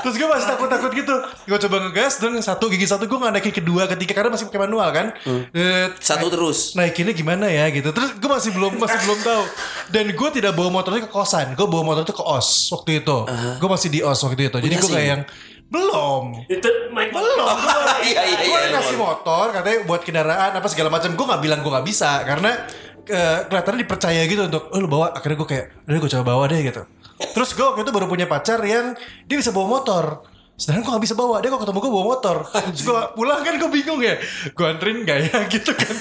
Terus 0.02 0.14
gue 0.14 0.28
masih 0.28 0.46
takut-takut 0.46 0.90
gitu. 0.94 1.14
Gue 1.46 1.58
coba 1.58 1.76
ngegas 1.88 2.22
Dan 2.22 2.38
satu 2.38 2.70
gigi 2.70 2.86
satu 2.86 3.04
gue 3.06 3.18
gak 3.18 3.32
naikin 3.34 3.54
kedua 3.54 3.88
Ketiga 3.90 4.22
karena 4.22 4.30
masih 4.34 4.46
pakai 4.48 4.60
manual 4.68 4.88
kan. 4.94 5.06
Eh, 5.50 5.86
Satu 5.98 6.30
terus. 6.30 6.74
naikinnya 6.78 7.14
gimana 7.16 7.46
ya 7.50 7.66
gitu. 7.72 7.90
Terus 7.90 8.14
gue 8.16 8.30
masih 8.30 8.50
belum 8.54 8.78
masih 8.78 8.98
belum 9.02 9.18
tahu. 9.22 9.44
Dan 9.90 10.06
gue 10.12 10.28
tidak 10.30 10.52
bawa 10.54 10.70
motornya 10.70 11.06
ke 11.06 11.10
kosan 11.10 11.56
gue 11.56 11.66
bawa 11.66 11.82
motor 11.82 12.02
itu 12.04 12.12
ke 12.12 12.20
os 12.20 12.68
waktu 12.68 13.00
itu 13.00 13.15
gue 13.56 13.68
masih 13.70 13.88
di 13.88 14.00
os 14.04 14.18
waktu 14.20 14.52
itu. 14.52 14.58
Jadi 14.60 14.74
gue 14.76 14.90
kayak 14.90 15.08
yang 15.08 15.22
belum. 15.72 16.24
Itu 16.46 16.68
main 16.92 17.10
belum. 17.10 17.56
Iya 18.06 18.22
iya 18.22 18.38
gue 18.38 18.60
iya. 18.70 18.70
kasih 18.70 19.02
motor 19.02 19.50
katanya 19.50 19.82
buat 19.82 20.06
kendaraan 20.06 20.52
apa 20.54 20.68
segala 20.70 20.92
macam. 20.92 21.16
Gue 21.16 21.26
nggak 21.26 21.42
bilang 21.42 21.60
gue 21.64 21.72
nggak 21.74 21.86
bisa 21.86 22.22
karena 22.22 22.54
eh, 23.08 23.38
kelihatannya 23.50 23.80
dipercaya 23.82 24.22
gitu 24.30 24.46
untuk 24.46 24.70
oh 24.70 24.78
lu 24.78 24.86
bawa. 24.86 25.10
Akhirnya 25.16 25.36
gue 25.42 25.48
kayak 25.48 25.66
udah 25.90 25.98
gue 25.98 26.10
coba 26.14 26.24
bawa 26.24 26.44
deh 26.46 26.60
gitu. 26.62 26.82
Terus 27.16 27.50
gue 27.56 27.64
waktu 27.64 27.82
itu 27.82 27.92
baru 27.96 28.06
punya 28.06 28.28
pacar 28.28 28.60
yang 28.62 28.94
dia 29.26 29.36
bisa 29.40 29.50
bawa 29.50 29.80
motor 29.80 30.35
sedangkan 30.56 30.82
gue 30.82 30.92
gak 30.92 31.04
bisa 31.04 31.12
bawa. 31.12 31.38
Dia 31.38 31.48
kok 31.48 31.62
ketemu 31.62 31.78
gue 31.78 31.92
bawa 31.92 32.04
motor. 32.10 32.36
Terus 32.72 32.82
gue 32.82 33.00
pulang 33.12 33.40
kan 33.40 33.54
gue 33.54 33.70
bingung 33.70 34.00
ya. 34.00 34.16
Gue 34.50 34.66
anterin 34.66 35.04
gak 35.04 35.18
ya? 35.22 35.36
Gitu 35.52 35.68
kan. 35.70 35.94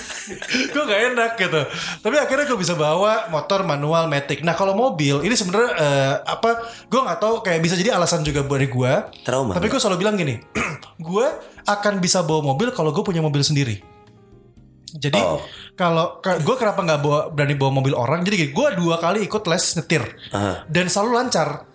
Gue 0.72 0.84
gak 0.86 1.02
enak 1.12 1.32
gitu. 1.36 1.62
Tapi 2.00 2.15
akhirnya 2.15 2.46
gue 2.46 2.56
bisa 2.56 2.74
bawa 2.74 3.28
motor 3.28 3.62
manual 3.62 4.08
matic 4.08 4.41
nah 4.41 4.52
kalau 4.52 4.72
mobil 4.72 5.20
ini 5.22 5.36
sebenarnya 5.36 5.72
eh, 5.76 6.13
apa 6.24 6.50
gue 6.88 7.00
nggak 7.00 7.20
tahu. 7.20 7.44
Kayak 7.44 7.60
bisa 7.62 7.76
jadi 7.76 7.91
alasan 7.91 8.24
juga 8.24 8.41
dari 8.41 8.65
gue 8.65 8.91
Trauma. 9.22 9.52
tapi 9.52 9.68
gue 9.68 9.78
selalu 9.78 9.98
bilang 10.00 10.15
gini 10.15 10.39
gue 11.08 11.28
akan 11.62 11.94
bisa 12.00 12.24
bawa 12.24 12.41
mobil 12.48 12.72
kalau 12.72 12.89
gue 12.89 13.04
punya 13.04 13.20
mobil 13.20 13.44
sendiri. 13.44 13.84
Jadi 14.96 15.20
Oh. 15.20 15.44
kalau 15.76 16.24
gue 16.24 16.56
kenapa 16.56 16.80
nggak 16.80 17.00
bawa 17.04 17.20
berani 17.28 17.52
bawa 17.54 17.72
mobil 17.76 17.91
orang? 17.91 18.24
Jadi 18.24 18.48
gue 18.48 18.68
dua 18.80 18.96
kali 18.96 19.28
ikut 19.28 19.44
les 19.46 19.65
nyetir. 19.76 20.04
Aha. 20.32 20.63
dan 20.65 20.88
selalu 20.88 21.12
lancar 21.13 21.68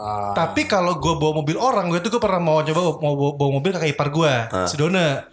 Ah, 0.00 0.32
tapi 0.32 0.64
kalau 0.64 0.96
gue 0.96 1.12
bawa 1.20 1.44
mobil 1.44 1.60
orang, 1.60 1.92
gue 1.92 2.00
tuh 2.00 2.08
gue 2.16 2.22
pernah 2.24 2.40
mau 2.40 2.64
coba 2.64 2.80
mau 3.04 3.12
bawa, 3.12 3.32
bawa 3.36 3.50
mobil 3.60 3.70
kakak 3.76 3.92
ipar 3.92 4.08
gue, 4.08 4.32
si 4.64 4.80
Dona. 4.80 5.28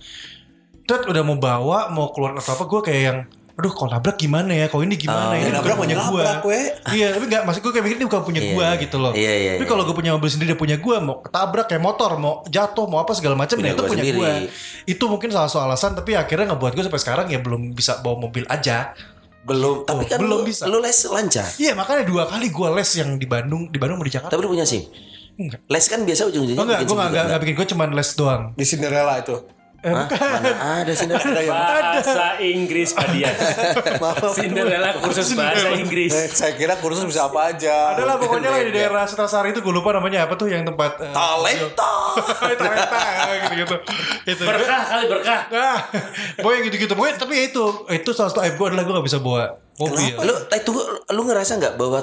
Terus 0.84 1.08
udah 1.08 1.24
mau 1.24 1.40
bawa, 1.40 1.88
mau 1.88 2.12
keluar 2.12 2.36
atau 2.36 2.52
apa, 2.52 2.68
gue 2.68 2.82
kayak 2.84 3.02
yang, 3.08 3.20
aduh 3.56 3.72
kalau 3.72 3.96
nabrak 3.96 4.20
gimana 4.20 4.52
ya, 4.52 4.68
kalau 4.68 4.84
ini 4.84 5.00
gimana 5.00 5.40
ya, 5.40 5.40
ini 5.40 5.52
ya 5.52 5.64
nabrak, 5.64 5.76
punya 5.80 5.96
gue. 6.44 6.60
Iya, 6.92 7.08
tapi 7.16 7.24
nggak, 7.32 7.42
maksud 7.48 7.62
gue 7.64 7.72
kayak 7.72 7.86
mikir 7.88 7.98
ini 8.00 8.06
bukan 8.12 8.24
punya 8.28 8.42
Iya, 8.44 8.52
gue 8.52 8.68
gitu 8.84 8.98
loh. 9.00 9.12
Iya, 9.16 9.34
iya, 9.40 9.52
tapi 9.56 9.64
iya. 9.64 9.72
kalau 9.72 9.84
gue 9.88 9.96
punya 9.96 10.12
mobil 10.20 10.32
sendiri, 10.32 10.52
punya 10.60 10.76
gue, 10.80 10.96
mau 11.00 11.24
ketabrak 11.24 11.72
kayak 11.72 11.84
motor, 11.84 12.12
mau 12.20 12.44
jatuh, 12.48 12.86
mau 12.92 13.00
apa 13.00 13.16
segala 13.16 13.40
macam, 13.40 13.56
nah 13.64 13.72
itu 13.72 13.84
gua 13.84 13.92
punya 13.96 14.04
gue. 14.04 14.32
Itu 14.84 15.08
mungkin 15.08 15.32
salah 15.32 15.48
satu 15.48 15.64
alasan, 15.64 15.96
tapi 15.96 16.16
akhirnya 16.20 16.52
ngebuat 16.52 16.76
gue 16.76 16.84
sampai 16.84 17.00
sekarang 17.00 17.26
ya 17.32 17.40
belum 17.40 17.72
bisa 17.72 18.04
bawa 18.04 18.20
mobil 18.20 18.44
aja. 18.52 18.92
Belum 19.48 19.88
Tapi 19.88 20.04
kan 20.12 20.20
belum 20.20 20.44
lu, 20.44 20.46
bisa. 20.46 20.68
lu 20.68 20.84
les 20.84 21.00
lancar. 21.08 21.48
Iya, 21.56 21.72
makanya 21.72 22.04
dua 22.04 22.28
kali 22.28 22.52
gue 22.52 22.68
les 22.76 22.90
yang 23.00 23.16
di 23.16 23.24
Bandung, 23.24 23.72
di 23.72 23.80
Bandung 23.80 23.98
mau 23.98 24.06
di 24.06 24.12
Jakarta. 24.12 24.36
Tapi 24.36 24.44
lu 24.44 24.52
punya 24.52 24.68
SIM? 24.68 24.84
Enggak. 25.38 25.64
Les 25.72 25.86
kan 25.88 26.02
biasa 26.04 26.22
ujung-ujungnya 26.28 26.60
Oh 26.60 26.66
enggak, 26.68 26.80
gue 26.82 26.92
enggak, 26.92 26.92
enggak, 26.92 27.08
enggak? 27.08 27.26
enggak 27.26 27.42
bikin, 27.42 27.56
gue 27.56 27.68
cuma 27.72 27.84
les 27.88 28.10
doang. 28.14 28.44
di 28.54 28.66
Cinderella 28.68 29.14
itu. 29.24 29.36
Eh, 29.86 29.94
Hah? 29.94 30.10
bukan. 30.10 30.18
Mana 30.42 30.52
ada 30.82 30.90
Ada 30.90 31.42
yang 31.46 31.54
Bahasa 31.54 32.42
Inggris 32.42 32.98
Padian. 32.98 33.30
Maaf. 34.02 34.34
Cinderella 34.34 34.90
kursus 34.98 35.38
bahasa 35.38 35.70
Inggris. 35.78 36.10
Eh, 36.10 36.28
saya 36.34 36.58
kira 36.58 36.82
kursus 36.82 37.06
bisa 37.06 37.30
apa 37.30 37.54
aja. 37.54 37.94
Adalah 37.94 38.18
pokoknya 38.18 38.50
lah 38.50 38.62
di 38.66 38.74
daerah 38.74 39.06
Sutrasari 39.06 39.54
itu 39.54 39.62
gue 39.62 39.70
lupa 39.70 39.94
namanya 39.94 40.26
apa 40.26 40.34
tuh 40.34 40.50
yang 40.50 40.66
tempat 40.66 40.98
eh, 41.06 41.14
Talenta. 41.14 41.94
Talenta 42.58 43.02
gitu-gitu. 43.46 43.76
Itu. 44.26 44.44
Berkah 44.50 44.82
kali 44.82 45.06
berkah. 45.14 45.42
Nah, 45.54 45.80
pokoknya 46.42 46.60
gitu-gitu. 46.74 46.94
Pokoknya 46.98 47.16
tapi 47.22 47.34
ya 47.38 47.44
itu, 47.54 47.64
itu 47.94 48.10
salah 48.18 48.34
satu 48.34 48.42
aib 48.42 48.58
gue 48.58 48.68
adalah 48.74 48.82
gue 48.82 48.94
gak 48.98 49.08
bisa 49.14 49.22
bawa 49.22 49.62
mobil. 49.78 50.14
Lu 50.26 50.34
eh, 50.58 50.62
tunggu, 50.66 50.82
lu 51.14 51.22
ngerasa 51.22 51.62
nggak 51.62 51.74
bahwa 51.78 52.02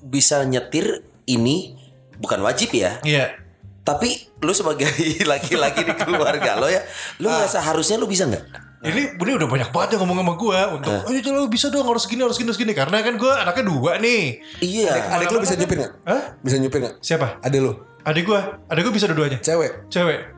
bisa 0.00 0.40
nyetir 0.48 1.04
ini 1.28 1.76
bukan 2.16 2.40
wajib 2.40 2.72
ya? 2.72 3.04
Iya. 3.04 3.45
Tapi 3.86 4.34
lu 4.42 4.50
sebagai 4.50 4.90
laki-laki 5.30 5.86
di 5.86 5.94
keluarga 5.94 6.58
lo 6.58 6.66
ya, 6.66 6.82
lu 7.22 7.30
ngerasa 7.30 7.62
harusnya 7.62 8.02
lu 8.02 8.10
bisa 8.10 8.26
nggak? 8.26 8.66
Ini 8.82 9.14
ini 9.18 9.32
udah 9.38 9.48
banyak 9.48 9.70
banget 9.70 9.96
yang 9.96 10.04
ngomong 10.04 10.18
sama 10.20 10.34
gue 10.36 10.60
untuk, 10.78 10.94
ayo 11.10 11.18
coba 11.22 11.38
bisa 11.48 11.66
dong 11.72 11.86
harus 11.88 12.04
gini 12.06 12.22
harus 12.22 12.36
gini 12.38 12.50
harus 12.50 12.60
gini 12.60 12.72
karena 12.74 13.00
kan 13.02 13.14
gue 13.14 13.32
anaknya 13.32 13.64
dua 13.66 13.92
nih. 14.02 14.42
Iya. 14.58 15.16
Adik 15.16 15.30
lu 15.30 15.38
bisa 15.40 15.54
nyupir 15.54 15.76
nggak? 15.80 15.92
Hah? 16.02 16.22
Bisa 16.42 16.56
nyupir 16.58 16.78
nggak? 16.82 16.94
Siapa? 17.00 17.40
Adik 17.40 17.60
lu. 17.62 17.72
Adik 18.06 18.22
gue, 18.26 18.40
adik 18.70 18.82
gue 18.86 18.94
bisa 18.94 19.06
dua-duanya. 19.10 19.38
Cewek. 19.42 19.90
Cewek. 19.90 20.35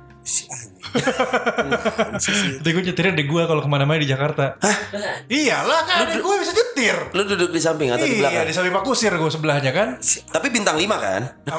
Adik 2.59 2.71
gue 2.71 2.83
nyetirin 2.85 3.13
adik 3.13 3.27
gue 3.27 3.43
kalau 3.45 3.61
ke 3.61 3.69
mana-mana 3.69 3.99
di 3.99 4.07
Jakarta. 4.07 4.57
Hah? 4.59 4.77
Iyalah 5.27 5.81
kan 5.85 5.97
adik 6.07 6.21
gue 6.21 6.35
bisa 6.39 6.53
nyetir. 6.53 6.97
Lu 7.13 7.23
duduk 7.25 7.51
di 7.51 7.59
samping 7.59 7.89
atau 7.89 8.03
di 8.03 8.15
Iya 8.15 8.21
belakang? 8.23 8.47
di 8.47 8.55
samping 8.55 8.73
Pak 8.73 8.85
Kusir 8.85 9.13
gue 9.13 9.31
sebelahnya 9.31 9.71
kan. 9.71 9.89
Tapi 10.01 10.47
bintang 10.49 10.77
5 10.77 10.85
kan? 10.99 11.23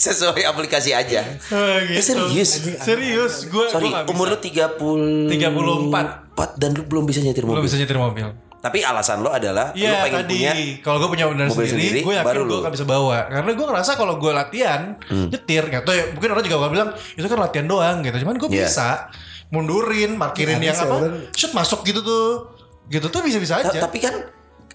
Sesuai 0.00 0.48
aplikasi 0.48 0.96
aja. 0.96 1.20
Gitu. 1.20 1.92
Eh, 1.92 2.00
serius? 2.00 2.50
Serius, 2.80 3.34
gue 3.46 3.68
Sorry, 3.68 3.92
umur 4.08 4.32
lu 4.32 4.38
30 4.38 4.80
34. 5.28 6.32
4 6.32 6.56
dan 6.56 6.70
lu 6.72 6.82
belum 6.84 7.04
bisa 7.04 7.20
nyetir 7.20 7.44
belum 7.44 7.60
mobil. 7.60 7.68
bisa 7.68 7.76
nyetir 7.76 8.00
mobil. 8.00 8.32
Tapi 8.60 8.78
alasan 8.80 9.18
lo 9.18 9.28
adalah 9.28 9.72
lu 9.72 9.80
Iya 9.80 10.04
pengen 10.04 10.20
tadi 10.20 10.36
punya 10.36 10.52
kalau 10.80 10.96
gue 11.00 11.08
punya 11.10 11.24
mobil 11.26 11.48
sendiri, 11.48 11.70
sendiri, 11.70 11.98
gue 12.00 12.14
yakin 12.14 12.28
baru 12.28 12.40
gue 12.44 12.58
akan 12.60 12.72
bisa 12.72 12.84
bawa. 12.84 13.18
Karena 13.26 13.50
gue 13.50 13.66
ngerasa 13.66 13.92
kalau 13.94 14.14
gue 14.16 14.28
latihan 14.30 14.80
nyetir, 15.08 15.62
nggak 15.66 15.82
tahu 15.82 15.94
ya. 15.94 16.04
Mungkin 16.10 16.28
orang 16.30 16.44
juga 16.44 16.56
bakal 16.58 16.70
bilang 16.70 16.88
itu 17.10 17.24
kan 17.24 17.38
latihan 17.38 17.66
doang 17.66 17.96
gitu. 18.00 18.16
Cuman 18.18 18.36
gue 18.36 18.48
Iya. 18.50 18.60
bisa 18.62 18.88
mundurin, 19.48 20.14
parkirin 20.14 20.58
Ya, 20.58 20.70
yang 20.70 20.78
apa, 20.78 20.96
bener. 21.00 21.32
shoot 21.32 21.50
masuk 21.50 21.82
gitu 21.82 22.00
tuh, 22.00 22.52
gitu 22.86 23.06
tuh 23.06 23.20
bisa-bisa 23.20 23.58
Ta- 23.58 23.66
aja. 23.66 23.80
tapi 23.80 23.98
kan 23.98 24.14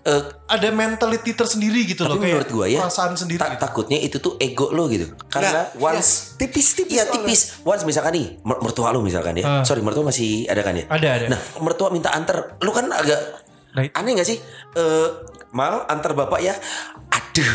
eh, 0.04 0.21
Ada 0.48 0.69
mentality 0.69 1.34
tersendiri 1.34 1.82
gitu 1.84 2.06
loh, 2.06 2.13
tapi 2.13 2.30
menurut 2.30 2.45
kayak 2.45 2.54
gua 2.56 2.65
ya 2.67 2.78
perasaan 2.80 3.13
sendiri. 3.15 3.38
ta- 3.38 3.50
gitu. 3.50 3.58
takutnya 3.60 3.98
itu 4.00 4.17
tuh 4.19 4.38
ego 4.38 4.69
lo 4.69 4.86
gitu. 4.86 5.10
Karena 5.26 5.65
Nah, 5.65 5.65
once 5.84 6.38
tipis-tipis 6.38 6.89
Iya 6.91 7.06
soalnya. 7.06 7.26
tipis. 7.26 7.39
Once 7.62 7.82
misalkan 7.84 8.13
nih 8.13 8.38
mer- 8.39 8.62
mertua 8.62 8.89
lu 8.89 9.02
misalkan 9.02 9.34
ya. 9.34 9.43
Ah. 9.43 9.62
Sorry 9.62 9.82
mertua 9.82 10.02
masih 10.04 10.45
ada 10.45 10.62
kan 10.62 10.74
ya? 10.74 10.86
Ada, 10.88 11.10
ada. 11.12 11.26
Nah 11.28 11.41
mertua 11.58 11.89
minta 11.89 12.10
antar, 12.12 12.54
lu 12.60 12.69
kan 12.69 12.86
agak 12.88 13.17
Nah, 13.75 13.83
aneh 13.91 14.11
gak 14.15 14.23
sih? 14.25 14.39
Eh 14.73 15.07
mal 15.51 15.83
antar 15.85 16.15
bapak 16.15 16.39
ya. 16.39 16.55
Aduh, 17.11 17.51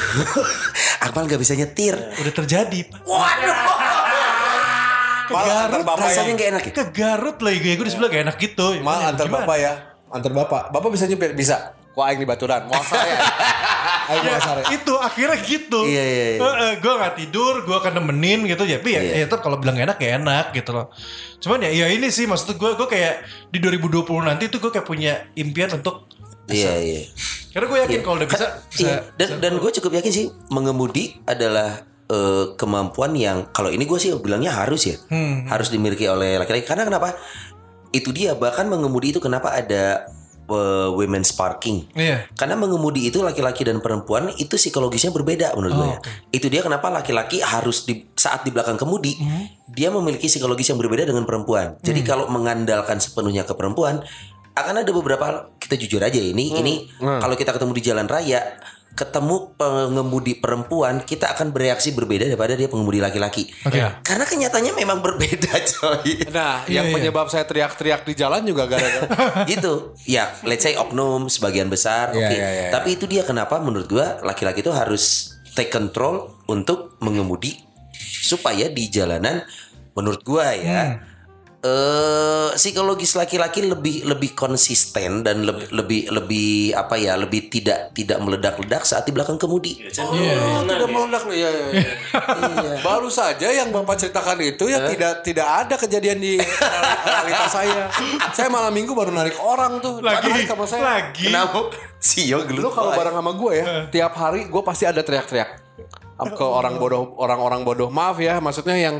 Akmal 1.04 1.24
gak 1.24 1.40
bisa 1.40 1.56
nyetir. 1.56 1.96
Udah 1.96 2.33
terjadi. 2.35 2.85
Pak. 2.87 3.00
Waduh, 3.02 3.56
Ke 5.24 5.33
Mal 5.33 5.46
Garut, 5.46 5.87
bapak 5.87 6.04
rasanya 6.04 6.33
ya. 6.35 6.37
gak 6.37 6.48
enak 6.50 6.62
ya. 6.62 6.72
ke 6.74 6.85
Garut 6.92 7.38
lagi 7.40 7.70
gue 7.72 7.87
di 7.87 7.92
sebelah 7.92 8.11
gak 8.11 8.22
enak 8.26 8.37
gitu. 8.37 8.66
Mal 8.83 8.98
Ya, 8.98 9.06
antar 9.09 9.26
bapak 9.26 9.56
ya. 9.56 9.72
Antar 10.11 10.33
bapak. 10.35 10.62
Bapak 10.68 10.88
bisa 10.92 11.06
nyupir? 11.06 11.33
Bisa. 11.33 11.72
Kok 11.90 12.03
aing 12.03 12.18
di 12.18 12.26
Baturan? 12.26 12.70
Mau 12.70 12.83
sare. 12.83 13.18
Aing 14.11 14.26
Ya, 14.26 14.38
sare. 14.38 14.62
itu 14.70 14.94
akhirnya 14.94 15.38
gitu. 15.40 15.87
Iya, 15.87 16.03
iya, 16.03 16.26
iya. 16.35 16.74
gue 16.76 16.92
gak 16.92 17.14
tidur, 17.14 17.62
gue 17.62 17.72
akan 17.72 17.98
nemenin 17.98 18.42
gitu 18.44 18.62
ya. 18.62 18.79
Tapi 18.79 18.90
ya, 18.90 19.00
Iya. 19.00 19.12
ya 19.14 19.24
tetap 19.26 19.38
kalau 19.40 19.55
bilang 19.57 19.74
enak 19.74 19.98
ya 19.98 20.18
enak 20.18 20.50
gitu 20.50 20.70
loh. 20.70 20.90
Cuman 21.38 21.62
ya, 21.62 21.70
ya 21.70 21.87
ini 21.87 22.11
sih 22.11 22.26
maksud 22.26 22.55
gue, 22.55 22.70
gue 22.74 22.88
kayak 22.88 23.22
di 23.48 23.59
2020 23.59 24.03
nanti 24.20 24.46
tuh 24.46 24.59
gue 24.59 24.70
kayak 24.70 24.83
punya 24.85 25.31
impian 25.35 25.70
untuk 25.72 26.11
Iya 26.46 26.74
iya. 26.76 27.03
karena 27.50 27.66
gue 27.66 27.79
yakin 27.81 27.98
kalau 28.03 28.18
udah 28.18 28.26
bisa, 28.26 28.46
bisa, 28.66 28.83
Iya. 28.83 28.98
Dan 29.14 29.29
dan 29.38 29.53
gue 29.57 29.70
cukup 29.72 30.03
yakin 30.03 30.11
sih 30.11 30.26
mengemudi 30.50 31.14
adalah 31.24 31.87
eh, 32.07 32.44
kemampuan 32.55 33.14
yang 33.14 33.46
kalau 33.50 33.70
ini 33.70 33.87
gue 33.87 33.94
sih 33.96 34.11
bilangnya 34.18 34.50
harus 34.50 34.83
ya, 34.85 34.98
Hmm. 35.07 35.46
harus 35.46 35.70
dimiliki 35.70 36.07
oleh 36.07 36.35
laki-laki. 36.37 36.66
Karena 36.66 36.83
kenapa? 36.83 37.14
Itu 37.90 38.11
dia 38.11 38.35
bahkan 38.35 38.66
mengemudi 38.66 39.11
itu 39.11 39.22
kenapa 39.22 39.55
ada 39.55 40.11
eh, 40.51 40.89
women's 40.93 41.31
parking. 41.31 41.87
Iya. 41.95 42.27
Karena 42.35 42.59
mengemudi 42.59 43.07
itu 43.07 43.23
laki-laki 43.23 43.63
dan 43.63 43.79
perempuan 43.79 44.35
itu 44.37 44.59
psikologisnya 44.59 45.15
berbeda 45.15 45.55
menurut 45.55 45.73
gue. 45.73 45.87
Oh, 45.87 45.94
ya. 45.94 45.98
Itu 46.35 46.46
dia 46.51 46.61
kenapa 46.61 46.90
laki-laki 46.90 47.40
harus 47.40 47.87
di 47.87 48.07
saat 48.15 48.42
di 48.42 48.51
belakang 48.51 48.77
kemudi 48.77 49.13
Hmm. 49.21 49.46
dia 49.71 49.87
memiliki 49.88 50.27
psikologis 50.27 50.67
yang 50.67 50.83
berbeda 50.83 51.07
dengan 51.07 51.23
perempuan. 51.23 51.79
Jadi 51.81 52.03
kalau 52.03 52.27
mengandalkan 52.27 52.98
sepenuhnya 52.98 53.46
ke 53.46 53.55
perempuan 53.55 54.03
akan 54.51 54.83
ada 54.83 54.90
beberapa 54.90 55.46
kita 55.57 55.79
jujur 55.79 56.03
aja 56.03 56.19
ini 56.19 56.51
Hmm. 56.51 56.61
ini 56.61 56.75
kalau 56.98 57.38
kita 57.38 57.55
ketemu 57.55 57.73
di 57.79 57.83
jalan 57.87 58.07
raya 58.11 58.59
ketemu 58.91 59.57
pengemudi 59.57 60.37
perempuan 60.37 61.01
kita 61.01 61.33
akan 61.33 61.55
bereaksi 61.55 61.95
berbeda 61.95 62.27
daripada 62.29 62.53
dia 62.53 62.69
pengemudi 62.69 63.01
laki-laki. 63.01 63.49
Oke. 63.65 63.81
Karena 64.05 64.25
kenyataannya 64.27 64.75
memang 64.77 64.99
berbeda 65.01 65.53
coy. 65.73 66.27
Nah, 66.29 66.67
yang 66.69 66.91
iya. 66.91 66.95
penyebab 66.95 67.31
saya 67.31 67.49
teriak-teriak 67.49 68.05
di 68.05 68.13
jalan 68.13 68.45
juga 68.45 68.69
gara-gara 68.69 69.09
gitu. 69.53 69.97
Ya, 70.05 70.35
let's 70.45 70.67
say 70.67 70.77
oknum 70.77 71.33
sebagian 71.33 71.73
besar, 71.73 72.13
Iya, 72.13 72.19
oke. 72.29 72.35
iya, 72.37 72.49
iya. 72.51 72.69
Tapi 72.75 72.88
itu 72.99 73.09
dia 73.09 73.23
kenapa 73.25 73.57
menurut 73.63 73.88
gua 73.88 74.21
laki-laki 74.21 74.61
itu 74.61 74.75
harus 74.75 75.35
take 75.57 75.71
control 75.71 76.37
untuk 76.47 76.99
mengemudi 77.01 77.63
supaya 78.21 78.69
di 78.69 78.87
jalanan 78.87 79.43
menurut 79.97 80.23
gua 80.23 80.55
ya 80.55 80.81
Hmm. 80.81 81.10
Eh 81.61 82.48
psikologis 82.56 83.21
laki-laki 83.21 83.61
lebih 83.69 84.08
lebih 84.08 84.33
konsisten 84.33 85.21
dan 85.21 85.44
lebih 85.44 85.69
lebih 85.69 86.00
lebih 86.08 86.50
apa 86.73 86.96
ya 86.96 87.21
lebih 87.21 87.52
tidak 87.52 87.92
tidak 87.92 88.17
meledak-ledak 88.17 88.81
saat 88.88 89.04
di 89.04 89.13
belakang 89.13 89.37
kemudi. 89.37 89.85
Oh, 90.00 90.65
tidak 90.65 90.88
meledak 90.88 91.23
loh. 91.29 91.37
Iya, 91.37 91.50
iya, 91.52 91.67
iya. 91.77 92.81
Baru 92.88 93.13
saja 93.13 93.52
yang 93.52 93.69
Bapak 93.77 94.00
ceritakan 94.00 94.40
itu 94.40 94.73
ya 94.73 94.88
tidak 94.88 95.21
tidak 95.21 95.46
ada 95.46 95.75
kejadian 95.77 96.17
di 96.17 96.40
realitas 96.40 97.52
saya. 97.61 97.92
Saya 98.33 98.48
malam 98.48 98.73
Minggu 98.73 98.96
baru 98.96 99.13
narik 99.13 99.37
orang 99.37 99.85
tuh. 99.85 100.00
Lagi, 100.00 100.48
sama 100.48 100.65
saya. 100.65 100.83
lagi. 100.83 101.29
Kenapa? 101.29 101.69
Sio 102.00 102.40
Lu 102.40 102.48
gelut. 102.48 102.73
kalau 102.73 102.96
bareng 102.96 103.13
sama 103.13 103.33
gue 103.37 103.52
ya, 103.61 103.65
tiap 103.92 104.17
hari 104.17 104.48
gue 104.48 104.63
pasti 104.65 104.88
ada 104.88 105.04
teriak-teriak 105.04 105.61
ke 106.29 106.44
orang 106.44 106.77
bodoh 106.77 107.16
orang-orang 107.16 107.64
bodoh. 107.64 107.88
Maaf 107.88 108.21
ya 108.21 108.38
maksudnya 108.38 108.77
yang 108.77 108.96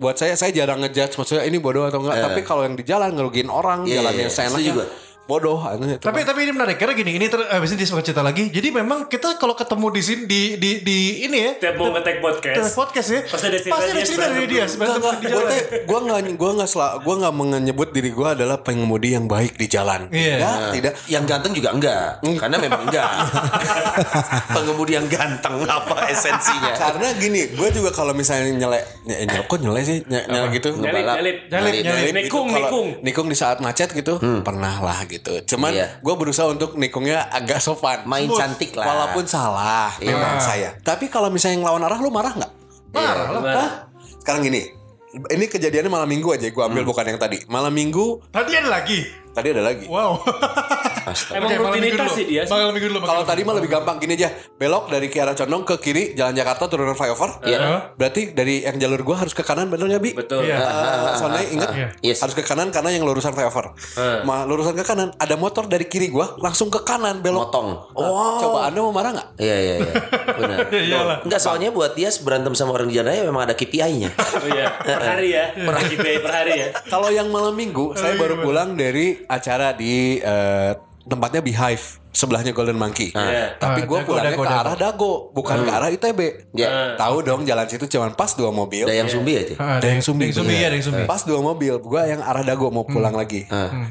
buat 0.00 0.16
saya 0.16 0.34
saya 0.34 0.50
jarang 0.54 0.80
ngejudge 0.80 1.20
maksudnya 1.20 1.44
ini 1.44 1.60
bodoh 1.60 1.84
atau 1.84 2.00
enggak. 2.00 2.24
Tapi 2.24 2.40
kalau 2.46 2.62
yang 2.64 2.74
di 2.78 2.84
jalan 2.86 3.12
ngerugiin 3.12 3.52
orang 3.52 3.84
Iya, 3.84 4.00
jalan 4.00 4.12
iya, 4.14 4.20
yang 4.24 4.30
iya. 4.30 4.36
seenaknya. 4.36 4.72
Setuju 4.72 4.78
gue. 4.80 4.86
Bodoh 5.32 5.56
aneh. 5.58 5.96
Tapi 5.96 6.22
tapi 6.22 6.44
ini 6.44 6.52
menarik 6.52 6.76
karena 6.76 6.92
gini 6.92 7.16
ini 7.16 7.26
ter, 7.26 7.40
abis 7.40 7.72
ini 7.72 7.82
sempat 7.82 8.04
cerita 8.04 8.20
lagi. 8.20 8.48
Jadi 8.48 8.68
memang 8.68 9.06
kita 9.06 9.36
kalau 9.36 9.52
ketemu 9.52 9.86
di 9.88 10.02
sini 10.02 10.22
di 10.24 10.40
di 10.54 10.70
di 10.80 10.98
ini 11.24 11.38
ya 11.38 11.52
Tiap 11.58 11.74
mau 11.74 11.88
nge-tag 11.90 12.20
podcast. 12.20 12.56
Di 12.58 12.72
podcast 12.74 13.08
ya. 13.08 13.20
Pasti 13.24 13.46
ada 13.46 13.58
cerita 13.58 13.72
Pasti 13.72 13.88
ada 13.90 14.02
cerita 14.02 14.26
dari 14.28 14.46
dia 14.46 14.64
sebenarnya 14.66 14.98
gue 14.98 15.12
jalan. 15.24 15.48
gue 15.82 15.98
nggak 16.02 16.20
gue 16.34 16.50
nggak 16.52 16.68
sel- 16.68 16.96
gue 16.98 17.14
nggak 17.16 17.34
menyebut 17.34 17.88
diri 17.90 18.10
gue 18.10 18.28
adalah 18.30 18.56
pengemudi 18.58 19.08
yang 19.10 19.24
baik 19.24 19.54
di 19.54 19.66
jalan. 19.66 20.10
Iya. 20.10 20.36
Tidak, 20.36 20.56
tidak. 20.72 20.92
Yang 21.06 21.24
ganteng 21.26 21.52
juga 21.52 21.68
enggak, 21.70 22.04
karena 22.36 22.56
memang 22.58 22.82
enggak. 22.84 23.08
Pengemudi 24.54 24.92
yang 24.92 25.06
ganteng 25.06 25.62
apa 25.62 26.08
esensinya? 26.08 26.72
Karena 26.74 27.08
gini, 27.14 27.52
gue 27.52 27.68
juga 27.70 27.90
kalau 27.90 28.12
misalnya 28.12 28.50
nyelek, 28.50 28.82
ny- 29.04 29.20
nyelek 29.24 29.46
kok 29.46 29.58
nyelek 29.58 29.82
sih, 29.82 29.98
ny- 30.04 30.26
nyelek 30.26 30.50
gitu. 30.54 30.68
Ngebalap. 30.74 31.16
nyalip. 31.16 31.36
Nyalip, 31.46 31.72
Nyalip. 31.72 31.82
nyalip. 31.84 32.02
gitu. 32.02 32.16
Nikung, 32.18 32.46
Kalau 32.48 32.58
nikung. 32.58 32.88
nikung 33.02 33.26
di 33.28 33.36
saat 33.36 33.58
macet 33.58 33.88
gitu, 33.92 34.18
pernah 34.42 34.74
lah 34.80 34.98
gitu. 35.06 35.21
Cuman 35.22 35.70
Iya. 35.70 35.98
gue 35.98 36.14
berusaha 36.14 36.46
untuk 36.46 36.74
nikungnya 36.74 37.26
agak 37.28 37.58
sopan. 37.58 38.02
Main 38.04 38.26
Smooth. 38.26 38.38
cantik 38.38 38.70
lah. 38.72 38.84
Walaupun 38.84 39.24
salah, 39.24 39.90
memang 39.98 40.38
saya. 40.38 40.74
Tapi 40.78 41.06
kalau 41.06 41.28
misalnya 41.28 41.58
yang 41.58 41.66
lawan 41.66 41.82
arah, 41.82 41.98
lu 41.98 42.08
marah 42.08 42.32
nggak? 42.32 42.52
Marah 42.90 43.14
lah. 43.28 43.40
Gimana? 43.40 43.56
Hah? 43.56 43.70
Sekarang 44.18 44.42
gini, 44.42 44.62
ini 45.28 45.44
kejadiannya 45.46 45.88
malam 45.88 46.06
minggu 46.06 46.28
aja. 46.28 46.46
Gue 46.46 46.62
ambil 46.62 46.82
bukan 46.82 47.04
yang 47.04 47.18
tadi. 47.18 47.40
Malam 47.46 47.70
minggu, 47.70 48.20
Tadi 48.28 48.52
ada 48.52 48.68
lagi. 48.68 49.06
tadi 49.30 49.48
ada 49.48 49.62
lagi. 49.62 49.86
Wow. 49.88 50.20
Emang 51.32 51.48
minggu 51.48 51.64
rutinitas 51.64 52.08
dulu. 52.08 52.16
sih 52.16 52.24
dia. 52.24 52.42
Malam 52.46 52.72
minggu 52.72 52.88
dulu. 52.88 52.98
Kalau 53.02 53.22
tadi 53.22 53.40
mah 53.42 53.54
lebih 53.54 53.70
gampang 53.70 53.96
gini 53.96 54.14
aja, 54.14 54.28
belok 54.54 54.88
dari 54.88 55.06
Kiara 55.06 55.32
Condong 55.32 55.62
ke 55.62 55.74
kiri, 55.76 56.04
Jalan 56.12 56.32
Jakarta 56.32 56.66
turunan 56.66 56.94
flyover. 56.94 57.42
Iya. 57.42 57.92
Berarti 57.94 58.32
dari 58.32 58.62
yang 58.62 58.78
jalur 58.78 59.02
gua 59.02 59.16
harus 59.20 59.32
ke 59.32 59.42
kanan 59.42 59.68
bener 59.68 59.88
ya 59.88 59.98
Bi? 59.98 60.12
Betul. 60.12 60.44
Iya. 60.44 60.56
Uh, 60.58 61.12
soalnya 61.16 61.44
ingat 61.44 61.70
Iya. 61.72 61.88
Yes. 62.04 62.20
harus 62.20 62.32
ke 62.32 62.42
kanan 62.42 62.68
karena 62.68 62.90
yang 62.90 63.02
lurusan 63.02 63.32
flyover. 63.32 63.72
Ma 64.22 64.44
lurusan 64.44 64.72
ke 64.72 64.82
kanan 64.82 65.10
ada 65.14 65.34
motor 65.34 65.66
dari 65.66 65.84
kiri 65.84 66.08
gua 66.08 66.36
langsung 66.38 66.68
ke 66.68 66.82
kanan 66.82 67.20
belok. 67.20 67.48
Motong. 67.48 67.68
Oh. 67.94 68.38
Coba 68.38 68.68
anda 68.68 68.78
mau 68.78 68.92
marah 68.92 69.12
nggak? 69.12 69.28
Iya 69.36 69.56
iya 69.56 69.74
iya. 69.80 69.92
Benar. 70.32 70.58
Iyalah. 70.88 71.16
Enggak 71.24 71.40
soalnya 71.40 71.68
buat 71.70 71.92
dia 71.92 72.10
berantem 72.20 72.52
sama 72.52 72.72
orang 72.72 72.86
di 72.86 72.94
jalan 72.94 73.08
raya 73.08 73.22
memang 73.24 73.42
ada 73.42 73.54
KPI-nya. 73.54 74.10
Oh 74.14 74.48
iya, 74.54 74.66
per 74.78 75.00
hari 75.00 75.28
ya. 75.32 75.44
Per 75.54 75.74
KPI 75.74 76.16
per 76.20 76.32
hari 76.32 76.52
ya. 76.54 76.66
Kalau 76.86 77.08
yang 77.08 77.28
malam 77.28 77.52
minggu 77.52 77.94
saya 77.94 78.14
baru 78.14 78.38
pulang 78.38 78.74
dari 78.74 79.22
acara 79.24 79.72
di 79.72 80.18
eh, 80.18 80.72
tempatnya 81.02 81.40
Beehive 81.40 81.98
sebelahnya 82.10 82.52
Golden 82.52 82.76
Monkey. 82.76 83.10
Iya. 83.10 83.56
Tapi 83.56 83.82
Ah, 83.82 83.86
gue 83.86 83.98
Dago, 83.98 84.06
pulangnya 84.06 84.30
Dago, 84.30 84.42
ke 84.42 84.48
Dago. 84.48 84.60
arah 84.60 84.76
Dago, 84.76 85.12
bukan 85.32 85.56
ke 85.60 85.70
arah 85.70 85.88
ITB. 85.88 86.20
Ya. 86.52 86.68
Tahu 86.94 87.16
dong 87.22 87.42
jalan 87.42 87.66
situ 87.66 87.84
cuma 87.88 88.12
pas 88.12 88.32
dua 88.32 88.50
mobil. 88.50 88.84
Ada 88.84 88.94
yang 88.94 89.10
sumbi 89.10 89.32
aja. 89.34 89.54
Ah, 89.56 89.76
Ada 89.78 89.88
yang 89.90 90.02
sumbi. 90.02 90.28
Ada 90.28 90.36
sumbi, 90.36 90.54
Iya. 90.54 90.66
ada 90.68 90.76
yang 90.76 90.86
sumbi. 90.86 91.02
Pas 91.04 91.22
dua 91.22 91.40
mobil, 91.40 91.74
gua 91.78 92.02
yang 92.04 92.20
arah 92.20 92.42
Dago 92.42 92.68
mau 92.68 92.84
pulang 92.84 93.12
lagi. 93.12 93.48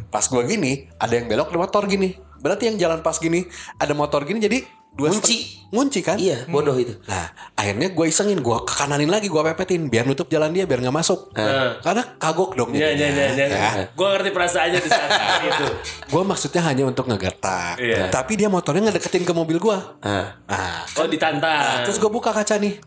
Pas 0.08 0.26
gua 0.26 0.44
gini, 0.44 0.88
ada 0.96 1.12
yang 1.12 1.28
belok 1.28 1.50
ada 1.50 1.60
motor 1.60 1.84
gini. 1.86 2.14
Berarti 2.38 2.68
yang 2.68 2.78
jalan 2.78 3.00
pas 3.00 3.16
gini, 3.16 3.46
ada 3.78 3.94
motor 3.94 4.24
gini 4.24 4.40
jadi 4.40 4.66
dua 4.92 5.08
Ngunci. 5.08 5.64
ngunci 5.72 6.00
kan? 6.04 6.20
Iya, 6.20 6.52
bodoh 6.52 6.76
itu. 6.76 6.92
Nah, 7.08 7.32
akhirnya 7.56 7.96
gue 7.96 8.06
isengin, 8.06 8.44
gue 8.44 8.58
ke 8.68 8.74
kananin 8.76 9.08
lagi, 9.08 9.32
gue 9.32 9.40
pepetin 9.42 9.88
biar 9.88 10.04
nutup 10.04 10.28
jalan 10.28 10.52
dia 10.52 10.68
biar 10.68 10.84
nggak 10.84 10.92
masuk. 10.94 11.32
Karena 11.80 12.04
kagok 12.20 12.60
dong. 12.60 12.76
Iya, 12.76 12.92
iya, 12.92 13.08
iya, 13.08 13.26
iya. 13.32 13.46
Ya. 13.48 13.72
Gue 13.88 14.04
ngerti 14.06 14.36
perasaannya 14.36 14.80
di 14.80 14.90
saat 14.92 15.10
itu. 15.48 15.66
Gue 16.12 16.24
maksudnya 16.28 16.62
hanya 16.68 16.84
untuk 16.84 17.08
ngegertak. 17.08 17.80
Iya. 17.80 18.12
Tapi 18.12 18.36
dia 18.36 18.52
motornya 18.52 18.92
ngedeketin 18.92 19.24
ke 19.24 19.32
mobil 19.32 19.64
gue. 19.64 19.78
Ah. 20.04 20.36
Nah, 20.44 20.84
Oh 21.00 21.08
ditantang. 21.08 21.88
terus 21.88 21.96
gue 21.96 22.12
buka 22.12 22.36
kaca 22.36 22.60
nih. 22.60 22.84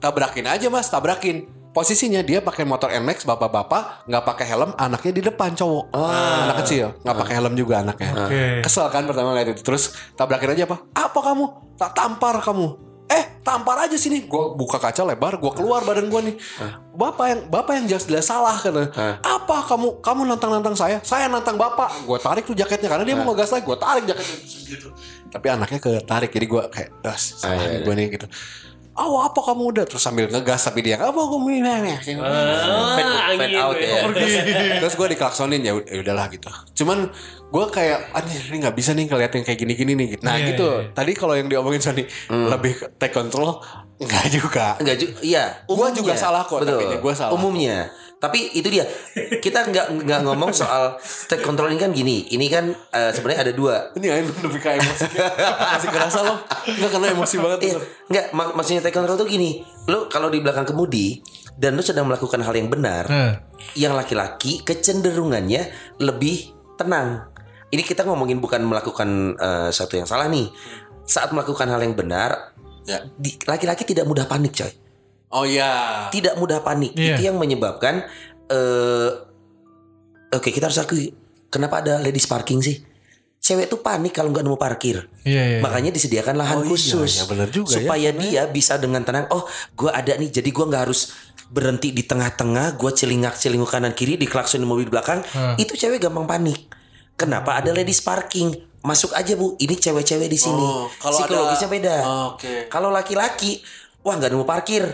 Tabrakin 0.00 0.48
aja 0.48 0.66
mas, 0.68 0.88
tabrakin. 0.88 1.44
Posisinya 1.76 2.24
dia 2.24 2.40
pakai 2.40 2.64
motor 2.64 2.88
NMAX 2.88 3.28
bapak-bapak 3.28 4.08
nggak 4.08 4.24
pakai 4.24 4.48
helm, 4.48 4.72
anaknya 4.80 5.12
di 5.12 5.22
depan 5.28 5.52
cowok, 5.52 5.92
anak 5.92 6.64
kecil 6.64 6.96
nggak 7.04 7.16
pakai 7.20 7.34
helm 7.36 7.52
juga 7.52 7.84
anaknya. 7.84 8.16
Oke. 8.16 8.44
Kesel 8.64 8.88
kan 8.88 9.04
pertama 9.04 9.36
lihat 9.36 9.52
itu, 9.52 9.60
terus 9.60 9.92
tabrakin 10.16 10.56
aja 10.56 10.64
apa? 10.64 10.80
Apa 10.96 11.20
kamu? 11.20 11.76
Tak 11.76 11.92
tampar 11.92 12.40
kamu. 12.40 12.80
Eh, 13.12 13.44
tampar 13.44 13.84
aja 13.84 13.92
sini. 14.00 14.24
Gue 14.24 14.56
buka 14.56 14.80
kaca 14.80 15.04
lebar, 15.04 15.36
gue 15.36 15.52
keluar 15.52 15.84
badan 15.84 16.08
gue 16.08 16.20
nih. 16.32 16.36
Bapak 16.96 17.26
yang 17.28 17.40
bapak 17.52 17.72
yang 17.76 17.86
jelas-jelas 17.92 18.24
salah 18.24 18.56
kan. 18.56 18.72
Apa 19.20 19.68
kamu 19.68 20.00
kamu 20.00 20.20
nantang-nantang 20.32 20.80
saya? 20.80 21.04
Saya 21.04 21.28
nantang 21.28 21.60
bapak. 21.60 22.08
Gue 22.08 22.16
tarik 22.16 22.48
tuh 22.48 22.56
jaketnya 22.56 22.88
karena 22.88 23.04
dia 23.04 23.20
mau 23.20 23.36
ngegas 23.36 23.52
lagi. 23.52 23.68
Gue 23.68 23.76
tarik 23.76 24.08
jaketnya 24.08 24.36
gitu. 24.64 24.88
Tapi 25.28 25.46
anaknya 25.52 25.78
ketarik 25.84 26.32
jadi 26.32 26.46
gue 26.48 26.62
kayak 26.72 26.90
das 27.04 27.36
salah 27.44 27.60
iya, 27.60 27.78
iya. 27.78 27.84
gue 27.84 27.94
nih 27.94 28.06
gitu. 28.16 28.26
Oh 28.96 29.20
apa 29.20 29.36
kamu 29.38 29.62
udah 29.70 29.84
terus 29.84 30.00
sambil 30.00 30.24
ngegas 30.26 30.62
tapi 30.62 30.80
dia 30.80 30.96
apa 30.96 31.12
kamu 31.12 31.46
ini 31.54 31.68
Ah, 31.68 32.96
Fade- 32.96 33.20
angin. 33.36 33.52
out 33.56 33.76
ya. 33.76 34.08
terus 34.80 34.94
gue 34.94 35.08
diklaksonin 35.12 35.60
ya 35.60 35.72
ud- 35.72 35.84
ya 35.84 36.00
udahlah 36.00 36.26
gitu 36.28 36.48
cuman 36.74 37.12
gue 37.46 37.64
kayak 37.68 38.10
anjir 38.10 38.40
ini 38.46 38.56
nggak 38.58 38.72
bisa 38.72 38.90
nih 38.90 39.04
ngeliatin 39.04 39.42
kayak 39.42 39.58
gini-gini 39.58 39.92
nih 39.94 40.06
gitu. 40.10 40.22
nah 40.22 40.34
Iya, 40.34 40.46
gitu 40.50 40.66
iya, 40.66 40.80
iya. 40.82 40.92
tadi 40.92 41.12
kalau 41.12 41.34
yang 41.34 41.46
diomongin 41.46 41.78
Sony 41.78 42.02
lebih 42.28 42.72
ke 42.74 42.86
take 42.96 43.12
control 43.12 43.60
enggak 43.96 44.24
juga 44.28 44.66
Enggak 44.76 44.96
juga, 44.98 45.12
iya. 45.20 45.44
Gua 45.62 45.88
umumnya. 45.88 45.94
juga 45.94 46.12
salah 46.14 46.42
kok, 46.42 46.60
Betul. 46.60 46.68
tapi 46.70 46.84
ini 46.86 46.96
gua 46.98 47.14
salah. 47.14 47.32
Umumnya. 47.32 47.88
Tapi 48.16 48.56
itu 48.56 48.64
dia. 48.66 48.88
Kita 49.44 49.68
nggak 49.68 50.02
nggak 50.02 50.20
ngomong 50.24 50.48
soal 50.50 50.96
take 51.28 51.44
control 51.44 51.68
ini 51.68 51.76
kan 51.76 51.92
gini. 51.92 52.24
Ini 52.26 52.46
kan 52.48 52.64
eh, 52.72 53.10
sebenarnya 53.12 53.40
ada 53.44 53.52
dua. 53.52 53.92
ini 53.94 54.08
aja 54.08 54.24
lebih 54.24 54.56
kayak 54.56 54.80
emosi 54.80 55.04
masih 55.76 55.90
kerasa 55.92 56.18
loh 56.24 56.38
nggak 56.66 56.90
kena 56.90 57.06
emosi 57.12 57.34
banget 57.36 57.58
Iya, 57.62 57.76
enggak 58.08 58.26
mak 58.32 58.48
maksudnya 58.56 58.80
take 58.80 58.96
control 58.96 59.16
tuh 59.16 59.28
gini. 59.28 59.60
Lu 59.86 60.08
kalau 60.08 60.32
di 60.32 60.40
belakang 60.40 60.64
kemudi 60.64 61.20
dan 61.54 61.76
lu 61.76 61.84
sedang 61.84 62.08
melakukan 62.08 62.40
hal 62.40 62.52
yang 62.52 62.68
benar, 62.68 63.04
Hmm. 63.04 63.32
yang 63.76 63.92
laki-laki 63.92 64.60
kecenderungannya 64.60 65.68
lebih 66.00 66.52
tenang. 66.76 67.28
Ini 67.68 67.82
kita 67.82 68.04
ngomongin 68.04 68.40
bukan 68.40 68.64
melakukan 68.64 69.08
eh, 69.36 69.68
satu 69.68 69.96
yang 69.96 70.08
salah 70.08 70.26
nih. 70.26 70.48
Saat 71.04 71.36
melakukan 71.36 71.68
hal 71.68 71.84
yang 71.84 71.92
benar, 71.92 72.56
Ya. 72.86 73.02
laki-laki 73.44 73.82
tidak 73.82 74.06
mudah 74.06 74.24
panik, 74.24 74.54
coy. 74.54 74.70
Oh 75.28 75.44
ya 75.44 76.06
Tidak 76.08 76.36
mudah 76.36 76.60
panik. 76.60 76.94
Iya. 76.94 77.16
Itu 77.16 77.22
yang 77.26 77.36
menyebabkan 77.36 78.04
eh 78.46 79.10
oke, 80.28 80.48
kita 80.48 80.66
harus 80.66 80.78
akui 80.78 81.10
kenapa 81.46 81.80
ada 81.80 81.98
ladies 81.98 82.26
parking 82.26 82.60
sih? 82.60 82.78
Cewek 83.36 83.70
tuh 83.70 83.78
panik 83.78 84.10
kalau 84.10 84.34
nggak 84.34 84.42
nemu 84.42 84.58
parkir. 84.58 85.06
Iya, 85.22 85.42
iya. 85.46 85.58
Makanya 85.62 85.94
disediakan 85.94 86.34
lahan 86.34 86.58
Oh 86.58 86.62
iya, 86.66 86.70
khusus. 86.72 87.22
ya 87.22 87.30
benar 87.30 87.46
juga 87.46 87.78
ya. 87.78 87.86
supaya 87.86 88.08
dia 88.10 88.42
bisa 88.50 88.74
dengan 88.74 89.06
tenang. 89.06 89.30
Oh, 89.30 89.46
gue 89.72 89.86
ada 89.86 90.18
nih. 90.18 90.34
Jadi 90.34 90.50
gue 90.50 90.64
nggak 90.66 90.82
harus 90.82 91.14
berhenti 91.46 91.94
di 91.94 92.02
tengah-tengah. 92.02 92.74
Gue 92.74 92.90
celingak 92.90 93.38
celinguk 93.38 93.70
kanan 93.70 93.94
kiri 93.94 94.18
di 94.18 94.26
klakson 94.26 94.66
mobil 94.66 94.90
belakang. 94.90 95.22
Itu 95.54 95.78
cewek 95.78 96.02
gampang 96.02 96.26
panik. 96.26 96.58
Kenapa 97.14 97.62
ada 97.62 97.70
ladies 97.70 98.02
parking? 98.02 98.50
Masuk 98.82 99.14
aja 99.14 99.38
bu. 99.38 99.54
Ini 99.56 99.78
cewek-cewek 99.78 100.26
di 100.26 100.38
sini. 100.40 100.58
Oh, 100.58 100.90
kalau 100.98 101.14
Psikologisnya 101.16 101.70
ada- 101.70 101.76
beda. 101.78 101.96
Oh, 102.02 102.24
oke. 102.34 102.66
Kalau 102.66 102.90
laki-laki, 102.90 103.62
wah 104.02 104.18
nggak 104.18 104.34
nemu 104.34 104.42
parkir. 104.42 104.84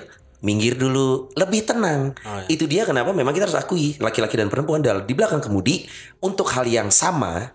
Minggir 0.43 0.75
dulu, 0.75 1.31
lebih 1.39 1.63
tenang. 1.63 2.19
Oh, 2.27 2.43
iya. 2.43 2.51
Itu 2.51 2.67
dia 2.67 2.83
kenapa 2.83 3.15
memang 3.15 3.31
kita 3.31 3.47
harus 3.47 3.59
akui 3.59 3.95
laki-laki 4.03 4.35
dan 4.35 4.51
perempuan 4.51 4.83
dalam 4.83 5.07
di 5.07 5.15
belakang 5.15 5.39
kemudi 5.39 5.87
untuk 6.19 6.51
hal 6.51 6.67
yang 6.67 6.91
sama, 6.91 7.55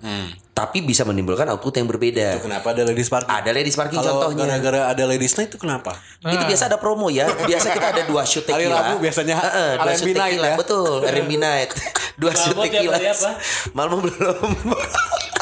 tapi 0.57 0.81
bisa 0.81 1.05
menimbulkan 1.05 1.45
output 1.53 1.69
yang 1.77 1.85
berbeda. 1.85 2.41
Hmm. 2.41 2.49
kenapa 2.49 2.73
ada 2.73 2.81
ladies 2.81 3.13
parking 3.13 3.29
Ada 3.29 3.51
ladies 3.53 3.75
parking 3.77 4.01
kalau 4.01 4.25
contohnya. 4.25 4.57
gara-gara 4.57 4.81
ada 4.89 5.03
ladies 5.05 5.37
night 5.37 5.53
itu 5.53 5.61
kenapa 5.61 5.93
Itu 6.17 6.43
biasa 6.49 6.63
ada 6.65 6.81
promo 6.81 7.13
ya. 7.13 7.29
Biasa 7.29 7.77
kita 7.77 7.87
ada 7.93 8.01
dua 8.09 8.25
shoot 8.25 8.41
Hari 8.41 8.65
tequila. 8.65 8.81
Rabu 8.81 8.97
biasanya 8.97 9.35
Heeh, 9.37 9.69
dua 9.77 9.85
R&B 9.85 9.99
shoot 10.01 10.09
night 10.09 10.33
tequila. 10.33 10.47
ya. 10.49 10.55
Betul, 10.57 10.97
R&B 11.05 11.31
night. 11.37 11.69
Dua 12.17 12.33
shoot 12.33 12.57
tequila. 12.57 12.97
hari 12.97 13.13
apa? 13.13 13.29
Malam 13.77 14.01
belum. 14.01 14.49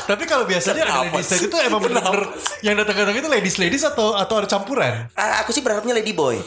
Tapi 0.05 0.23
kalau 0.27 0.43
biasanya 0.43 0.83
ada 0.83 1.07
ladies 1.07 1.31
night 1.31 1.47
itu 1.47 1.57
emang 1.63 1.79
bener-bener 1.79 2.23
yang 2.59 2.75
datang-datang 2.75 3.15
itu 3.15 3.29
ladies 3.31 3.55
ladies 3.55 3.83
atau 3.87 4.19
atau 4.19 4.43
ada 4.43 4.47
campuran? 4.51 5.07
Ah, 5.15 5.39
aku 5.39 5.55
sih 5.55 5.63
berharapnya 5.63 5.95
lady 5.95 6.11
boy. 6.11 6.35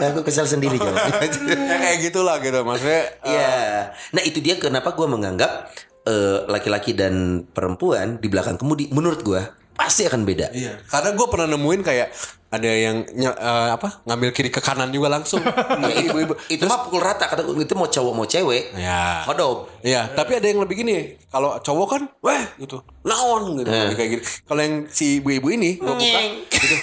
aku 0.00 0.20
kesal 0.26 0.46
sendiri 0.48 0.76
ya 0.84 1.76
kayak 1.76 1.98
gitulah 2.02 2.36
gitu 2.40 2.60
maksudnya 2.64 3.04
Iya. 3.24 3.92
Nah 4.16 4.22
itu 4.24 4.40
dia 4.40 4.56
kenapa 4.56 4.96
gue 4.96 5.06
menganggap 5.06 5.70
eh, 6.08 6.38
laki-laki 6.48 6.96
dan 6.96 7.44
perempuan 7.50 8.18
di 8.18 8.28
belakang 8.32 8.56
kemudi 8.56 8.88
menurut 8.90 9.20
gue 9.22 9.42
pasti 9.76 10.04
akan 10.04 10.28
beda. 10.28 10.52
Iya. 10.52 10.84
Karena 10.88 11.16
gue 11.16 11.26
pernah 11.28 11.48
nemuin 11.48 11.80
kayak 11.80 12.08
ada 12.50 12.66
yang 12.66 13.06
eh, 13.06 13.70
apa 13.70 14.02
ngambil 14.04 14.34
kiri 14.34 14.50
ke 14.50 14.58
kanan 14.60 14.90
juga 14.90 15.08
langsung. 15.08 15.40
Ya, 15.80 15.96
itu, 15.96 16.12
ibu-ibu. 16.12 16.34
itu 16.52 16.62
mah 16.68 16.84
pukul 16.84 17.00
rata 17.00 17.24
kata 17.24 17.42
itu 17.46 17.74
mau 17.78 17.88
cowok 17.88 18.12
mau 18.12 18.26
cewek. 18.28 18.76
Ya. 18.76 19.24
Hodop. 19.24 19.70
Iya, 19.80 20.12
tapi 20.12 20.36
ada 20.36 20.46
yang 20.50 20.60
lebih 20.60 20.84
gini. 20.84 21.16
Kalau 21.32 21.56
cowok 21.62 21.86
kan, 21.88 22.02
weh 22.20 22.42
gitu, 22.60 22.84
naon 23.06 23.58
gitu, 23.58 23.70
kayak 23.70 24.10
gitu. 24.18 24.22
Kalau 24.44 24.60
yang 24.60 24.74
si 24.92 25.22
ibu-ibu 25.22 25.48
ini, 25.50 25.80
gue 25.80 25.88
buka, 25.88 26.20
gitu. 26.52 26.76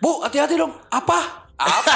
Bu, 0.00 0.24
hati-hati 0.24 0.56
dong. 0.58 0.72
Apa? 0.90 1.39
Apa? 1.60 1.94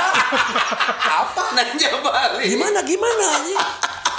Apa? 1.24 1.42
Nanya 1.56 1.90
balik. 1.98 2.46
Gimana? 2.46 2.78
Gimana? 2.84 3.24
anjing? 3.34 3.60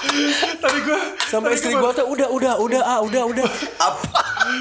Tadi 0.62 0.80
gue 0.82 1.00
Sampai 1.26 1.58
istri 1.58 1.74
gue 1.74 1.91
tuh 1.91 2.06
udah, 2.06 2.30
udah, 2.30 2.54
udah, 2.58 2.82
ah, 2.84 3.00
udah, 3.02 3.24
udah. 3.26 3.46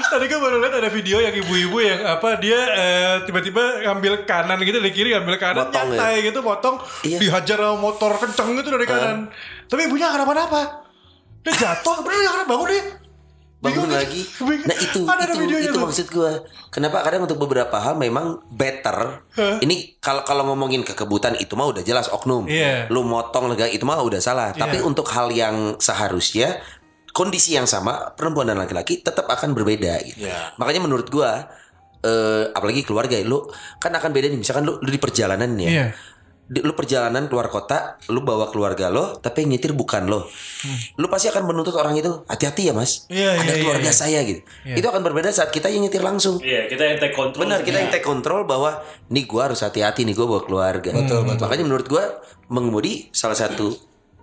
Tadi 0.09 0.25
gue 0.25 0.39
baru 0.41 0.57
lihat 0.57 0.73
ada 0.75 0.89
video 0.89 1.21
yang 1.21 1.33
ibu-ibu 1.35 1.77
yang 1.77 2.01
apa 2.03 2.37
dia 2.37 2.57
eh, 2.73 3.13
tiba-tiba 3.25 3.85
ngambil 3.85 4.25
kanan 4.25 4.57
gitu 4.61 4.81
dari 4.81 4.89
kiri 4.89 5.13
ngambil 5.13 5.37
kanan 5.37 5.69
Potong 5.69 5.93
ya? 5.93 6.01
nyantai 6.01 6.15
gitu 6.25 6.39
potong 6.41 6.75
Iya. 7.05 7.17
dihajar 7.21 7.57
sama 7.61 7.77
motor 7.77 8.17
kenceng 8.17 8.57
gitu 8.57 8.69
dari 8.73 8.85
kanan. 8.85 9.29
Tapi 9.65 9.81
ibunya 9.85 10.09
kenapa-napa. 10.09 10.85
Dia 11.45 11.53
jatuh, 11.53 12.01
bener 12.01 12.17
dia 12.17 12.29
karena 12.33 12.45
bangun 12.49 12.67
dia. 12.73 12.83
Bangun 13.65 13.89
Bingung. 13.89 13.97
lagi. 13.97 14.21
Bingung. 14.47 14.67
Nah 14.69 14.77
itu 14.77 14.99
Ada, 15.01 15.13
ada 15.17 15.33
itu 15.33 15.41
videonya 15.41 15.69
itu 15.73 15.81
maksud 15.81 16.07
gue. 16.13 16.31
Kenapa 16.69 17.01
kadang 17.01 17.25
untuk 17.25 17.41
beberapa 17.41 17.77
hal 17.81 17.97
memang 17.97 18.45
better. 18.53 19.25
Ini 19.35 19.97
kalau 19.97 20.21
kalau 20.21 20.45
ngomongin 20.53 20.85
kekebutan 20.85 21.33
itu 21.41 21.57
mah 21.57 21.65
udah 21.73 21.81
jelas 21.81 22.05
oknum. 22.13 22.45
Iya. 22.45 22.87
Lu 22.93 23.01
motong 23.01 23.49
lega 23.49 23.65
itu 23.65 23.81
mah 23.83 23.97
udah 23.99 24.21
salah. 24.21 24.53
Tapi 24.53 24.85
untuk 24.85 25.09
hal 25.09 25.33
yang 25.33 25.81
seharusnya 25.81 26.61
kondisi 27.15 27.55
yang 27.55 27.65
sama 27.65 28.11
perempuan 28.13 28.51
dan 28.51 28.59
laki-laki 28.59 28.99
tetap 28.99 29.25
akan 29.25 29.55
berbeda 29.55 30.03
gitu. 30.03 30.27
Iya. 30.27 30.53
Makanya 30.61 30.83
menurut 30.85 31.07
gua 31.09 31.49
eh 32.05 32.45
apalagi 32.53 32.85
keluarga 32.85 33.17
lu 33.25 33.41
kan 33.81 33.89
akan 33.89 34.13
beda 34.13 34.29
nih 34.29 34.37
misalkan 34.37 34.61
lu, 34.61 34.77
lu 34.77 34.89
di 34.93 35.01
perjalanan 35.01 35.49
ya. 35.57 35.69
Iya. 35.71 35.87
Di- 36.45 36.61
lu 36.61 36.77
perjalanan 36.77 37.25
keluar 37.25 37.49
kota, 37.49 37.97
lu 38.13 38.21
bawa 38.21 38.53
keluarga 38.53 38.93
lo, 38.93 39.17
tapi 39.17 39.41
yang 39.41 39.57
nyetir 39.57 39.73
bukan 39.73 40.05
lo. 40.05 40.29
Lu 41.01 41.09
pasti 41.09 41.33
akan 41.33 41.49
menuntut 41.49 41.73
orang 41.73 41.97
itu, 41.97 42.21
hati-hati 42.29 42.69
ya 42.69 42.73
mas, 42.77 43.09
Hmm. 43.09 43.17
Iya, 43.17 43.29
ada 43.41 43.53
iya, 43.53 43.61
keluarga 43.65 43.89
iya. 43.89 43.97
saya 43.97 44.19
gitu. 44.21 44.41
Itu 44.61 44.85
akan 44.85 45.01
berbeda 45.01 45.33
saat 45.33 45.49
kita 45.49 45.73
yang 45.73 45.89
nyetir 45.89 46.05
langsung. 46.05 46.37
Iya, 46.45 46.69
kita 46.69 46.85
yang 46.85 46.97
take 47.01 47.17
control. 47.17 47.41
Benar, 47.49 47.65
kita 47.65 47.77
yang 47.81 47.89
take 47.89 48.05
control 48.05 48.45
bahwa 48.45 48.77
nih 49.09 49.25
gua 49.25 49.49
harus 49.49 49.65
hati-hati 49.65 50.05
nih 50.05 50.13
gua 50.13 50.37
bawa 50.37 50.41
keluarga. 50.45 50.89
Betul, 50.93 51.25
betul. 51.25 51.43
Makanya 51.49 51.63
menurut 51.65 51.87
gua 51.89 52.03
mengemudi 52.45 53.09
salah 53.09 53.33
satu 53.33 53.73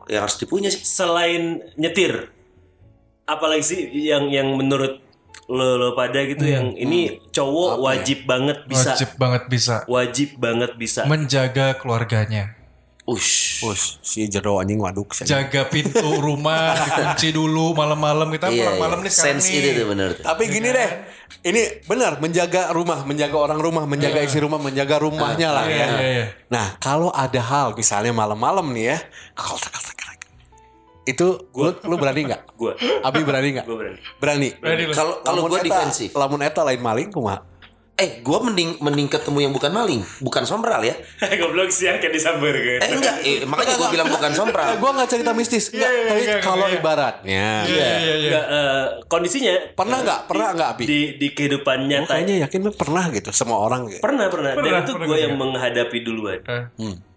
yang 0.07 0.23
harus 0.23 0.39
dipunya 0.39 0.71
sih. 0.71 0.79
Selain 0.87 1.59
nyetir, 1.75 2.31
apalagi 3.27 3.67
sih 3.67 3.81
yang 3.91 4.31
yang 4.31 4.47
menurut 4.55 5.03
lo, 5.45 5.75
lo 5.75 5.89
pada 5.93 6.23
gitu 6.23 6.43
yang 6.43 6.75
ini 6.75 7.19
cowok 7.29 7.79
wajib 7.79 8.25
banget 8.25 8.63
bisa. 8.65 8.93
Wajib 8.93 9.11
banget 9.17 9.43
bisa 9.47 9.77
Wajib 9.85 10.29
banget 10.37 10.71
bisa. 10.75 11.01
menjaga 11.05 11.75
keluarganya. 11.75 12.55
Ush. 13.03 13.59
Bos, 13.61 13.99
si 13.99 14.23
jero 14.27 14.63
anjing 14.63 14.79
waduk. 14.79 15.11
si 15.11 15.23
anjing. 15.23 15.35
Jaga 15.35 15.67
pintu 15.67 16.07
rumah 16.19 16.79
dikunci 16.79 17.31
dulu 17.31 17.75
malam-malam 17.75 18.31
kita 18.31 18.47
Iya, 18.47 18.55
pulang 18.63 18.75
iya. 18.75 18.81
malam 18.81 18.99
nih 19.03 19.11
sekarang 19.11 19.43
Sense 19.43 19.47
nih. 19.49 19.59
itu 19.59 19.71
tuh 19.75 19.87
bener. 19.91 20.09
tuh. 20.15 20.23
Tapi 20.23 20.43
gini 20.47 20.69
deh, 20.71 20.91
ini 21.43 21.63
benar 21.83 22.23
menjaga 22.23 22.71
rumah, 22.71 23.03
menjaga 23.03 23.35
orang 23.35 23.59
rumah, 23.59 23.85
menjaga 23.85 24.23
isi 24.23 24.39
rumah, 24.39 24.63
menjaga 24.63 25.03
rumahnya 25.03 25.51
lah 25.51 25.67
Iya, 25.67 25.75
ya. 25.75 25.87
iya, 25.91 26.09
iya. 26.15 26.27
Nah, 26.47 26.79
kalau 26.79 27.11
ada 27.11 27.43
hal 27.43 27.75
misalnya 27.75 28.15
malam-malam 28.15 28.71
nih 28.71 28.95
ya, 28.95 28.99
kalau 29.35 29.59
itu 31.05 31.27
lu, 31.51 31.71
lu 31.83 31.95
berani 31.97 32.21
nggak? 32.25 32.43
Gua. 32.55 32.73
Abi 33.03 33.21
berani 33.23 33.49
nggak? 33.53 33.65
Gua 33.65 33.77
berani. 33.77 33.99
Berani. 34.17 34.49
Berani. 34.55 34.83
Kalau 34.91 35.19
kalau 35.21 35.45
gua 35.45 35.59
defensif. 35.59 36.11
Lamun 36.13 36.41
eta 36.41 36.63
lain 36.63 36.79
maling 36.79 37.09
kumaha? 37.09 37.43
Eh, 37.93 38.19
gua 38.21 38.41
mending 38.41 38.81
mending 38.81 39.05
ketemu 39.05 39.39
yang 39.43 39.53
bukan 39.53 39.69
maling, 39.69 40.01
bukan 40.19 40.43
sombral 40.43 40.81
ya. 40.81 40.97
Goblok 41.39 41.69
sih 41.69 41.87
yang 41.87 42.01
kayak 42.01 42.11
disambar 42.11 42.51
kan. 42.51 42.81
Eh 42.81 42.91
enggak, 42.91 43.15
eh, 43.21 43.37
makanya 43.45 43.75
gua 43.77 43.89
bilang 43.91 44.09
bukan 44.09 44.33
Eh, 44.33 44.35
sombral. 44.35 44.69
gua 44.81 44.91
nggak 44.93 45.09
cerita 45.09 45.31
mistis, 45.33 45.69
Iya, 45.69 45.77
nggak. 45.77 45.93
iya, 45.93 46.09
Tapi 46.09 46.23
iya, 46.25 46.37
kalau 46.41 46.67
iya. 46.67 46.79
ibaratnya, 46.81 47.47
Iya, 47.63 47.91
iya, 48.01 48.15
iya. 48.17 48.31
Nggak, 48.33 48.47
eh, 48.49 48.85
kondisinya 49.07 49.53
pernah 49.77 49.99
nggak? 50.01 50.21
Pernah 50.25 50.49
nggak 50.53 50.69
Abi? 50.73 50.85
di 50.85 51.01
di 51.21 51.29
kehidupan 51.31 51.79
Gua 51.79 51.91
nyata 51.93 52.13
kayaknya 52.17 52.37
yakin 52.41 52.61
lu 52.63 52.71
pernah 52.73 53.05
gitu, 53.13 53.31
semua 53.31 53.59
orang 53.61 53.81
gitu. 53.87 54.01
pernah 54.01 54.27
pernah, 54.27 54.51
Pernah, 54.53 54.73
dan 54.73 54.83
itu 54.83 54.93
juga. 54.97 55.17
yang 55.19 55.35
menghadapi 55.37 55.99
duluan 56.01 56.41
Eh. 56.43 56.65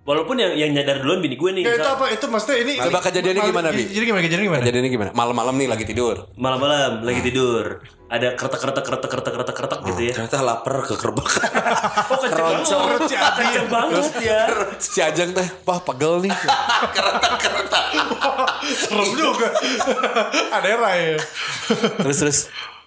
Walaupun 0.06 0.38
yang 0.38 0.53
yang 0.53 0.70
nyadar 0.72 1.01
duluan 1.01 1.20
bini 1.20 1.36
gue 1.36 1.51
nih 1.51 1.64
Ya, 1.66 1.82
itu 1.82 1.89
apa? 1.89 2.06
Itu 2.14 2.26
maksudnya 2.30 2.62
ini 2.62 2.74
Coba 2.78 3.01
kejadiannya 3.01 3.43
gimana, 3.49 3.68
Bi? 3.74 3.84
Jadi 3.89 4.03
gimana? 4.06 4.22
Kejadiannya 4.22 4.47
gimana? 4.47 4.64
Jadi 4.64 4.78
ini 4.78 4.89
gimana? 4.93 5.10
Malam-malam 5.18 5.53
nih 5.58 5.68
lagi 5.68 5.86
tidur. 5.89 6.16
malam-malam 6.38 7.01
lagi 7.01 7.22
tidur 7.26 7.82
ada 8.06 8.38
kretek 8.38 8.62
kretek 8.62 8.86
kretek 8.86 9.10
kretek 9.10 9.34
kretek 9.34 9.56
kretek 9.58 9.80
gitu 9.82 10.01
ya 10.06 10.14
Ternyata 10.14 10.38
lapar 10.45 10.78
oh 10.86 10.86
banget 10.86 12.70
Perut 12.70 13.01
si 13.10 13.16
Abi. 13.18 13.34
kenceng 13.41 13.66
banget 13.66 14.06
ya 14.22 14.41
Si 14.78 14.99
Ajeng 15.01 15.34
teh, 15.34 15.47
wah 15.66 15.82
pegel 15.82 16.22
nih. 16.22 16.30
Serem 18.86 19.10
juga. 19.18 19.49
Ada 20.53 20.70
Rai. 20.78 21.18
terus 22.01 22.18
terus, 22.22 22.39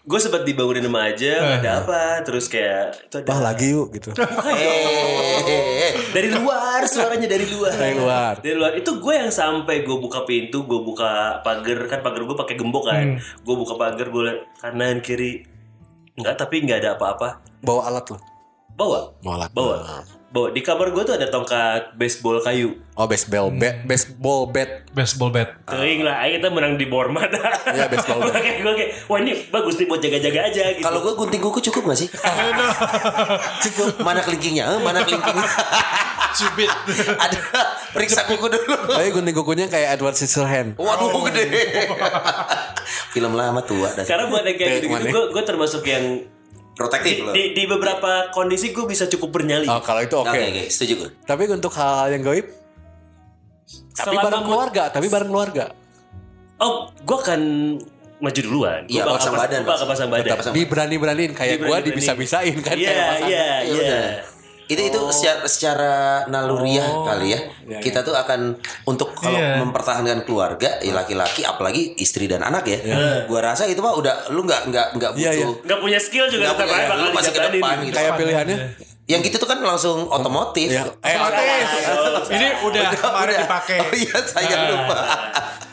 gue 0.09 0.17
sempat 0.19 0.43
dibangunin 0.49 0.89
sama 0.89 1.13
aja 1.13 1.33
nggak 1.37 1.61
ada 1.61 1.73
apa? 1.85 2.03
Terus 2.25 2.49
kayak 2.49 2.97
itu 3.13 3.15
ada 3.21 3.29
wah 3.29 3.41
lagi 3.53 3.77
yuk 3.77 3.93
gitu. 3.93 4.11
Eh, 5.49 5.93
dari 6.13 6.29
luar 6.33 6.85
suaranya 6.89 7.29
dari 7.29 7.45
luar. 7.49 7.73
Dari 7.77 7.95
luar. 7.97 8.35
dari 8.41 8.57
luar. 8.57 8.73
Itu 8.77 8.97
gue 9.01 9.15
yang 9.15 9.29
sampai 9.33 9.85
gue 9.85 9.97
buka 9.97 10.25
pintu 10.25 10.65
gue 10.65 10.81
buka 10.81 11.41
pagar. 11.45 11.85
Kan 11.89 12.01
pagar 12.01 12.25
gue 12.25 12.37
pakai 12.37 12.57
gembok 12.57 12.89
kan. 12.89 13.21
Gue 13.45 13.55
buka 13.57 13.77
pagar 13.77 14.09
gue 14.09 14.23
liat 14.25 14.41
kanan 14.61 15.05
kiri. 15.05 15.45
Enggak 16.17 16.41
tapi 16.41 16.65
nggak 16.65 16.81
ada 16.85 16.91
apa-apa. 16.97 17.45
Bawa 17.61 17.93
alat 17.93 18.05
lo. 18.09 18.19
bawa? 18.79 19.13
Bawa 19.21 19.35
alat. 19.37 19.51
bawa 19.53 19.77
bawa 20.29 20.53
di 20.53 20.61
kamar 20.61 20.93
gue 20.93 21.03
tuh 21.09 21.15
ada 21.17 21.33
tongkat 21.33 21.97
baseball 21.97 22.37
kayu 22.45 22.77
Oh 22.99 23.07
baseball 23.07 23.55
bat, 23.55 23.87
baseball 23.87 24.51
bat. 24.51 24.83
Baseball 24.91 25.31
bat. 25.31 25.55
Teuing 25.71 26.03
lah, 26.03 26.19
ayo 26.27 26.43
kita 26.43 26.51
menang 26.51 26.75
di 26.75 26.91
Bormat. 26.91 27.31
Iya, 27.71 27.87
baseball 27.87 28.27
bat. 28.27 28.35
Gue 28.35 28.43
kayak, 28.43 28.59
gue 28.67 28.75
kayak, 28.75 28.91
wah 29.07 29.19
ini 29.23 29.33
bagus 29.55 29.79
nih 29.79 29.87
buat 29.87 30.03
jaga-jaga 30.03 30.41
aja 30.51 30.65
gitu. 30.75 30.83
Kalau 30.83 30.99
gue 31.07 31.15
gunting 31.15 31.39
kuku 31.39 31.63
cukup 31.71 31.95
gak 31.95 31.99
sih? 32.03 32.11
cukup. 33.71 34.03
Mana 34.03 34.19
kelingkingnya? 34.27 34.67
Eh, 34.67 34.81
mana 34.83 35.07
kelingkingnya? 35.07 35.47
Cubit. 36.43 36.71
Ada. 37.23 37.39
Periksa 37.95 38.27
kuku 38.27 38.51
dulu. 38.51 38.75
Tapi 38.91 39.15
gunting 39.15 39.37
kukunya 39.39 39.71
kayak 39.71 39.95
Edward 39.95 40.19
Scissorhands. 40.19 40.75
Waduh 40.75 41.23
gede. 41.31 41.47
Film 43.15 43.39
lama 43.39 43.63
tua 43.63 43.95
dah. 43.95 44.03
Karena 44.03 44.27
buat 44.27 44.43
yang 44.43 44.59
kayak 44.59 44.83
gitu, 44.83 44.91
Mana? 44.91 45.07
gue 45.07 45.23
gue 45.39 45.43
termasuk 45.47 45.87
yang 45.87 46.19
Protektif 46.79 47.15
loh. 47.21 47.35
di, 47.35 47.53
di 47.53 47.67
beberapa 47.67 48.31
kondisi 48.31 48.71
gue 48.71 48.87
bisa 48.87 49.05
cukup 49.05 49.35
bernyali. 49.35 49.67
Oh 49.67 49.83
kalau 49.83 49.99
itu 49.99 50.15
oke. 50.15 50.31
Oke 50.31 50.39
oke, 50.39 50.65
setuju 50.69 50.93
gue. 50.97 51.11
Tapi 51.21 51.43
untuk 51.51 51.75
hal-hal 51.75 52.09
yang 52.09 52.23
gaib, 52.23 52.47
tapi 53.93 54.15
Selama 54.15 54.23
bareng 54.25 54.45
keluarga, 54.45 54.83
tapi 54.89 55.07
bareng 55.07 55.27
keluarga. 55.27 55.65
Oh, 56.57 56.87
gue 56.97 57.17
akan 57.17 57.41
maju 58.19 58.41
duluan. 58.41 58.81
Gue 58.85 58.95
Iya, 58.95 59.03
pasang 59.05 59.31
pas- 59.33 59.43
badan, 59.45 59.61
gua 59.61 59.69
bakal 59.69 59.85
Mas. 59.85 59.93
pasang 59.93 60.09
badan. 60.09 60.31
Pasang- 60.33 60.55
Diberani-beraniin 60.55 61.33
kayak 61.33 61.57
gua 61.57 61.79
Diberani-beraniin. 61.79 61.87
dibisa-bisain 61.89 62.57
kan 62.61 62.75
Iya, 62.75 62.89
kayak 62.89 63.07
pasangan. 63.07 63.29
iya, 63.29 63.47
Iya, 63.61 64.01
iya. 64.69 64.77
benar. 64.77 64.77
Itu 64.77 64.83
itu 64.85 65.01
secara, 65.11 65.41
secara 65.43 65.95
naluriah 66.29 66.85
kali 67.03 67.33
ya. 67.33 67.41
Iya, 67.65 67.79
Kita 67.81 68.05
tuh 68.05 68.13
akan 68.13 68.55
untuk 68.85 69.17
kalau 69.17 69.35
Iya. 69.35 69.61
mempertahankan 69.61 70.23
keluarga, 70.23 70.77
ya 70.79 70.93
laki-laki 70.93 71.41
apalagi 71.43 71.97
istri 71.97 72.29
dan 72.29 72.45
anak 72.45 72.69
ya. 72.69 72.79
Gua 73.25 73.41
rasa 73.43 73.65
itu 73.65 73.81
mah 73.81 73.97
udah 73.97 74.29
lu 74.29 74.45
nggak 74.45 74.69
nggak 74.69 74.87
nggak 74.95 75.11
butuh. 75.17 75.25
Iya, 75.25 75.33
iya. 75.35 75.47
Nggak 75.65 75.79
punya 75.81 75.99
skill 75.99 76.27
juga 76.29 76.53
Nggak 76.53 76.57
tetap 76.57 76.69
punya, 76.69 76.81
bakal 76.85 76.97
lu 76.99 77.09
masih 77.11 77.33
ke 77.33 77.41
depan 77.41 77.77
gitu. 77.83 77.97
Kayak 77.97 78.13
pilihannya 78.15 78.59
Yang 79.09 79.21
gitu 79.33 79.37
tuh 79.41 79.49
kan 79.49 79.59
langsung 79.65 80.05
otomotif. 80.05 80.69
ya 80.69 80.85
eh 81.01 81.17
Ini 82.29 82.61
udah 82.61 82.93
kemarin 82.93 83.35
Udah. 83.35 83.43
dipakai. 83.49 83.79
Oh 83.81 83.93
iya, 83.97 84.17
saya 84.21 84.69
lupa. 84.69 84.99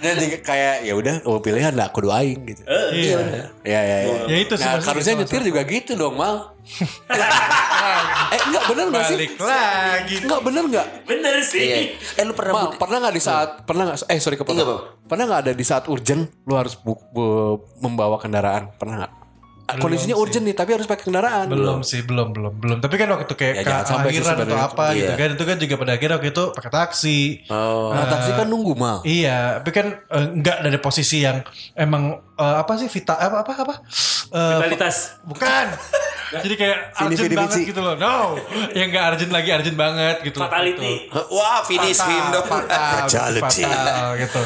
Jadi 0.08 0.38
kayak 0.39 0.76
ya 0.84 0.93
udah 0.93 1.16
oh 1.24 1.39
pilihan 1.39 1.72
lah 1.72 1.89
kudu 1.89 2.08
aing 2.08 2.45
gitu. 2.45 2.62
Iya 2.91 3.14
benar. 3.18 3.45
Ya 3.62 3.80
ya 3.80 3.97
ya. 3.99 4.16
Ya 4.26 4.38
itu 4.38 4.53
sih 4.53 4.62
Nah, 4.62 4.78
harusnya 4.78 5.14
nyetir 5.16 5.41
juga 5.41 5.62
gitu 5.64 5.91
dong, 5.93 6.14
Mal. 6.14 6.53
eh 8.34 8.39
enggak 8.41 8.64
bener 8.68 8.86
gak 8.88 9.03
sih? 9.06 9.18
Balik 9.18 9.34
lagi. 9.38 10.16
Enggak 10.22 10.41
bener 10.41 10.64
enggak? 10.66 10.88
Bener 11.03 11.34
sih. 11.41 11.62
Iya. 11.64 11.78
Eh 12.16 12.24
lu 12.24 12.34
pernah 12.34 12.53
Mal, 12.56 12.68
pernah 12.76 12.97
nggak 12.99 13.14
di 13.14 13.24
saat 13.24 13.49
pernah 13.64 13.84
nggak 13.88 13.97
eh 14.06 14.20
sorry 14.20 14.36
kepotong. 14.36 14.58
Enggak. 14.58 14.82
Pernah 15.06 15.24
nggak 15.26 15.41
ada 15.45 15.53
di 15.53 15.66
saat 15.66 15.84
urgent 15.86 16.30
lu 16.43 16.53
harus 16.53 16.74
bu- 16.76 17.01
bu- 17.10 17.58
membawa 17.80 18.18
kendaraan? 18.18 18.70
Pernah 18.76 18.95
nggak? 19.01 19.14
Kondisinya 19.66 20.13
urgent 20.13 20.45
nih 20.45 20.53
tapi 20.53 20.78
harus 20.78 20.86
pakai 20.86 21.09
kendaraan. 21.09 21.49
Belum 21.49 21.82
sih, 21.82 22.05
belum, 22.05 22.32
belum, 22.32 22.53
belum. 22.61 22.78
Tapi 22.80 22.95
kan 22.95 23.07
waktu 23.09 23.26
itu 23.26 23.36
kayak 23.36 23.53
Ya, 23.61 23.82
sih 23.82 23.93
keakhiran 23.97 24.38
atau 24.45 24.57
apa 24.61 24.86
gitu 24.93 25.09
Iya. 25.09 25.18
kan. 25.18 25.30
Itu 25.34 25.43
kan 25.43 25.57
juga 25.57 25.74
pada 25.76 25.91
akhirnya 25.97 26.16
waktu 26.22 26.30
itu 26.30 26.43
pakai 26.53 26.72
taksi. 26.72 27.20
Oh. 27.49 27.89
Nah, 27.89 28.05
taksi 28.05 28.32
kan 28.38 28.45
nunggu 28.45 28.74
mal. 28.78 29.01
Iya, 29.01 29.59
tapi 29.59 29.72
kan 29.74 29.88
eh, 29.97 30.26
enggak 30.32 30.57
dari 30.61 30.78
posisi 30.78 31.26
yang 31.26 31.41
emang 31.74 32.13
eh, 32.38 32.55
apa 32.61 32.78
sih 32.78 32.86
vita 32.86 33.18
apa 33.18 33.41
apa 33.41 33.51
apa? 33.57 33.76
Eh, 34.30 34.57
Vitalitas. 34.61 35.18
bukan. 35.26 35.66
Jadi 36.36 36.55
kayak 36.57 36.78
Vini, 36.97 37.16
urgent 37.16 37.34
banget 37.38 37.59
gitu 37.70 37.82
loh. 37.82 37.95
No, 37.95 38.36
yang 38.74 38.89
enggak 38.89 39.03
urgent 39.13 39.32
lagi 39.32 39.49
urgent 39.49 39.78
banget 39.78 40.16
gitu. 40.22 40.38
Fatality. 40.41 41.07
Wah, 41.32 41.61
finish 41.63 42.01
him 42.01 42.18
Fatal, 42.18 42.34
dong. 42.34 42.45
fatal, 42.49 43.05
Fatality. 43.07 43.63
fatal 43.63 44.07
gitu. 44.20 44.41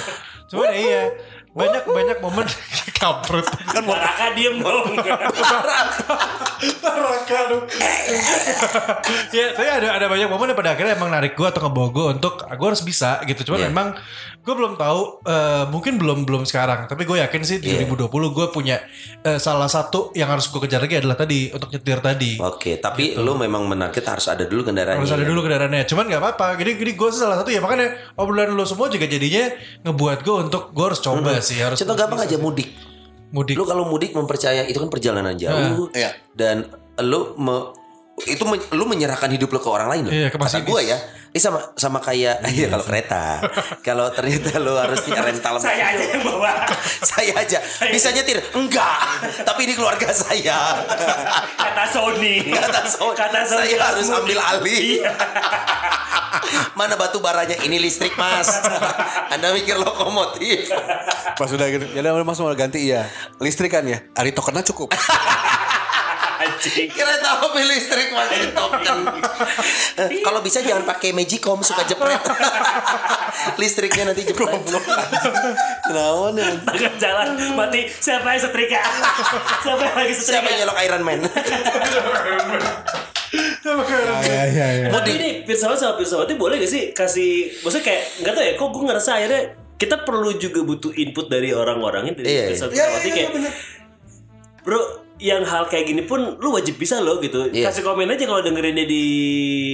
Cuman 0.50 0.70
ya 0.70 0.76
iya, 0.76 1.02
banyak 1.50 1.84
banyak 1.84 2.18
momen 2.20 2.46
kampret. 3.00 3.48
Kan 3.66 3.84
Raka 3.84 4.28
diem 4.34 4.60
dong. 4.60 4.94
Raka 6.84 7.40
dong. 7.50 7.64
ya, 9.32 9.46
tapi 9.56 9.70
ada 9.70 9.88
ada 9.96 10.06
banyak 10.06 10.28
momen 10.28 10.52
yang 10.52 10.60
pada 10.60 10.72
akhirnya 10.76 10.94
emang 10.94 11.10
narik 11.10 11.34
gue 11.34 11.48
atau 11.48 11.64
ngebawa 11.64 11.90
gue 11.90 12.06
untuk 12.18 12.34
gue 12.44 12.68
harus 12.68 12.84
bisa 12.84 13.20
gitu. 13.26 13.50
Cuman 13.50 13.60
Iya. 13.60 13.68
memang 13.72 13.88
gue 14.40 14.56
belum 14.56 14.76
tahu 14.76 15.02
eh, 15.22 15.66
mungkin 15.68 15.96
belum 15.96 16.24
belum 16.24 16.44
sekarang 16.44 16.86
tapi 16.86 17.04
gue 17.04 17.20
yakin 17.20 17.42
sih 17.42 17.58
Iya. 17.60 17.86
2020 17.86 18.08
gue 18.10 18.46
punya 18.50 18.80
eh, 19.22 19.38
salah 19.38 19.68
satu 19.68 20.10
yang 20.12 20.28
harus 20.28 20.48
gue 20.48 20.58
kejar 20.60 20.80
lagi 20.80 20.96
adalah 20.96 21.16
tadi 21.16 21.50
untuk 21.50 21.70
nyetir 21.70 22.00
tadi 22.00 22.40
Oke, 22.40 22.78
tapi 22.78 23.14
lu 23.14 23.36
memang 23.36 23.64
menarget 23.64 24.02
harus 24.02 24.26
ada 24.26 24.44
dulu 24.44 24.64
kendaraannya. 24.64 24.98
harus 24.98 25.12
ada 25.12 25.22
dulu 25.22 25.40
kendaraannya 25.42 25.84
cuman 25.86 26.06
nggak 26.06 26.22
apa-apa 26.22 26.56
jadi 26.56 26.72
jadi 26.76 26.92
gue 26.94 27.10
salah 27.12 27.38
satu 27.38 27.50
ya 27.50 27.60
makanya 27.60 27.88
obrolan 28.16 28.50
lo 28.50 28.64
semua 28.64 28.88
juga 28.88 29.06
jadinya 29.06 29.52
ngebuat 29.84 30.20
gue 30.22 30.36
untuk 30.42 30.72
gue 30.72 30.86
harus 30.86 31.00
coba 31.00 31.40
sih 31.40 31.60
harus 31.60 31.78
Contoh 31.78 31.96
gampang 31.96 32.22
aja 32.22 32.36
mudik. 32.36 32.72
mudik 33.30 33.54
Lu 33.54 33.64
kalau 33.64 33.86
mudik 33.86 34.12
mempercaya 34.12 34.64
itu 34.64 34.76
kan 34.76 34.88
perjalanan 34.88 35.36
jauh. 35.36 35.92
Iya. 35.92 36.18
Dan 36.32 36.66
lu 37.00 37.38
me- 37.38 37.70
itu 38.26 38.44
men- 38.44 38.68
lu 38.72 38.84
menyerahkan 38.84 39.30
hidup 39.30 39.48
lu 39.48 39.60
ke 39.60 39.70
orang 39.70 39.88
lain 39.88 40.04
loh. 40.08 40.14
Iya, 40.14 40.28
ke 40.28 40.36
Kata 40.36 40.60
gue 40.60 40.82
ya. 40.84 40.98
Ini 41.30 41.38
sama 41.38 41.62
sama 41.78 42.02
kayak 42.02 42.42
iya 42.50 42.68
kalau 42.68 42.82
kereta. 42.82 43.38
kalau 43.88 44.10
ternyata 44.10 44.58
lu 44.58 44.74
harus 44.74 44.98
rental 45.06 45.62
Saya 45.62 45.94
aja 45.94 46.04
yang 46.04 46.26
bawa. 46.26 46.52
saya 47.14 47.32
aja 47.36 47.60
bisa 47.88 48.10
nyetir 48.10 48.42
enggak 48.52 48.98
tapi 49.46 49.64
ini 49.64 49.74
keluarga 49.74 50.10
saya 50.10 50.82
Kata 51.64 51.84
Sony. 51.86 52.50
kata 52.50 52.82
so, 52.84 53.14
Kata 53.14 53.46
Sony. 53.46 53.72
saya 53.72 53.78
harus 53.80 54.10
ambil 54.10 54.40
alih 54.42 55.00
Iya. 55.00 55.12
mana 56.74 56.96
batu 56.96 57.20
baranya 57.20 57.62
ini 57.62 57.78
listrik 57.78 58.16
mas 58.16 58.50
anda 59.30 59.54
mikir 59.54 59.78
lokomotif 59.78 60.72
Pas 61.36 61.48
udah 61.48 61.68
gitu, 61.70 61.86
ya 61.90 62.02
udah 62.02 62.26
mas 62.26 62.36
mau 62.36 62.52
ganti 62.52 62.90
iya. 62.90 63.06
Listrik 63.38 63.72
kan 63.72 63.86
ya. 63.86 64.04
Ari 64.12 64.34
tokennya 64.34 64.60
cukup. 64.66 64.92
Anjing. 66.52 66.90
kereta 66.90 67.30
api 67.42 67.62
listrik 67.64 68.10
mas 68.10 68.28
token 68.50 69.00
Eh, 69.98 70.10
kalau 70.26 70.40
bisa 70.40 70.60
jangan 70.60 70.84
pakai 70.84 71.12
magicom 71.12 71.60
suka 71.60 71.84
jepret 71.84 72.20
listriknya 73.58 74.08
nanti 74.08 74.24
jepret 74.24 74.50
Kenapa 75.82 76.28
nih? 76.32 76.46
Tengah 76.62 76.94
jalan 76.96 77.28
mati. 77.54 77.82
Siapa 77.90 78.28
yang 78.30 78.42
setrika? 78.42 78.80
Siapa 79.64 79.82
yang 79.84 79.96
lagi 79.96 80.14
siapa 80.14 80.22
setrika? 80.22 80.48
yang 80.48 80.60
nyolok 80.64 80.78
Iron 80.80 81.04
Man 81.04 81.20
Iya 84.20 84.44
iya 84.48 84.68
iya. 84.76 84.88
Tapi 84.90 85.10
ini 85.14 85.30
pesawat 85.44 85.78
sama 85.78 85.94
pesawatnya 85.96 86.36
boleh 86.36 86.58
gak 86.58 86.68
sih 86.68 86.84
kasih 86.90 87.32
maksudnya 87.60 87.86
kayak 87.86 88.02
nggak 88.20 88.34
tahu 88.34 88.44
ya 88.44 88.54
kok 88.56 88.68
gue 88.68 88.84
ngerasa 88.84 89.12
akhirnya 89.14 89.42
kita 89.76 89.96
perlu 90.02 90.32
juga 90.36 90.60
butuh 90.62 90.92
input 90.92 91.30
dari 91.30 91.54
orang-orangnya 91.54 92.14
dari 92.14 92.26
Iya, 92.28 92.42
iya. 92.42 92.50
pesawat 92.50 92.72
Iya, 92.72 92.78
pesawatnya 92.82 93.06
iya, 93.06 93.16
kayak 93.16 93.32
bro 94.60 94.82
yang 95.20 95.44
hal 95.44 95.68
kayak 95.68 95.86
gini 95.86 96.02
pun 96.02 96.36
lu 96.36 96.50
wajib 96.50 96.76
bisa 96.76 96.98
loh 96.98 97.20
gitu 97.20 97.48
Iya. 97.48 97.68
kasih 97.68 97.84
komen 97.84 98.08
aja 98.08 98.24
kalau 98.24 98.40
dengerinnya 98.40 98.84
di 98.84 99.04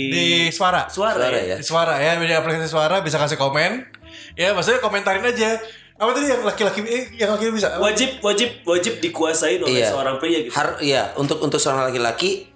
di 0.09 0.25
suara 0.49 0.85
suara, 0.87 1.21
Suara 1.21 1.37
ya. 1.37 1.43
ya. 1.45 1.57
Di 1.57 1.63
suara 1.63 1.93
ya 1.95 2.11
di 2.15 2.27
aplikasi 2.27 2.65
suara 2.65 2.99
bisa 2.99 3.15
kasih 3.15 3.37
komen 3.37 3.85
ya 4.33 4.51
maksudnya 4.51 4.79
komentarin 4.79 5.21
aja 5.21 5.61
apa 5.95 6.11
tadi 6.11 6.27
yang 6.27 6.43
laki-laki 6.43 6.79
eh, 6.83 7.03
yang 7.15 7.31
laki 7.31 7.47
bisa 7.49 7.71
Apa? 7.71 7.87
wajib 7.87 8.19
wajib 8.19 8.49
wajib 8.63 8.99
dikuasain 8.99 9.61
oleh 9.61 9.79
Iya. 9.79 9.89
seorang 9.89 10.17
pria 10.17 10.39
gitu 10.41 10.51
Har 10.51 10.75
iya 10.79 11.15
untuk 11.15 11.39
untuk 11.39 11.55
seorang 11.55 11.87
laki-laki 11.87 12.51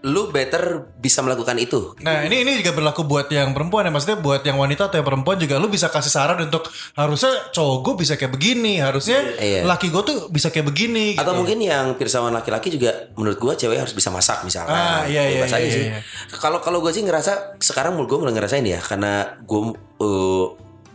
lu 0.00 0.32
better 0.32 0.88
bisa 0.96 1.20
melakukan 1.20 1.60
itu 1.60 1.92
Nah 2.00 2.24
ini 2.24 2.40
ini 2.40 2.56
juga 2.56 2.72
berlaku 2.72 3.04
buat 3.04 3.28
yang 3.28 3.52
perempuan 3.52 3.84
ya 3.84 3.92
maksudnya 3.92 4.16
buat 4.16 4.40
yang 4.40 4.56
wanita 4.56 4.88
atau 4.88 4.96
yang 4.96 5.04
perempuan 5.04 5.36
juga 5.36 5.60
lu 5.60 5.68
bisa 5.68 5.92
kasih 5.92 6.08
saran 6.08 6.40
untuk 6.40 6.64
harusnya 6.96 7.28
cowok 7.52 7.76
gue 7.84 7.94
bisa 8.00 8.16
kayak 8.16 8.32
begini 8.32 8.80
harusnya 8.80 9.20
Iya. 9.36 9.68
laki 9.68 9.92
gue 9.92 10.00
tuh 10.00 10.16
bisa 10.28 10.48
kayak 10.48 10.72
begini 10.72 11.20
Atau 11.20 11.36
gitu. 11.36 11.38
mungkin 11.44 11.58
yang 11.60 12.00
pirsawan 12.00 12.32
laki-laki 12.32 12.72
juga 12.72 13.12
menurut 13.12 13.36
gua 13.36 13.52
cewek 13.52 13.76
harus 13.76 13.92
bisa 13.92 14.08
masak 14.08 14.40
misalkan. 14.40 14.72
Ah, 14.72 15.04
iya, 15.04 15.20
iya, 15.28 15.44
Bebas 15.44 15.52
iya, 15.52 15.58
aja 15.60 15.68
iya, 15.68 15.74
sih. 15.76 15.84
iya. 15.92 16.00
Kalau 16.32 16.64
kalau 16.64 16.80
gue 16.80 16.92
sih 16.92 17.04
ngerasa 17.04 17.60
sekarang 17.60 17.92
gue 18.00 18.16
mulai 18.16 18.32
ngerasain 18.32 18.64
ya 18.64 18.80
karena 18.80 19.36
gue 19.44 19.76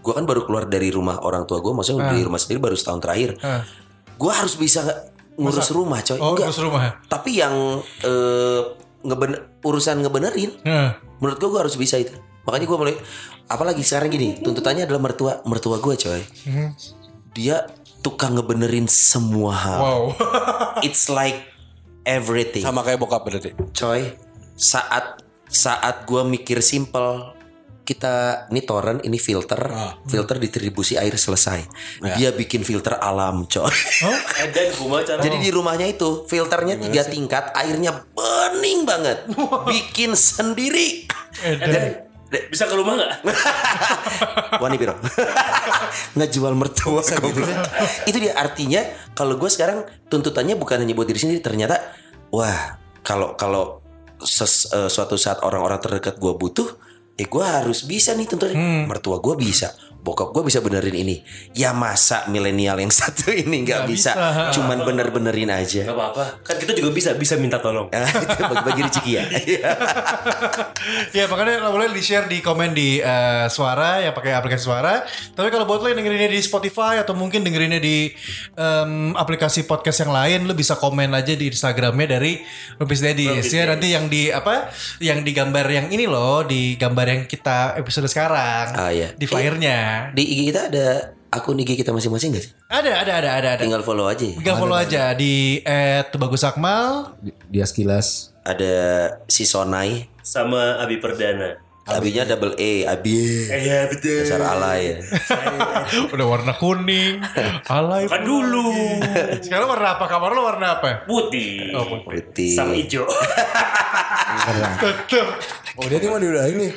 gue 0.02 0.14
kan 0.14 0.26
baru 0.26 0.46
keluar 0.46 0.66
dari 0.66 0.90
rumah 0.90 1.22
orang 1.22 1.46
tua 1.46 1.58
gue, 1.60 1.74
maksudnya 1.74 2.10
di 2.10 2.22
rumah 2.22 2.38
sendiri 2.38 2.58
baru 2.58 2.74
setahun 2.74 3.02
terakhir. 3.02 3.38
Ah. 3.42 3.66
Gue 4.16 4.30
harus 4.30 4.54
bisa 4.54 4.82
ngurus 5.36 5.70
rumah 5.70 6.00
coy. 6.00 6.18
Oh 6.18 6.34
Enggak. 6.34 6.50
terus 6.50 6.62
rumah. 6.62 6.82
Tapi 7.06 7.32
yang 7.36 7.54
eh, 8.02 8.62
ngeben 9.06 9.32
urusan 9.62 10.02
ngebenerin 10.02 10.52
Nah, 10.66 10.98
menurut 11.22 11.38
gue 11.38 11.50
gue 11.50 11.62
harus 11.62 11.78
bisa 11.78 11.96
itu. 11.96 12.14
Makanya 12.44 12.66
gue 12.66 12.78
mulai 12.78 12.96
apalagi 13.46 13.86
sekarang 13.86 14.10
gini 14.10 14.42
tuntutannya 14.42 14.86
adalah 14.86 15.02
mertua 15.02 15.34
mertua 15.46 15.78
gue 15.78 15.94
coy. 15.96 16.22
Mhm. 16.50 16.68
Dia 17.34 17.66
tukang 18.02 18.34
ngebenerin 18.34 18.86
semua 18.86 19.54
hal. 19.54 19.80
wow. 19.82 20.04
It's 20.88 21.10
like 21.10 21.42
everything. 22.06 22.62
Sama 22.62 22.86
kayak 22.86 23.02
bokap 23.02 23.26
berarti. 23.26 23.54
Coy, 23.74 24.14
saat 24.54 25.26
saat 25.46 26.06
gua 26.06 26.26
mikir 26.26 26.62
simple 26.62 27.34
kita 27.86 28.50
ini 28.50 28.66
torrent 28.66 29.06
ini 29.06 29.22
filter. 29.22 29.62
Filter 30.04 30.42
distribusi 30.42 30.98
air 30.98 31.14
selesai. 31.14 31.62
Dia 32.18 32.34
bikin 32.34 32.66
filter 32.66 32.98
alam 32.98 33.46
coy. 33.46 33.70
Gua 34.82 35.06
cara 35.06 35.22
jadi 35.22 35.38
di 35.38 35.50
rumahnya 35.54 35.86
itu 35.86 36.26
filternya 36.26 36.76
tiga 36.76 37.06
tingkat 37.06 37.54
airnya 37.54 38.04
bening 38.12 38.84
banget. 38.84 39.30
Bikin 39.70 40.18
sendiri. 40.18 41.06
Edan. 41.46 42.02
bisa 42.50 42.68
ke 42.68 42.76
rumah 42.76 42.98
nggak? 43.00 43.12
Wani 44.64 44.76
Piro 44.76 44.98
ngejual 46.18 46.52
mertua 46.58 47.00
goblok. 47.00 47.48
itu 48.10 48.18
dia 48.20 48.34
artinya 48.36 48.82
kalau 49.16 49.40
gue 49.40 49.48
sekarang 49.48 49.88
tuntutannya 50.12 50.58
bukan 50.60 50.84
hanya 50.84 50.92
buat 50.98 51.08
diri 51.08 51.22
sendiri 51.22 51.40
ternyata 51.40 51.80
wah 52.34 52.76
kalau 53.06 53.40
kalau 53.40 53.80
ses- 54.20 54.68
eh, 54.68 54.90
suatu 54.90 55.16
saat 55.16 55.44
orang-orang 55.48 55.80
terdekat 55.80 56.18
gue 56.18 56.34
butuh 56.36 56.68
eh 57.16 57.28
gue 57.28 57.44
harus 57.44 57.88
bisa 57.88 58.12
nih 58.12 58.28
tuntutannya 58.28 58.88
mertua 58.88 59.24
gue 59.24 59.36
bisa 59.40 59.72
bokap 60.06 60.30
gue 60.30 60.46
bisa 60.46 60.62
benerin 60.62 60.94
ini. 60.94 61.26
Ya 61.58 61.74
masa 61.74 62.30
milenial 62.30 62.78
yang 62.78 62.94
satu 63.02 63.34
ini 63.34 63.66
nggak 63.66 63.90
bisa, 63.90 64.14
bisa. 64.14 64.54
cuman 64.54 64.86
bener-benerin 64.86 65.50
aja. 65.50 65.90
Nggak 65.90 65.98
apa-apa. 65.98 66.46
Kan 66.46 66.56
kita 66.62 66.78
juga 66.78 66.94
bisa 66.94 67.18
bisa 67.18 67.34
minta 67.42 67.58
tolong. 67.58 67.90
Ah, 67.90 68.06
itu 68.06 68.44
bagi-bagi 68.46 68.82
rezeki 68.88 69.12
ya. 69.18 69.24
Ya 71.10 71.26
makanya 71.26 71.66
boleh 71.74 71.90
di 71.90 72.04
share 72.06 72.30
di 72.30 72.46
komen 72.46 72.78
di 72.78 73.02
eh, 73.02 73.50
suara 73.50 74.06
ya 74.06 74.14
pakai 74.14 74.38
aplikasi 74.38 74.62
suara. 74.62 75.02
Tapi 75.34 75.50
kalau 75.50 75.66
buat 75.66 75.82
lo 75.82 75.90
yang 75.90 75.98
dengerinnya 75.98 76.30
di 76.30 76.42
Spotify 76.46 77.02
atau 77.02 77.18
mungkin 77.18 77.42
dengerinnya 77.42 77.82
di 77.82 78.14
em, 78.54 79.18
aplikasi 79.18 79.66
podcast 79.66 80.06
yang 80.06 80.14
lain, 80.14 80.46
lo 80.46 80.54
bisa 80.54 80.78
komen 80.78 81.10
aja 81.18 81.34
di 81.34 81.50
Instagramnya 81.50 82.20
dari 82.20 82.38
Rupis 82.78 83.02
Dedis 83.02 83.48
ya 83.50 83.66
nanti 83.66 83.96
yang 83.96 84.06
di 84.12 84.30
apa 84.30 84.70
yang 85.00 85.24
di 85.24 85.32
gambar 85.32 85.66
yang 85.72 85.88
ini 85.90 86.06
loh 86.06 86.44
di 86.44 86.76
gambar 86.76 87.06
yang 87.08 87.22
kita 87.26 87.80
episode 87.80 88.06
sekarang. 88.12 88.76
Ah, 88.76 88.92
iya. 88.92 89.16
di 89.16 89.26
flyernya 89.26 89.95
di 90.12 90.24
IG 90.24 90.40
kita 90.50 90.62
ada 90.68 90.88
akun 91.28 91.58
IG 91.58 91.76
kita 91.76 91.92
masing-masing 91.92 92.32
gak 92.32 92.44
sih 92.44 92.52
ada 92.66 92.92
ada 92.98 93.12
ada 93.14 93.30
ada 93.34 93.50
ada. 93.52 93.62
tinggal 93.62 93.82
follow 93.82 94.06
aja 94.06 94.24
ya. 94.24 94.36
Tinggal 94.36 94.56
follow 94.56 94.76
aja 94.76 95.12
di 95.12 95.60
@bagusakmal 96.12 97.16
Dia 97.48 97.64
sekilas 97.64 98.32
ada 98.42 98.76
si 99.26 99.44
Sonai 99.44 100.08
sama 100.22 100.80
Abi 100.80 100.98
Perdana 100.98 101.60
Abinya 101.86 102.26
double 102.26 102.58
E, 102.58 102.82
Abi. 102.84 103.46
iya 103.46 103.86
betul 103.86 104.26
Dasar 104.26 104.42
alay 104.42 104.90
ya. 104.90 104.98
udah 106.18 106.26
warna 106.26 106.54
kuning, 106.54 107.22
alay. 107.68 108.10
kan 108.10 108.26
dulu 108.26 108.74
Sekarang 109.46 109.70
warna 109.70 109.94
apa? 109.94 110.10
Kamar 110.10 110.34
lo 110.34 110.42
warna 110.44 110.82
apa? 110.82 111.06
putih 111.06 111.70
Oh, 111.78 111.86
putih. 111.86 112.26
Putih. 112.26 112.52
sama 112.52 112.74
hijau 112.74 113.06
Tetep. 114.82 115.28
Oh 115.76 115.86
dia 115.86 116.00
nih 116.00 116.08
mah 116.08 116.20
udah 116.20 116.46
ini 116.48 116.68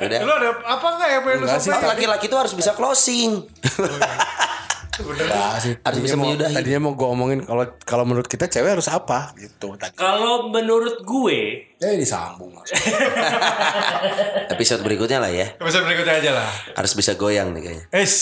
Udah. 0.00 0.18
Lo 0.20 0.32
ada 0.36 0.50
apa 0.60 0.86
nggak 0.92 1.08
ya 1.08 1.18
pengen 1.20 1.38
Enggak 1.40 1.58
sih, 1.58 1.72
sampaikan? 1.72 1.90
Laki-laki 1.96 2.26
tuh 2.28 2.38
harus 2.38 2.52
bisa 2.52 2.70
closing. 2.72 3.30
Enggak 5.00 5.56
sih 5.58 5.72
harus 5.86 5.98
bisa 5.98 6.12
Tadinya 6.12 6.16
mau, 6.16 6.26
menyudahi. 6.28 6.54
tadinya 6.54 6.80
mau 6.82 6.92
gue 6.92 7.08
omongin 7.08 7.38
kalau 7.40 7.64
kalau 7.80 8.04
menurut 8.04 8.28
kita 8.28 8.44
cewek 8.46 8.76
harus 8.76 8.84
apa 8.86 9.32
gitu. 9.34 9.72
Tadi. 9.74 9.96
kalau 9.96 10.52
menurut 10.52 11.00
gue 11.00 11.40
Eh 11.74 11.96
disambung 11.96 12.52
langsung 12.52 12.76
Episode 14.52 14.84
berikutnya 14.84 15.18
lah 15.18 15.32
ya. 15.32 15.56
Episode 15.56 15.88
berikutnya 15.88 16.14
aja 16.20 16.30
lah. 16.36 16.50
Harus 16.76 16.92
bisa 16.92 17.16
goyang 17.16 17.56
nih 17.56 17.62
kayaknya. 17.64 17.84
Es. 17.90 18.14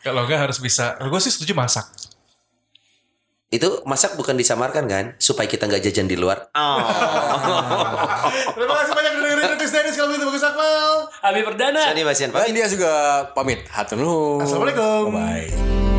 Kalau 0.00 0.24
nggak 0.24 0.48
harus 0.48 0.60
bisa. 0.60 0.96
Gue 1.00 1.20
sih 1.20 1.32
setuju 1.32 1.52
masak. 1.52 1.88
Itu 3.50 3.82
masak 3.82 4.14
bukan 4.14 4.38
disamarkan 4.38 4.86
kan 4.86 5.04
supaya 5.18 5.50
kita 5.50 5.66
nggak 5.66 5.82
jajan 5.82 6.06
di 6.06 6.14
luar. 6.14 6.54
Oh. 6.54 6.78
Terima 8.54 8.74
kasih 8.78 8.94
banyak 8.94 9.10
udah 9.10 9.22
dengerin 9.26 9.50
Kritis 9.58 9.74
Dennis 9.74 9.94
kalau 9.98 10.14
begitu 10.14 10.30
bagus 10.30 10.46
Akmal. 10.46 11.10
Abi 11.18 11.42
Perdana. 11.42 11.82
Sani 11.82 12.06
Basian 12.06 12.30
Dan 12.30 12.54
dia 12.54 12.70
juga 12.70 13.26
pamit. 13.34 13.66
Hatur 13.66 13.98
nuhun. 13.98 14.46
Assalamualaikum. 14.46 15.10
Bye. 15.10 15.89